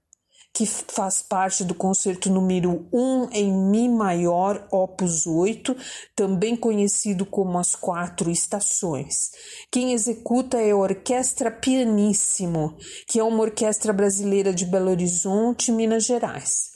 que 0.56 0.65
faz 0.65 1.22
parte 1.22 1.65
do 1.65 1.76
concerto 1.76 2.30
número 2.30 2.88
1 2.94 3.27
em 3.34 3.52
Mi 3.52 3.90
maior, 3.90 4.65
opus 4.72 5.27
8, 5.27 5.76
também 6.15 6.56
conhecido 6.56 7.26
como 7.26 7.60
as 7.60 7.76
quatro 7.76 8.32
estações. 8.32 9.32
Quem 9.69 9.91
executa 9.91 10.57
é 10.57 10.72
a 10.72 10.77
Orquestra 10.77 11.52
Pianissimo, 11.52 12.77
que 13.06 13.19
é 13.19 13.23
uma 13.23 13.41
orquestra 13.41 13.91
brasileira 13.91 14.53
de 14.53 14.65
Belo 14.65 14.91
Horizonte, 14.91 15.73
Minas 15.73 16.06
Gerais. 16.06 16.72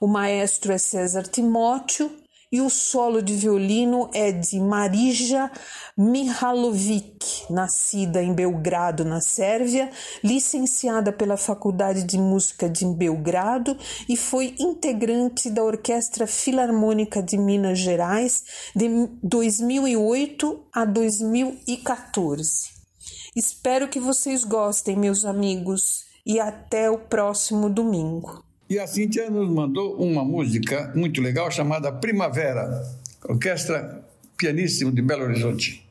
O 0.00 0.08
maestro 0.08 0.72
é 0.72 0.78
César 0.78 1.22
Timóteo 1.22 2.10
e 2.52 2.60
o 2.60 2.68
solo 2.68 3.22
de 3.22 3.34
violino 3.34 4.10
é 4.12 4.32
de 4.32 4.58
Marija 4.58 5.50
Mihalovic, 5.96 7.44
nascida 7.48 8.22
em 8.22 8.32
Belgrado, 8.32 9.04
na 9.04 9.20
Sérvia, 9.20 9.90
licenciada 10.22 11.12
pela 11.12 11.36
Faculdade 11.36 12.02
de 12.02 12.18
Música 12.18 12.68
de 12.68 12.84
Belgrado 12.86 13.76
e 14.08 14.16
foi 14.16 14.54
integrante 14.58 15.48
da 15.48 15.62
Orquestra 15.62 16.26
Filarmônica 16.26 17.22
de 17.22 17.38
Minas 17.38 17.78
Gerais 17.78 18.42
de 18.74 18.88
2008 19.22 20.66
a 20.72 20.84
2014. 20.84 22.80
Espero 23.36 23.88
que 23.88 24.00
vocês 24.00 24.42
gostem, 24.42 24.96
meus 24.96 25.24
amigos, 25.24 26.04
e 26.26 26.40
até 26.40 26.90
o 26.90 26.98
próximo 26.98 27.70
domingo. 27.70 28.49
E 28.70 28.78
a 28.78 28.86
Cíntia 28.86 29.28
nos 29.28 29.50
mandou 29.50 29.96
uma 29.96 30.24
música 30.24 30.92
muito 30.94 31.20
legal 31.20 31.50
chamada 31.50 31.90
Primavera, 31.90 32.80
orquestra 33.28 34.00
pianíssimo 34.38 34.92
de 34.92 35.02
Belo 35.02 35.24
Horizonte. 35.24 35.84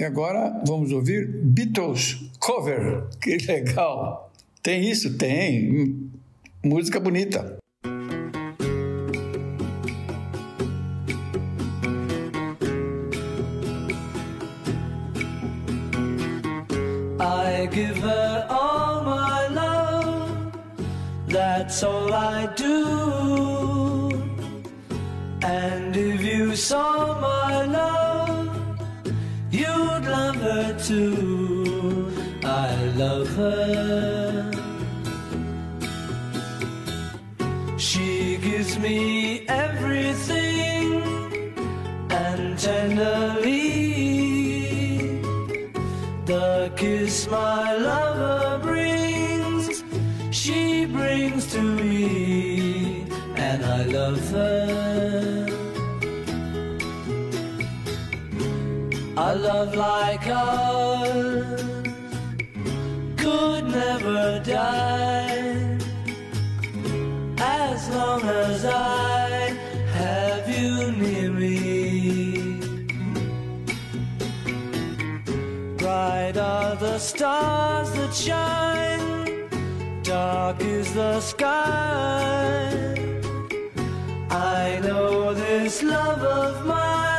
E 0.00 0.04
agora 0.04 0.62
vamos 0.66 0.92
ouvir 0.92 1.28
Beatles 1.28 2.30
cover. 2.38 3.04
Que 3.20 3.36
legal! 3.36 4.32
Tem 4.62 4.90
isso? 4.90 5.18
Tem. 5.18 6.10
Música 6.64 6.98
bonita. 6.98 7.59
Love 59.60 59.76
like 59.76 60.26
ours 60.26 61.62
could 63.18 63.64
never 63.64 64.40
die 64.42 65.76
as 67.38 67.88
long 67.90 68.22
as 68.22 68.64
I 68.64 69.28
have 69.98 70.48
you 70.48 70.92
near 70.92 71.30
me. 71.30 72.60
Bright 75.76 76.36
are 76.38 76.76
the 76.76 76.98
stars 76.98 77.92
that 77.92 78.14
shine, 78.14 79.48
dark 80.02 80.62
is 80.62 80.94
the 80.94 81.20
sky. 81.20 82.72
I 84.30 84.80
know 84.82 85.34
this 85.34 85.82
love 85.82 86.22
of 86.22 86.66
mine 86.66 87.09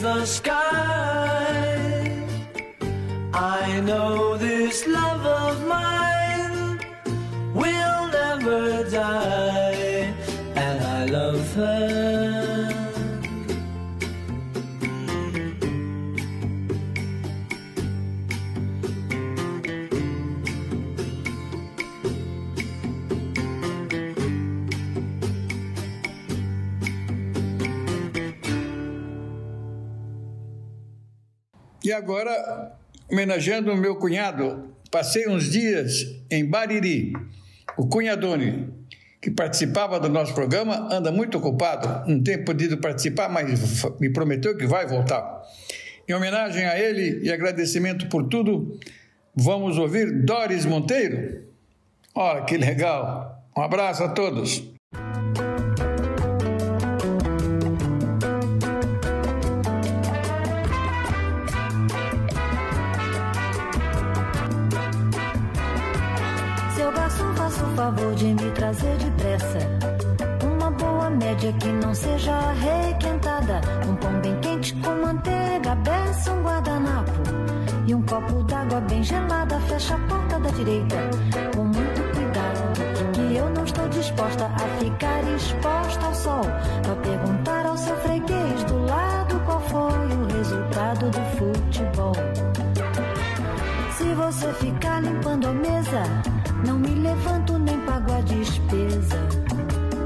the 0.00 0.24
sky. 0.24 1.88
I 3.34 3.80
know 3.80 4.27
E 31.88 31.92
agora, 31.94 32.70
homenageando 33.10 33.72
o 33.72 33.76
meu 33.76 33.96
cunhado, 33.96 34.74
passei 34.90 35.26
uns 35.26 35.50
dias 35.50 36.04
em 36.30 36.44
Bariri. 36.44 37.14
O 37.78 37.86
cunhadone, 37.86 38.68
que 39.22 39.30
participava 39.30 39.98
do 39.98 40.06
nosso 40.06 40.34
programa, 40.34 40.86
anda 40.92 41.10
muito 41.10 41.38
ocupado, 41.38 42.06
não 42.06 42.22
tem 42.22 42.44
podido 42.44 42.76
participar, 42.76 43.30
mas 43.30 43.82
me 43.98 44.10
prometeu 44.10 44.54
que 44.54 44.66
vai 44.66 44.86
voltar. 44.86 45.40
Em 46.06 46.12
homenagem 46.12 46.66
a 46.66 46.78
ele 46.78 47.24
e 47.24 47.32
agradecimento 47.32 48.06
por 48.10 48.28
tudo, 48.28 48.78
vamos 49.34 49.78
ouvir 49.78 50.12
Doris 50.26 50.66
Monteiro. 50.66 51.42
Olha 52.14 52.44
que 52.44 52.58
legal! 52.58 53.46
Um 53.56 53.62
abraço 53.62 54.04
a 54.04 54.10
todos. 54.10 54.77
Trazer 68.68 68.96
depressa. 68.98 69.58
Uma 70.44 70.70
boa 70.70 71.08
média 71.08 71.52
que 71.54 71.68
não 71.68 71.94
seja 71.94 72.52
requentada. 72.52 73.60
Um 73.88 73.94
pão 73.96 74.20
bem 74.20 74.38
quente 74.40 74.74
com 74.74 74.90
manteiga, 74.90 75.74
beça, 75.76 76.32
um 76.32 76.42
guardanapo. 76.42 77.12
E 77.86 77.94
um 77.94 78.02
copo 78.02 78.42
d'água 78.44 78.80
bem 78.82 79.02
gelada. 79.02 79.58
Fecha 79.60 79.94
a 79.94 79.98
porta 80.00 80.38
da 80.38 80.50
direita. 80.50 80.96
Com 81.56 81.64
muito 81.64 82.14
cuidado. 82.14 83.12
Que 83.14 83.36
eu 83.36 83.48
não 83.50 83.64
estou 83.64 83.88
disposta 83.88 84.44
a 84.44 84.82
ficar 84.82 85.22
exposta 85.34 86.06
ao 86.06 86.14
sol. 86.14 86.42
Pra 86.82 86.96
perguntar 86.96 87.64
ao 87.64 87.76
seu 87.76 87.96
freguês 87.96 88.64
do 88.64 88.84
lado 88.84 89.40
qual 89.46 89.60
foi 89.62 90.08
o 90.14 90.36
resultado 90.36 91.10
do 91.10 91.38
futebol. 91.38 92.12
Se 93.96 94.14
você 94.14 94.52
ficar 94.52 95.00
limpando 95.00 95.48
a 95.48 95.52
mesa, 95.52 96.02
não 96.66 96.78
me 96.78 96.88
levanto 96.88 97.58
nem 97.58 97.77
despesa. 98.22 99.18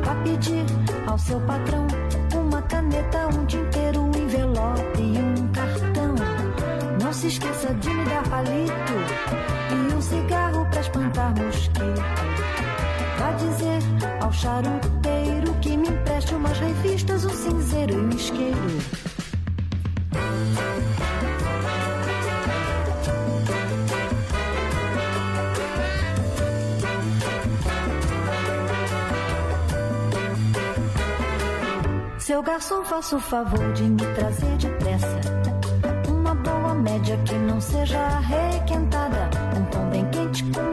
Vá 0.05 0.15
pedir 0.23 0.65
ao 1.07 1.19
seu 1.19 1.41
patrão 1.41 1.87
uma 2.35 2.63
caneta, 2.63 3.29
um 3.29 3.45
tinteiro, 3.47 4.03
um 4.03 4.11
envelope 4.11 5.01
e 5.01 5.19
um 5.19 5.49
cartão. 5.53 6.15
Não 7.03 7.13
se 7.13 7.29
esqueça 7.29 7.75
de 7.75 7.91
me 7.91 8.05
dar 8.05 8.23
palito 8.29 8.93
e 9.71 9.95
um 9.95 10.01
cigarro 10.01 10.67
pra 10.71 10.81
espantar 10.81 11.35
mosquito. 11.39 12.03
Vá 13.19 13.33
dizer 13.33 13.83
ao 14.21 14.33
charuteiro 14.33 15.55
que 15.61 15.77
me 15.77 15.89
empreste 15.89 16.35
umas 16.35 16.59
revistas, 16.59 17.25
um 17.25 17.31
cinzeiro 17.31 17.95
e 17.95 17.97
um 17.97 18.09
isqueiro. 18.11 19.02
Seu 32.23 32.41
garçom, 32.41 32.85
faça 32.85 33.17
o 33.17 33.21
favor 33.21 33.73
de 33.73 33.83
me 33.83 34.15
trazer 34.15 34.57
depressa. 34.57 35.21
Uma 36.09 36.33
boa 36.37 36.73
média 36.73 37.19
que 37.27 37.35
não 37.35 37.61
seja 37.61 38.21
requentada 38.21 39.29
Um 39.59 39.65
pão 39.65 39.91
bem 39.91 40.09
quente 40.11 40.45
com 40.45 40.72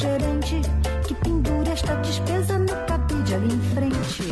gerente 0.00 0.62
que 1.06 1.14
pendure 1.14 1.70
esta 1.70 1.94
despesa 1.96 2.58
no 2.58 2.74
cabide 2.86 3.34
ali 3.34 3.52
em 3.52 3.60
frente. 3.74 4.22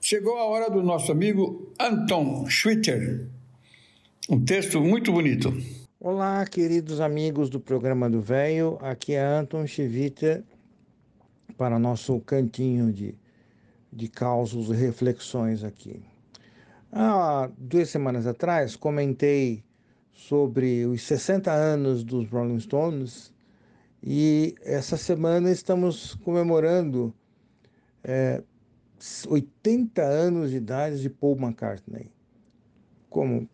Chegou 0.00 0.38
a 0.38 0.44
hora 0.44 0.70
do 0.70 0.82
nosso 0.82 1.12
amigo 1.12 1.74
Anton 1.78 2.46
Schwitter. 2.48 3.28
Um 4.26 4.42
texto 4.42 4.80
muito 4.80 5.12
bonito. 5.12 5.77
Olá, 6.10 6.42
queridos 6.46 7.02
amigos 7.02 7.50
do 7.50 7.60
programa 7.60 8.08
do 8.08 8.18
Velho. 8.18 8.78
Aqui 8.80 9.12
é 9.12 9.22
Anton 9.22 9.66
Schwitter 9.66 10.42
para 11.58 11.78
nosso 11.78 12.18
cantinho 12.20 12.90
de, 12.90 13.14
de 13.92 14.08
causos 14.08 14.70
e 14.70 14.72
reflexões 14.72 15.62
aqui. 15.62 16.02
Há 16.90 17.50
duas 17.58 17.90
semanas 17.90 18.26
atrás 18.26 18.74
comentei 18.74 19.62
sobre 20.10 20.86
os 20.86 21.02
60 21.02 21.52
anos 21.52 22.02
dos 22.02 22.26
Rolling 22.30 22.60
Stones 22.60 23.30
e 24.02 24.54
essa 24.62 24.96
semana 24.96 25.50
estamos 25.50 26.14
comemorando 26.24 27.12
é, 28.02 28.42
80 29.28 30.02
anos 30.02 30.52
de 30.52 30.56
idade 30.56 31.02
de 31.02 31.10
Paul 31.10 31.36
McCartney. 31.36 32.10
Como 33.10 33.46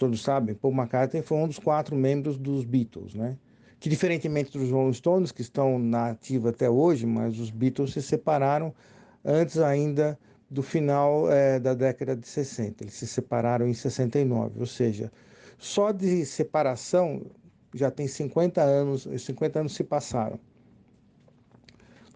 todos 0.00 0.22
sabem, 0.22 0.54
Paul 0.54 0.72
McCartney 0.72 1.22
foi 1.22 1.36
um 1.36 1.46
dos 1.46 1.58
quatro 1.58 1.94
membros 1.94 2.38
dos 2.38 2.64
Beatles, 2.64 3.14
né? 3.14 3.36
Que 3.78 3.86
diferentemente 3.88 4.56
dos 4.56 4.70
Rolling 4.70 4.94
Stones, 4.94 5.30
que 5.30 5.42
estão 5.42 5.78
na 5.78 6.08
ativa 6.08 6.48
até 6.48 6.70
hoje, 6.70 7.06
mas 7.06 7.38
os 7.38 7.50
Beatles 7.50 7.92
se 7.92 8.00
separaram 8.00 8.74
antes 9.22 9.58
ainda 9.58 10.18
do 10.50 10.62
final 10.62 11.30
é, 11.30 11.60
da 11.60 11.74
década 11.74 12.16
de 12.16 12.26
60. 12.26 12.82
Eles 12.82 12.94
se 12.94 13.06
separaram 13.06 13.68
em 13.68 13.74
69, 13.74 14.60
ou 14.60 14.66
seja, 14.66 15.12
só 15.58 15.92
de 15.92 16.24
separação 16.24 17.26
já 17.74 17.90
tem 17.90 18.08
50 18.08 18.62
anos, 18.62 19.06
50 19.18 19.60
anos 19.60 19.74
se 19.74 19.84
passaram. 19.84 20.40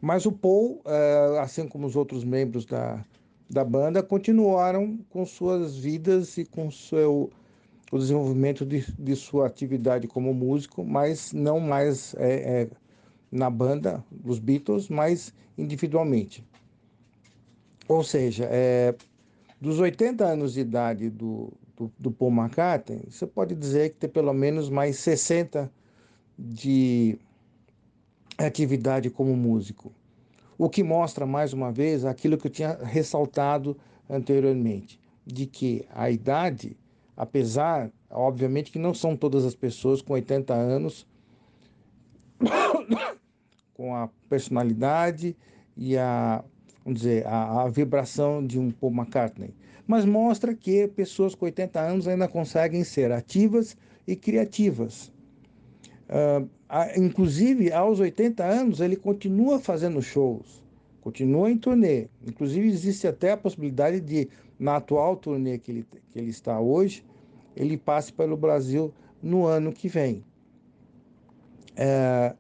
Mas 0.01 0.24
o 0.24 0.32
Paul, 0.32 0.81
eh, 0.86 1.39
assim 1.39 1.69
como 1.69 1.86
os 1.86 1.97
outros 1.97 2.24
membros 2.24 2.65
da, 2.65 3.05
da 3.48 3.65
banda, 3.65 4.02
continuaram 4.02 4.98
com 5.11 5.24
suas 5.24 5.77
vidas 5.77 6.36
e 6.39 6.44
com 6.44 6.70
seu, 6.70 7.31
o 7.95 7.99
desenvolvimento 7.99 8.66
de, 8.66 8.85
de 8.99 9.15
sua 9.15 9.47
atividade 9.47 10.09
como 10.09 10.35
músico, 10.35 10.85
mas 10.85 11.33
não 11.33 11.61
mais 11.61 12.12
é, 12.19 12.62
é, 12.62 12.69
na 13.31 13.49
banda 13.49 14.05
dos 14.11 14.41
Beatles, 14.41 14.89
mas 14.89 15.33
individualmente. 15.57 16.45
Ou 17.87 18.03
seja, 18.03 18.49
é, 18.51 18.97
dos 19.61 19.79
80 19.79 20.25
anos 20.25 20.55
de 20.55 20.61
idade 20.61 21.09
do, 21.09 21.53
do, 21.77 21.93
do 21.97 22.11
Paul 22.11 22.33
McCartney, 22.33 23.05
você 23.09 23.29
pode 23.29 23.55
dizer 23.55 23.91
que 23.91 23.97
tem 24.01 24.11
pelo 24.11 24.33
menos 24.33 24.69
mais 24.69 24.99
60 24.99 25.71
de 26.37 27.16
atividade 28.37 29.09
como 29.09 29.37
músico. 29.37 29.93
O 30.59 30.69
que 30.69 30.83
mostra, 30.83 31.25
mais 31.25 31.53
uma 31.53 31.71
vez, 31.71 32.05
aquilo 32.05 32.37
que 32.39 32.49
eu 32.49 32.51
tinha 32.51 32.77
ressaltado 32.83 33.77
anteriormente, 34.11 34.99
de 35.25 35.47
que 35.47 35.87
a 35.95 36.11
idade, 36.11 36.77
apesar, 37.16 37.91
obviamente 38.11 38.70
que 38.70 38.78
não 38.78 38.95
são 38.95 39.16
todas 39.16 39.45
as 39.45 39.55
pessoas 39.55 40.03
com 40.03 40.15
80 40.15 40.53
anos, 40.53 41.07
com 43.74 43.95
a 43.95 44.09
personalidade 44.28 45.36
e 45.77 45.97
a, 45.97 46.45
vamos 46.85 47.01
dizer, 47.01 47.27
a, 47.27 47.62
a 47.62 47.69
vibração 47.69 48.45
de 48.45 48.59
um 48.59 48.70
Paul 48.70 48.93
McCartney, 48.93 49.55
mas 49.86 50.05
mostra 50.05 50.55
que 50.55 50.89
pessoas 50.89 51.35
com 51.35 51.45
80 51.45 51.81
anos 51.81 52.09
ainda 52.09 52.28
conseguem 52.28 52.85
ser 52.85 53.12
ativas 53.12 53.77
e 54.07 54.16
criativas. 54.16 55.12
Uh, 56.09 56.49
inclusive, 56.97 57.73
aos 57.73 58.01
80 58.01 58.45
anos, 58.45 58.81
ele 58.81 58.97
continua 58.97 59.59
fazendo 59.59 60.03
shows, 60.03 60.62
continua 61.01 61.51
em 61.51 61.57
turnê. 61.57 62.09
Inclusive, 62.27 62.66
existe 62.69 63.07
até 63.07 63.32
a 63.32 63.36
possibilidade 63.36 64.01
de, 64.01 64.28
na 64.59 64.77
atual 64.77 65.17
turnê 65.17 65.59
que 65.59 65.71
ele, 65.71 65.87
que 66.13 66.19
ele 66.19 66.31
está 66.31 66.59
hoje, 66.61 67.05
ele 67.57 67.77
passe 67.77 68.13
pelo 68.13 68.37
Brasil 68.37 68.93
no 69.23 69.47
ano 69.47 69.73
que 69.73 69.89
vem. 69.89 70.25
É, 71.77 72.35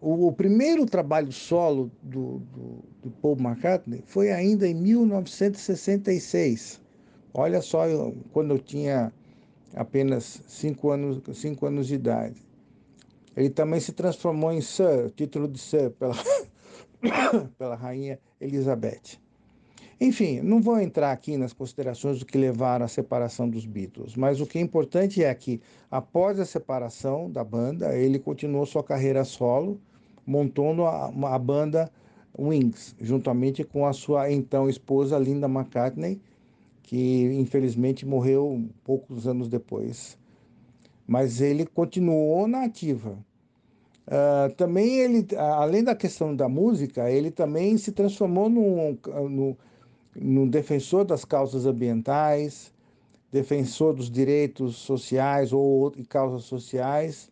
o, 0.00 0.28
o, 0.28 0.32
primeiro 0.32 0.86
trabalho 0.86 1.32
solo 1.32 1.90
do, 2.02 2.38
do, 2.38 2.84
do, 3.02 3.10
Paul 3.22 3.36
McCartney 3.38 4.02
foi 4.06 4.30
ainda 4.30 4.68
em 4.68 4.74
1966. 4.74 6.80
Olha 7.32 7.62
só, 7.62 7.86
eu, 7.86 8.14
quando 8.32 8.54
eu 8.54 8.58
tinha 8.58 9.12
apenas 9.74 10.42
cinco 10.46 10.90
anos, 10.90 11.22
cinco 11.34 11.66
anos 11.66 11.86
de 11.86 11.94
idade. 11.94 12.44
Ele 13.36 13.50
também 13.50 13.80
se 13.80 13.92
transformou 13.92 14.52
em 14.52 14.60
Sir, 14.60 15.12
título 15.14 15.46
de 15.46 15.58
Sir, 15.58 15.90
pela, 15.90 16.14
pela 17.56 17.76
rainha 17.76 18.18
Elizabeth. 18.40 19.20
Enfim, 20.00 20.40
não 20.40 20.60
vou 20.60 20.80
entrar 20.80 21.10
aqui 21.10 21.36
nas 21.36 21.52
considerações 21.52 22.20
do 22.20 22.26
que 22.26 22.38
levaram 22.38 22.84
à 22.84 22.88
separação 22.88 23.48
dos 23.48 23.66
Beatles, 23.66 24.14
mas 24.14 24.40
o 24.40 24.46
que 24.46 24.58
é 24.58 24.60
importante 24.60 25.24
é 25.24 25.34
que, 25.34 25.60
após 25.90 26.38
a 26.38 26.44
separação 26.44 27.28
da 27.28 27.42
banda, 27.42 27.96
ele 27.96 28.18
continuou 28.20 28.64
sua 28.64 28.84
carreira 28.84 29.24
solo, 29.24 29.80
montando 30.24 30.84
a, 30.84 31.06
a 31.34 31.38
banda 31.38 31.90
Wings, 32.38 32.94
juntamente 33.00 33.64
com 33.64 33.86
a 33.86 33.92
sua 33.92 34.30
então 34.30 34.68
esposa 34.68 35.18
Linda 35.18 35.48
McCartney, 35.48 36.20
que 36.82 37.24
infelizmente 37.34 38.06
morreu 38.06 38.64
poucos 38.84 39.26
anos 39.26 39.48
depois. 39.48 40.16
Mas 41.06 41.40
ele 41.40 41.66
continuou 41.66 42.46
na 42.46 42.64
ativa. 42.64 43.18
Uh, 44.06 44.54
também 44.54 45.00
ele, 45.00 45.26
além 45.36 45.82
da 45.82 45.94
questão 45.94 46.34
da 46.34 46.48
música, 46.48 47.10
ele 47.10 47.30
também 47.30 47.76
se 47.76 47.92
transformou 47.92 48.48
num, 48.48 48.96
num, 49.28 49.56
num 50.20 50.48
defensor 50.48 51.04
das 51.04 51.24
causas 51.24 51.66
ambientais, 51.66 52.72
defensor 53.30 53.94
dos 53.94 54.10
direitos 54.10 54.76
sociais 54.76 55.52
ou 55.52 55.92
causas 56.08 56.44
sociais. 56.44 57.30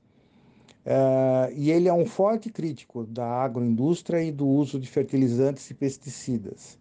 Uh, 0.84 1.52
e 1.56 1.70
ele 1.70 1.88
é 1.88 1.92
um 1.92 2.06
forte 2.06 2.48
crítico 2.48 3.04
da 3.04 3.26
agroindústria 3.26 4.22
e 4.22 4.30
do 4.30 4.46
uso 4.46 4.78
de 4.78 4.88
fertilizantes 4.88 5.68
e 5.70 5.74
pesticidas. 5.74 6.78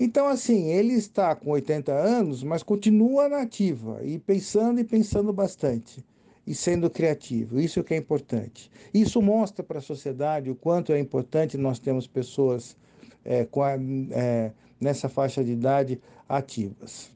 Então, 0.00 0.26
assim, 0.26 0.66
ele 0.66 0.94
está 0.94 1.34
com 1.34 1.50
80 1.50 1.92
anos, 1.92 2.42
mas 2.42 2.62
continua 2.62 3.28
na 3.28 3.42
ativa 3.42 4.00
e 4.04 4.18
pensando 4.18 4.80
e 4.80 4.84
pensando 4.84 5.32
bastante 5.32 6.04
e 6.46 6.54
sendo 6.54 6.88
criativo. 6.88 7.60
Isso 7.60 7.84
que 7.84 7.94
é 7.94 7.96
importante. 7.96 8.70
Isso 8.94 9.20
mostra 9.20 9.62
para 9.62 9.78
a 9.78 9.82
sociedade 9.82 10.50
o 10.50 10.54
quanto 10.54 10.92
é 10.92 10.98
importante 10.98 11.58
nós 11.58 11.78
termos 11.78 12.06
pessoas 12.06 12.76
é, 13.24 13.42
a, 13.42 13.78
é, 14.12 14.52
nessa 14.80 15.08
faixa 15.08 15.42
de 15.42 15.52
idade 15.52 16.00
ativas. 16.28 17.10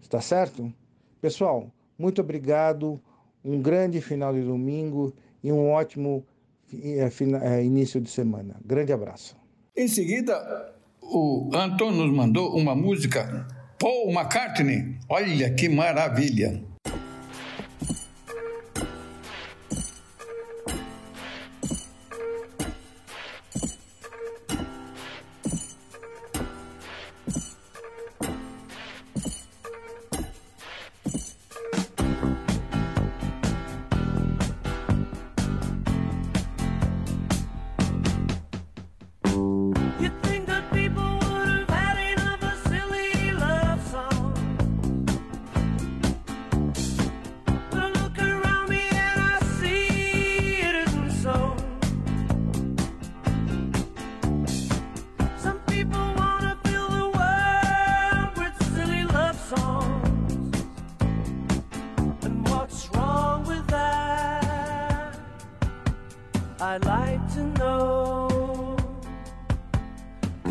Está 0.00 0.20
certo? 0.20 0.72
Pessoal, 1.20 1.70
muito 1.98 2.20
obrigado. 2.20 3.00
Um 3.44 3.60
grande 3.60 4.00
final 4.00 4.32
de 4.32 4.42
domingo 4.42 5.14
e 5.42 5.50
um 5.50 5.70
ótimo 5.70 6.24
é, 6.72 7.08
é, 7.42 7.64
início 7.64 8.00
de 8.00 8.10
semana. 8.10 8.56
Grande 8.64 8.92
abraço. 8.92 9.36
Em 9.76 9.88
seguida, 9.88 10.74
o 11.00 11.50
Anton 11.54 11.90
nos 11.92 12.12
mandou 12.12 12.56
uma 12.56 12.74
música 12.74 13.46
Paul 13.78 14.10
McCartney. 14.12 14.96
Olha 15.08 15.52
que 15.54 15.68
maravilha! 15.68 16.71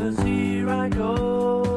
Cause 0.01 0.17
here 0.23 0.67
I 0.67 0.89
go 0.89 1.70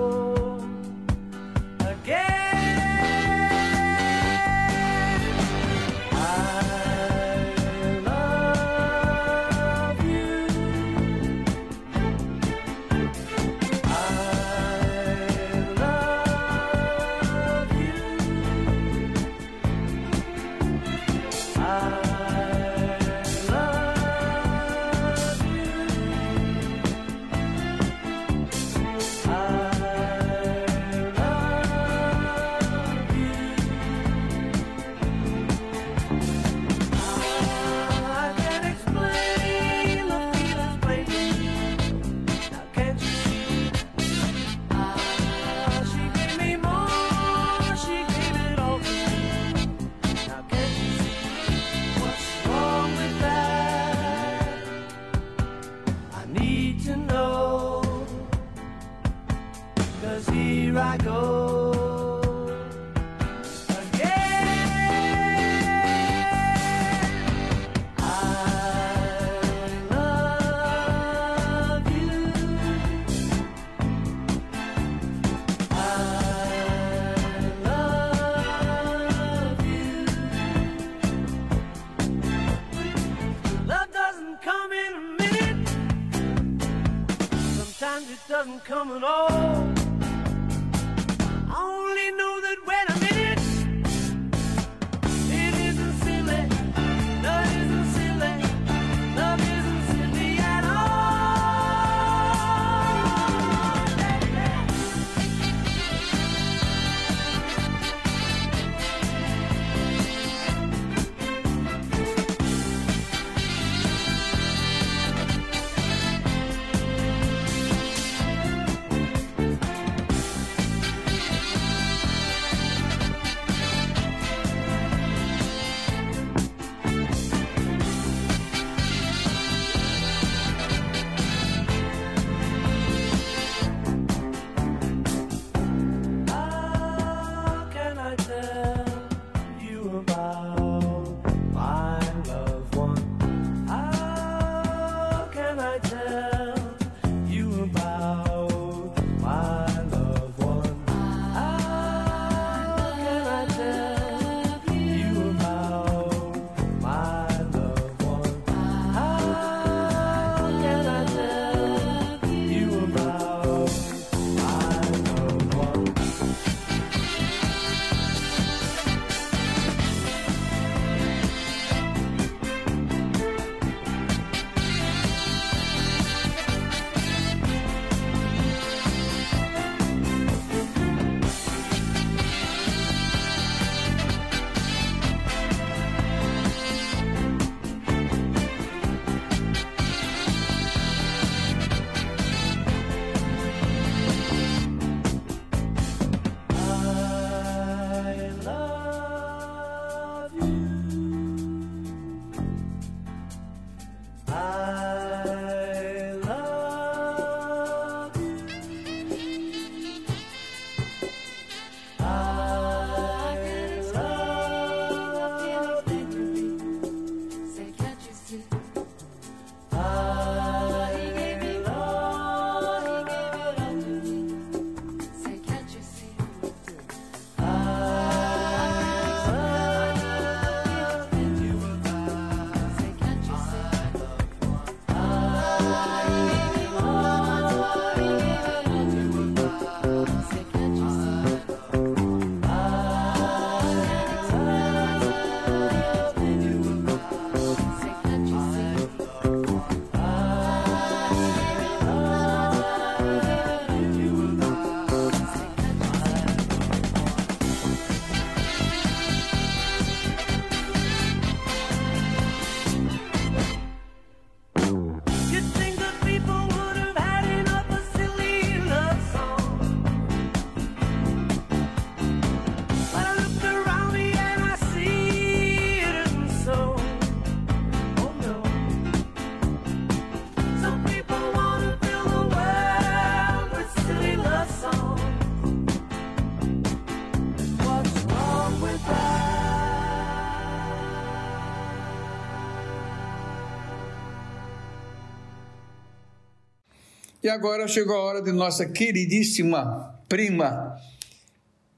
E 297.24 297.28
agora 297.30 297.66
chegou 297.66 297.96
a 297.96 298.02
hora 298.02 298.20
de 298.20 298.30
nossa 298.32 298.66
queridíssima 298.66 299.98
prima 300.06 300.78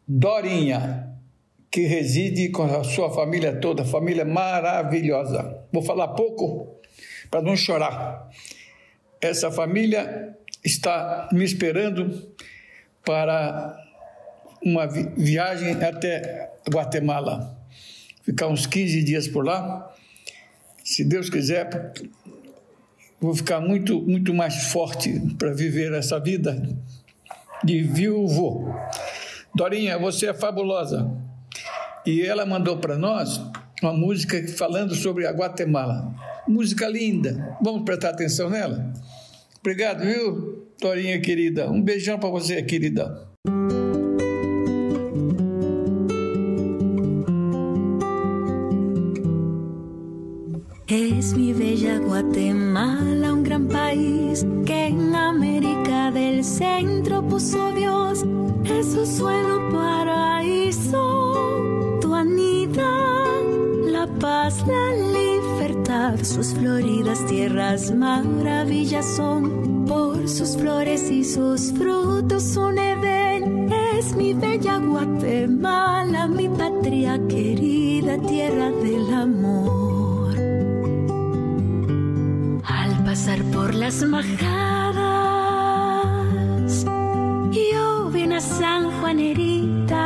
Dorinha, 0.05 1.17
que 1.71 1.83
reside 1.83 2.49
com 2.49 2.65
a 2.65 2.83
sua 2.83 3.15
família 3.15 3.55
toda, 3.61 3.85
família 3.85 4.25
maravilhosa. 4.25 5.65
Vou 5.73 5.85
falar 5.85 6.09
pouco 6.09 6.77
para 7.31 7.43
não 7.43 7.57
chorar. 7.57 8.29
Essa 9.21 9.49
família 9.53 10.37
está 10.65 11.29
me 11.33 11.45
esperando 11.45 12.29
para 13.05 13.81
uma 14.61 14.89
vi 14.89 15.05
viagem 15.17 15.75
até 15.75 16.51
Guatemala. 16.69 17.57
Ficar 18.25 18.49
uns 18.49 18.67
15 18.67 19.05
dias 19.05 19.29
por 19.29 19.47
lá. 19.47 19.95
Se 20.83 21.05
Deus 21.05 21.31
quiser, 21.31 21.93
vou 23.21 23.35
ficar 23.35 23.61
muito, 23.61 24.01
muito 24.03 24.33
mais 24.35 24.69
forte 24.69 25.21
para 25.39 25.53
viver 25.53 25.93
essa 25.93 26.19
vida 26.19 26.63
de 27.65 27.83
viúvo. 27.83 28.75
Dorinha, 29.55 29.99
você 29.99 30.27
é 30.27 30.35
fabulosa. 30.35 31.11
E 32.05 32.23
ela 32.23 32.47
mandou 32.47 32.77
para 32.79 32.97
nós 32.97 33.41
uma 33.83 33.93
música 33.93 34.47
falando 34.49 34.95
sobre 34.95 35.27
a 35.27 35.33
Guatemala. 35.33 36.15
Música 36.47 36.89
linda. 36.89 37.57
Vamos 37.61 37.83
prestar 37.83 38.11
atenção 38.11 38.49
nela? 38.49 38.93
Obrigado, 39.61 40.05
viu, 40.05 40.67
Dorinha 40.81 41.21
querida? 41.21 41.69
Um 41.69 41.83
beijão 41.83 42.19
para 42.19 42.29
você, 42.29 42.63
querida. 42.63 43.27
Guatemala, 51.99 53.33
un 53.33 53.43
gran 53.43 53.69
país 53.69 54.47
que 54.65 54.87
en 54.87 55.15
América 55.15 56.11
del 56.11 56.45
Centro 56.45 57.23
puso 57.23 57.73
Dios. 57.73 58.25
Es 58.65 58.93
su 58.93 59.07
suelo 59.07 59.69
paraíso, 59.71 60.99
tu 62.01 62.15
anidad, 62.15 63.43
la 63.87 64.07
paz, 64.19 64.65
la 64.67 64.93
libertad. 65.13 66.19
Sus 66.23 66.55
floridas 66.55 67.25
tierras 67.27 67.95
maravillas 67.95 69.07
son, 69.17 69.85
por 69.87 70.29
sus 70.29 70.57
flores 70.57 71.11
y 71.11 71.25
sus 71.25 71.73
frutos 71.73 72.57
un 72.57 72.79
Edén. 72.79 73.73
Es 73.97 74.15
mi 74.15 74.35
bella 74.35 74.79
Guatemala, 74.79 76.27
mi 76.29 76.49
patria 76.49 77.21
querida, 77.29 78.19
tierra 78.19 78.71
del 78.71 79.15
amor. 79.15 79.96
Pasar 83.17 83.43
por 83.45 83.75
las 83.75 84.03
majadas, 84.03 84.35
yo 87.51 88.11
vi 88.11 88.25
una 88.25 88.43
San 88.43 88.91
Juanerita 89.01 90.05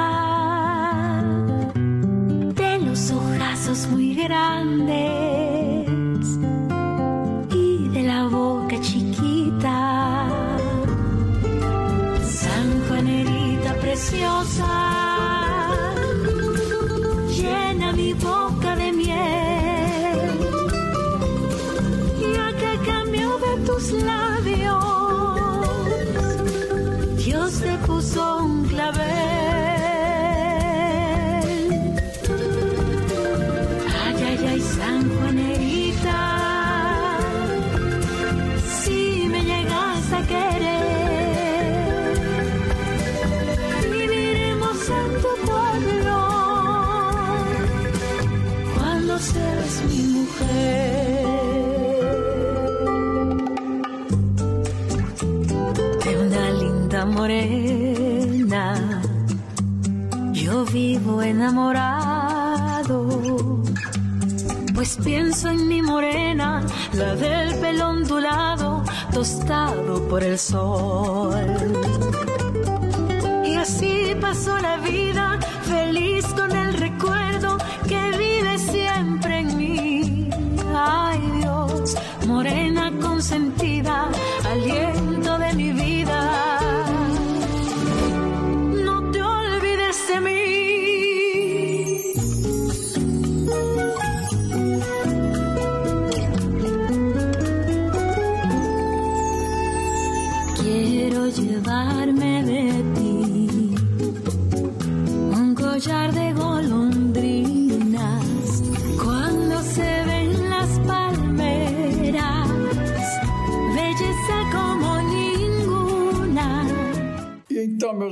de 2.55 2.79
los 2.79 3.11
ojazos 3.11 3.89
muy 3.89 4.15
grandes 4.15 5.20
morena, 57.21 59.03
yo 60.33 60.65
vivo 60.65 61.21
enamorado. 61.21 62.97
Pues 64.75 64.97
pienso 65.05 65.51
en 65.51 65.69
mi 65.69 65.83
morena, 65.83 66.65
la 66.95 67.15
del 67.15 67.55
pelo 67.57 67.91
ondulado, 67.91 68.83
tostado 69.13 70.09
por 70.09 70.23
el 70.25 70.39
sol. 70.39 71.45
Y 73.45 73.55
así 73.55 74.17
pasó 74.19 74.59
la 74.59 74.79
vida, 74.79 75.39
feliz 75.65 76.25
con 76.29 76.51
el 76.57 76.73
recuerdo 76.73 77.59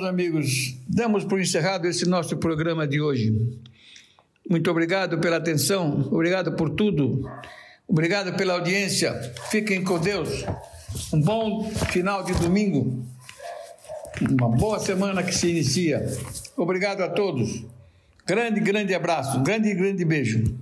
amigos, 0.09 0.75
damos 0.89 1.25
por 1.25 1.39
encerrado 1.39 1.87
esse 1.87 2.09
nosso 2.09 2.37
programa 2.39 2.87
de 2.87 3.01
hoje. 3.01 3.31
Muito 4.49 4.71
obrigado 4.71 5.19
pela 5.19 5.37
atenção, 5.37 6.09
obrigado 6.11 6.53
por 6.53 6.71
tudo, 6.71 7.31
obrigado 7.87 8.35
pela 8.35 8.55
audiência. 8.55 9.13
Fiquem 9.51 9.85
com 9.85 9.99
Deus. 9.99 10.45
Um 11.13 11.21
bom 11.21 11.71
final 11.93 12.25
de 12.25 12.33
domingo, 12.33 13.05
uma 14.23 14.49
boa 14.49 14.79
semana 14.79 15.23
que 15.23 15.35
se 15.35 15.51
inicia. 15.51 16.07
Obrigado 16.57 17.03
a 17.03 17.09
todos. 17.09 17.63
Grande, 18.27 18.61
grande 18.61 18.95
abraço, 18.95 19.39
um 19.39 19.43
grande, 19.43 19.73
grande 19.75 20.05
beijo. 20.05 20.59